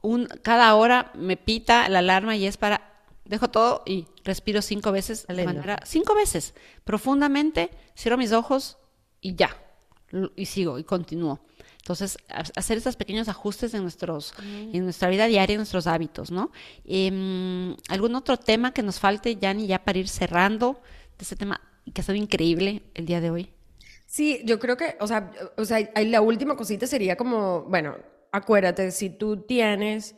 un, 0.02 0.26
cada 0.42 0.74
hora 0.74 1.10
me 1.14 1.36
pita 1.36 1.88
la 1.88 2.00
alarma 2.00 2.36
y 2.36 2.46
es 2.46 2.56
para, 2.56 3.02
dejo 3.24 3.48
todo 3.48 3.82
y 3.86 4.06
respiro 4.22 4.62
cinco 4.62 4.92
veces 4.92 5.26
de 5.26 5.44
manera, 5.44 5.80
cinco 5.84 6.14
veces, 6.14 6.54
profundamente, 6.84 7.70
cierro 7.96 8.18
mis 8.18 8.32
ojos 8.32 8.76
y 9.20 9.34
ya, 9.34 9.56
y 10.36 10.46
sigo 10.46 10.78
y 10.78 10.84
continúo. 10.84 11.40
Entonces, 11.78 12.16
hacer 12.28 12.78
estos 12.78 12.96
pequeños 12.96 13.28
ajustes 13.28 13.74
en, 13.74 13.82
nuestros, 13.82 14.32
en 14.42 14.84
nuestra 14.84 15.10
vida 15.10 15.26
diaria, 15.26 15.52
en 15.52 15.58
nuestros 15.58 15.86
hábitos, 15.86 16.30
¿no? 16.30 16.50
Em, 16.86 17.76
¿Algún 17.90 18.14
otro 18.14 18.38
tema 18.38 18.72
que 18.72 18.82
nos 18.82 18.98
falte, 18.98 19.36
Yanni, 19.36 19.66
ya 19.66 19.84
para 19.84 19.98
ir 19.98 20.08
cerrando 20.08 20.80
de 21.18 21.22
este 21.24 21.36
tema 21.36 21.60
que 21.92 22.00
ha 22.00 22.04
sido 22.04 22.16
increíble 22.16 22.82
el 22.94 23.04
día 23.04 23.20
de 23.20 23.30
hoy? 23.30 23.50
Sí, 24.14 24.42
yo 24.44 24.60
creo 24.60 24.76
que, 24.76 24.96
o 25.00 25.08
sea, 25.08 25.32
o 25.56 25.64
sea, 25.64 25.90
la 26.04 26.20
última 26.20 26.56
cosita 26.56 26.86
sería 26.86 27.16
como, 27.16 27.62
bueno, 27.62 27.96
acuérdate, 28.30 28.92
si 28.92 29.10
tú 29.10 29.38
tienes 29.38 30.14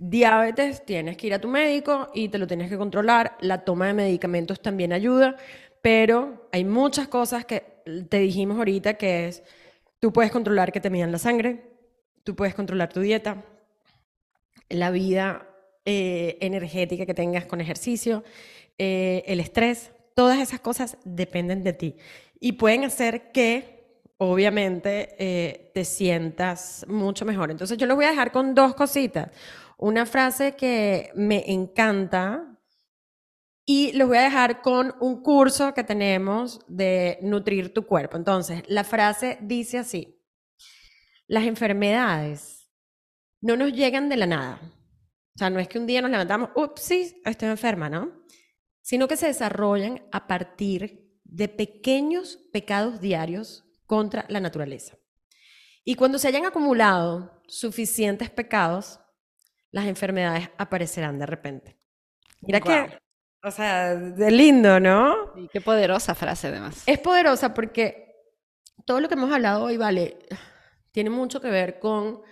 diabetes, 0.00 0.84
tienes 0.84 1.16
que 1.16 1.28
ir 1.28 1.34
a 1.34 1.40
tu 1.40 1.46
médico 1.46 2.10
y 2.12 2.28
te 2.28 2.38
lo 2.38 2.48
tienes 2.48 2.68
que 2.68 2.76
controlar. 2.76 3.36
La 3.40 3.64
toma 3.64 3.86
de 3.86 3.94
medicamentos 3.94 4.60
también 4.60 4.92
ayuda, 4.92 5.36
pero 5.80 6.48
hay 6.50 6.64
muchas 6.64 7.06
cosas 7.06 7.44
que 7.44 7.62
te 8.08 8.18
dijimos 8.18 8.58
ahorita 8.58 8.94
que 8.94 9.28
es, 9.28 9.44
tú 10.00 10.12
puedes 10.12 10.32
controlar 10.32 10.72
que 10.72 10.80
te 10.80 10.90
midan 10.90 11.12
la 11.12 11.18
sangre, 11.18 11.70
tú 12.24 12.34
puedes 12.34 12.56
controlar 12.56 12.92
tu 12.92 12.98
dieta, 12.98 13.44
la 14.68 14.90
vida 14.90 15.48
eh, 15.84 16.36
energética 16.40 17.06
que 17.06 17.14
tengas 17.14 17.46
con 17.46 17.60
ejercicio, 17.60 18.24
eh, 18.76 19.22
el 19.28 19.38
estrés, 19.38 19.92
todas 20.16 20.40
esas 20.40 20.58
cosas 20.58 20.98
dependen 21.04 21.62
de 21.62 21.74
ti 21.74 21.96
y 22.40 22.52
pueden 22.52 22.84
hacer 22.84 23.32
que, 23.32 24.02
obviamente, 24.18 25.16
eh, 25.18 25.70
te 25.74 25.84
sientas 25.84 26.84
mucho 26.88 27.24
mejor. 27.24 27.50
Entonces 27.50 27.78
yo 27.78 27.86
les 27.86 27.96
voy 27.96 28.04
a 28.04 28.10
dejar 28.10 28.32
con 28.32 28.54
dos 28.54 28.74
cositas. 28.74 29.30
Una 29.78 30.06
frase 30.06 30.56
que 30.56 31.10
me 31.14 31.50
encanta 31.50 32.56
y 33.64 33.92
les 33.92 34.06
voy 34.06 34.16
a 34.18 34.22
dejar 34.22 34.62
con 34.62 34.94
un 35.00 35.22
curso 35.22 35.74
que 35.74 35.84
tenemos 35.84 36.60
de 36.68 37.18
nutrir 37.20 37.74
tu 37.74 37.84
cuerpo. 37.84 38.16
Entonces, 38.16 38.62
la 38.68 38.84
frase 38.84 39.38
dice 39.42 39.78
así, 39.78 40.22
las 41.26 41.44
enfermedades 41.44 42.70
no 43.40 43.56
nos 43.56 43.72
llegan 43.72 44.08
de 44.08 44.16
la 44.16 44.26
nada. 44.26 44.60
O 45.34 45.38
sea, 45.38 45.50
no 45.50 45.58
es 45.58 45.68
que 45.68 45.78
un 45.78 45.86
día 45.86 46.00
nos 46.00 46.10
levantamos, 46.10 46.50
ups, 46.54 46.80
sí, 46.80 47.20
estoy 47.24 47.48
enferma, 47.48 47.90
¿no? 47.90 48.24
Sino 48.80 49.08
que 49.08 49.16
se 49.16 49.26
desarrollan 49.26 50.06
a 50.12 50.26
partir 50.28 51.05
de 51.36 51.48
pequeños 51.48 52.38
pecados 52.50 52.98
diarios 52.98 53.66
contra 53.84 54.24
la 54.30 54.40
naturaleza. 54.40 54.96
Y 55.84 55.94
cuando 55.94 56.18
se 56.18 56.28
hayan 56.28 56.46
acumulado 56.46 57.42
suficientes 57.46 58.30
pecados, 58.30 59.00
las 59.70 59.84
enfermedades 59.84 60.48
aparecerán 60.56 61.18
de 61.18 61.26
repente. 61.26 61.78
Mira 62.40 62.60
que, 62.60 62.98
o 63.44 63.50
sea, 63.50 63.94
de 63.94 64.30
lindo, 64.30 64.80
¿no? 64.80 65.34
Y 65.36 65.48
qué 65.48 65.60
poderosa 65.60 66.14
frase 66.14 66.46
además. 66.46 66.82
Es 66.86 66.98
poderosa 67.00 67.52
porque 67.52 68.14
todo 68.86 69.02
lo 69.02 69.08
que 69.08 69.14
hemos 69.14 69.30
hablado 69.30 69.64
hoy, 69.64 69.76
vale, 69.76 70.16
tiene 70.90 71.10
mucho 71.10 71.42
que 71.42 71.50
ver 71.50 71.78
con 71.78 72.22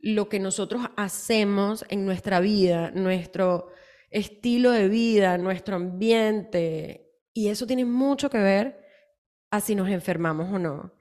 lo 0.00 0.28
que 0.28 0.38
nosotros 0.38 0.82
hacemos 0.98 1.86
en 1.88 2.04
nuestra 2.04 2.40
vida, 2.40 2.90
nuestro 2.90 3.68
estilo 4.10 4.70
de 4.70 4.88
vida, 4.88 5.38
nuestro 5.38 5.76
ambiente, 5.76 7.09
y 7.40 7.48
eso 7.48 7.66
tiene 7.66 7.86
mucho 7.86 8.28
que 8.28 8.38
ver 8.38 8.84
a 9.50 9.60
si 9.60 9.74
nos 9.74 9.88
enfermamos 9.88 10.52
o 10.52 10.58
no. 10.58 10.92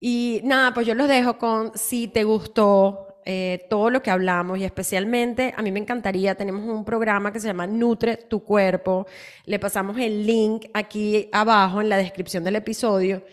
Y 0.00 0.40
nada, 0.42 0.74
pues 0.74 0.86
yo 0.86 0.94
los 0.94 1.08
dejo 1.08 1.38
con 1.38 1.70
si 1.76 2.08
te 2.08 2.24
gustó 2.24 3.20
eh, 3.24 3.66
todo 3.70 3.90
lo 3.90 4.02
que 4.02 4.10
hablamos 4.10 4.58
y 4.58 4.64
especialmente 4.64 5.54
a 5.56 5.62
mí 5.62 5.70
me 5.70 5.78
encantaría, 5.80 6.34
tenemos 6.34 6.64
un 6.64 6.84
programa 6.84 7.32
que 7.32 7.40
se 7.40 7.46
llama 7.46 7.66
Nutre 7.66 8.16
tu 8.16 8.42
cuerpo, 8.42 9.06
le 9.44 9.58
pasamos 9.58 9.96
el 9.98 10.26
link 10.26 10.66
aquí 10.74 11.28
abajo 11.32 11.80
en 11.80 11.88
la 11.88 11.96
descripción 11.96 12.42
del 12.42 12.56
episodio. 12.56 13.24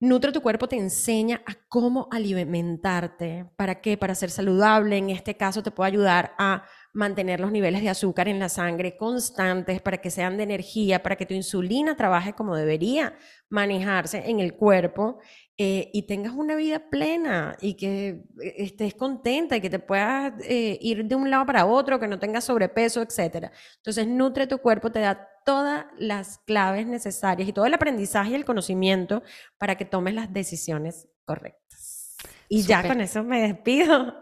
Nutre 0.00 0.30
tu 0.30 0.42
cuerpo 0.42 0.68
te 0.68 0.76
enseña 0.76 1.42
a 1.46 1.54
cómo 1.68 2.08
alimentarte, 2.12 3.46
para 3.56 3.80
qué, 3.80 3.96
para 3.96 4.14
ser 4.14 4.30
saludable, 4.30 4.96
en 4.96 5.10
este 5.10 5.36
caso 5.36 5.62
te 5.62 5.70
puede 5.70 5.88
ayudar 5.88 6.34
a 6.38 6.64
mantener 6.92 7.40
los 7.40 7.52
niveles 7.52 7.82
de 7.82 7.90
azúcar 7.90 8.28
en 8.28 8.38
la 8.38 8.48
sangre 8.48 8.96
constantes 8.96 9.80
para 9.80 9.98
que 9.98 10.10
sean 10.10 10.36
de 10.36 10.42
energía, 10.42 11.02
para 11.02 11.16
que 11.16 11.26
tu 11.26 11.34
insulina 11.34 11.96
trabaje 11.96 12.32
como 12.32 12.56
debería 12.56 13.14
manejarse 13.50 14.28
en 14.30 14.40
el 14.40 14.54
cuerpo 14.54 15.18
eh, 15.56 15.90
y 15.92 16.02
tengas 16.02 16.34
una 16.34 16.54
vida 16.56 16.88
plena 16.90 17.56
y 17.60 17.74
que 17.74 18.24
eh, 18.42 18.54
estés 18.58 18.94
contenta 18.94 19.56
y 19.56 19.60
que 19.60 19.70
te 19.70 19.78
puedas 19.78 20.34
eh, 20.44 20.78
ir 20.80 21.04
de 21.04 21.14
un 21.14 21.30
lado 21.30 21.46
para 21.46 21.66
otro, 21.66 21.98
que 21.98 22.08
no 22.08 22.18
tengas 22.18 22.44
sobrepeso, 22.44 23.02
etc. 23.02 23.50
Entonces, 23.76 24.06
Nutre 24.06 24.46
tu 24.46 24.58
cuerpo 24.58 24.90
te 24.92 25.00
da 25.00 25.28
todas 25.44 25.86
las 25.98 26.38
claves 26.38 26.86
necesarias 26.86 27.48
y 27.48 27.52
todo 27.52 27.66
el 27.66 27.74
aprendizaje 27.74 28.30
y 28.30 28.34
el 28.34 28.44
conocimiento 28.44 29.22
para 29.58 29.76
que 29.76 29.84
tomes 29.84 30.14
las 30.14 30.32
decisiones 30.32 31.08
correctas. 31.24 32.16
Y 32.48 32.62
ya 32.62 32.86
con 32.86 33.00
eso 33.00 33.22
me 33.22 33.42
despido. 33.42 34.14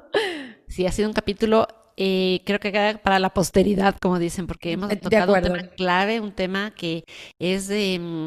Sí, 0.68 0.84
ha 0.84 0.92
sido 0.92 1.08
un 1.08 1.14
capítulo 1.14 1.68
eh, 1.96 2.42
creo 2.44 2.60
que 2.60 2.72
queda 2.72 2.98
para 2.98 3.18
la 3.18 3.30
posteridad, 3.30 3.96
como 3.98 4.18
dicen, 4.18 4.46
porque 4.46 4.72
hemos 4.72 4.98
tocado 5.00 5.34
un 5.34 5.42
tema 5.42 5.62
clave, 5.76 6.20
un 6.20 6.32
tema 6.32 6.74
que 6.74 7.04
es 7.38 7.68
de, 7.68 7.98
mm, 7.98 8.26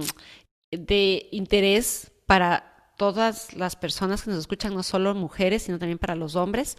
de 0.72 1.28
interés 1.32 2.12
para 2.26 2.94
todas 2.98 3.56
las 3.56 3.76
personas 3.76 4.24
que 4.24 4.32
nos 4.32 4.40
escuchan, 4.40 4.74
no 4.74 4.84
solo 4.84 5.14
mujeres, 5.16 5.64
sino 5.64 5.80
también 5.80 6.00
para 6.00 6.16
los 6.16 6.36
hombres. 6.36 6.78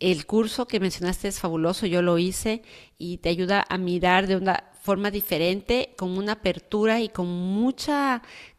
El 0.00 0.26
curso 0.26 0.66
que 0.66 0.80
mencionaste 0.80 1.28
es 1.28 1.38
fabuloso, 1.38 1.86
yo 1.86 2.02
lo 2.02 2.18
hice 2.18 2.62
y 2.98 3.18
te 3.18 3.28
ayuda 3.28 3.64
a 3.68 3.78
mirar 3.78 4.26
de 4.26 4.36
una 4.36 4.64
forma 4.82 5.10
diferente, 5.10 5.94
con 5.96 6.18
una 6.18 6.32
apertura 6.32 7.00
y 7.00 7.08
con 7.08 7.26
mucho 7.26 7.92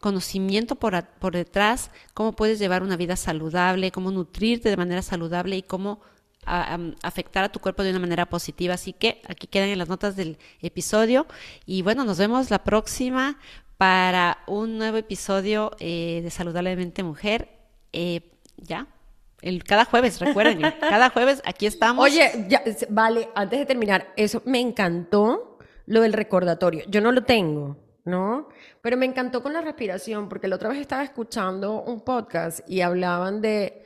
conocimiento 0.00 0.76
por, 0.76 1.04
por 1.20 1.34
detrás, 1.34 1.90
cómo 2.14 2.32
puedes 2.32 2.58
llevar 2.58 2.82
una 2.82 2.96
vida 2.96 3.16
saludable, 3.16 3.92
cómo 3.92 4.10
nutrirte 4.10 4.70
de 4.70 4.76
manera 4.76 5.02
saludable 5.02 5.56
y 5.56 5.62
cómo 5.62 6.00
a, 6.46 6.78
afectar 7.02 7.44
a 7.44 7.48
tu 7.50 7.60
cuerpo 7.60 7.82
de 7.82 7.90
una 7.90 7.98
manera 7.98 8.26
positiva. 8.26 8.74
Así 8.74 8.92
que 8.92 9.20
aquí 9.28 9.46
quedan 9.46 9.68
en 9.68 9.78
las 9.78 9.88
notas 9.88 10.16
del 10.16 10.38
episodio. 10.62 11.26
Y 11.66 11.82
bueno, 11.82 12.04
nos 12.04 12.18
vemos 12.18 12.50
la 12.50 12.62
próxima 12.62 13.38
para 13.76 14.38
un 14.46 14.78
nuevo 14.78 14.96
episodio 14.96 15.72
eh, 15.80 16.20
de 16.22 16.30
Saludablemente 16.30 17.02
Mujer. 17.02 17.48
Eh, 17.92 18.20
ya, 18.56 18.86
el, 19.42 19.64
cada 19.64 19.84
jueves, 19.84 20.20
recuerden, 20.20 20.60
cada 20.80 21.10
jueves 21.10 21.42
aquí 21.44 21.66
estamos. 21.66 22.04
Oye, 22.04 22.46
ya, 22.48 22.62
vale, 22.88 23.28
antes 23.34 23.58
de 23.58 23.66
terminar, 23.66 24.12
eso 24.16 24.42
me 24.44 24.60
encantó 24.60 25.58
lo 25.86 26.00
del 26.00 26.12
recordatorio. 26.12 26.84
Yo 26.88 27.00
no 27.00 27.12
lo 27.12 27.24
tengo, 27.24 27.76
¿no? 28.04 28.48
Pero 28.80 28.96
me 28.96 29.06
encantó 29.06 29.42
con 29.42 29.52
la 29.52 29.60
respiración, 29.60 30.28
porque 30.28 30.48
la 30.48 30.56
otra 30.56 30.68
vez 30.68 30.78
estaba 30.78 31.04
escuchando 31.04 31.82
un 31.82 32.00
podcast 32.00 32.60
y 32.68 32.80
hablaban 32.80 33.40
de 33.40 33.85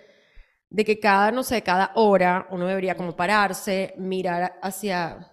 de 0.70 0.84
que 0.84 1.00
cada, 1.00 1.32
no 1.32 1.42
sé, 1.42 1.62
cada 1.62 1.92
hora 1.96 2.46
uno 2.50 2.66
debería 2.66 2.96
como 2.96 3.16
pararse, 3.16 3.94
mirar 3.98 4.58
hacia 4.62 5.26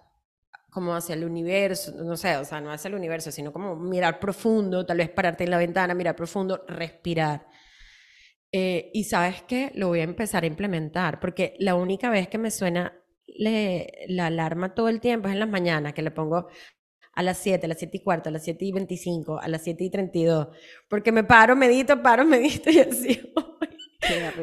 como 0.70 0.94
hacia 0.94 1.14
el 1.14 1.24
universo, 1.24 1.92
no 2.04 2.16
sé, 2.16 2.36
o 2.36 2.44
sea, 2.44 2.60
no 2.60 2.70
hacia 2.70 2.88
el 2.88 2.94
universo, 2.94 3.32
sino 3.32 3.52
como 3.52 3.74
mirar 3.76 4.20
profundo, 4.20 4.84
tal 4.84 4.98
vez 4.98 5.08
pararte 5.10 5.44
en 5.44 5.50
la 5.50 5.58
ventana, 5.58 5.94
mirar 5.94 6.14
profundo, 6.14 6.64
respirar. 6.68 7.46
Eh, 8.52 8.90
y 8.94 9.04
sabes 9.04 9.42
qué, 9.42 9.72
lo 9.74 9.88
voy 9.88 10.00
a 10.00 10.04
empezar 10.04 10.44
a 10.44 10.46
implementar, 10.46 11.20
porque 11.20 11.54
la 11.58 11.74
única 11.74 12.10
vez 12.10 12.28
que 12.28 12.38
me 12.38 12.50
suena 12.50 12.94
la 13.26 14.26
alarma 14.26 14.74
todo 14.74 14.88
el 14.88 15.00
tiempo 15.00 15.28
es 15.28 15.34
en 15.34 15.40
las 15.40 15.48
mañanas, 15.48 15.94
que 15.94 16.02
le 16.02 16.10
pongo 16.10 16.48
a 17.14 17.22
las 17.22 17.38
7, 17.38 17.66
a 17.66 17.68
las 17.68 17.78
7 17.78 17.96
y 17.96 18.02
cuarto, 18.02 18.28
a 18.28 18.32
las 18.32 18.44
7 18.44 18.64
y 18.64 18.72
25, 18.72 19.40
a 19.40 19.48
las 19.48 19.62
7 19.64 19.84
y 19.84 19.90
32, 19.90 20.48
porque 20.88 21.12
me 21.12 21.24
paro, 21.24 21.56
medito, 21.56 22.00
paro, 22.02 22.24
medito 22.26 22.70
y 22.70 22.78
así. 22.78 23.32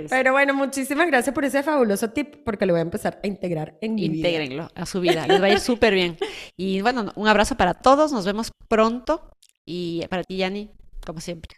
Pero 0.10 0.34
bueno, 0.34 0.54
muchísimas 0.54 1.08
gracias 1.08 1.34
por 1.34 1.46
ese 1.46 1.64
fabuloso 1.64 2.10
tip, 2.10 2.44
porque 2.44 2.66
lo 2.66 2.74
voy 2.74 2.80
a 2.80 2.84
empezar 2.84 3.20
a 3.24 3.28
integrar 3.28 3.78
en 3.82 3.96
mi 3.96 4.06
Intégrenlo 4.06 4.70
a 4.76 4.86
su 4.86 5.00
vida, 5.00 5.26
les 5.28 5.42
va 5.42 5.46
a 5.46 5.50
ir 5.50 5.60
súper 5.60 5.94
bien. 5.94 6.18
Y 6.58 6.82
bueno, 6.82 7.12
un 7.16 7.28
abrazo 7.28 7.56
para 7.56 7.74
todos, 7.74 8.12
nos 8.12 8.26
vemos 8.26 8.52
pronto. 8.68 9.32
Y 9.66 10.06
para 10.08 10.24
ti, 10.24 10.38
Yani, 10.38 10.72
como 11.06 11.20
siempre. 11.20 11.58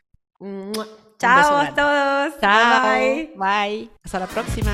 Chao 1.20 1.58
a 1.58 1.76
todos. 1.76 2.40
Chao. 2.40 2.94
Bye. 2.94 3.34
Bye. 3.36 3.90
Hasta 4.04 4.20
la 4.20 4.28
próxima. 4.28 4.72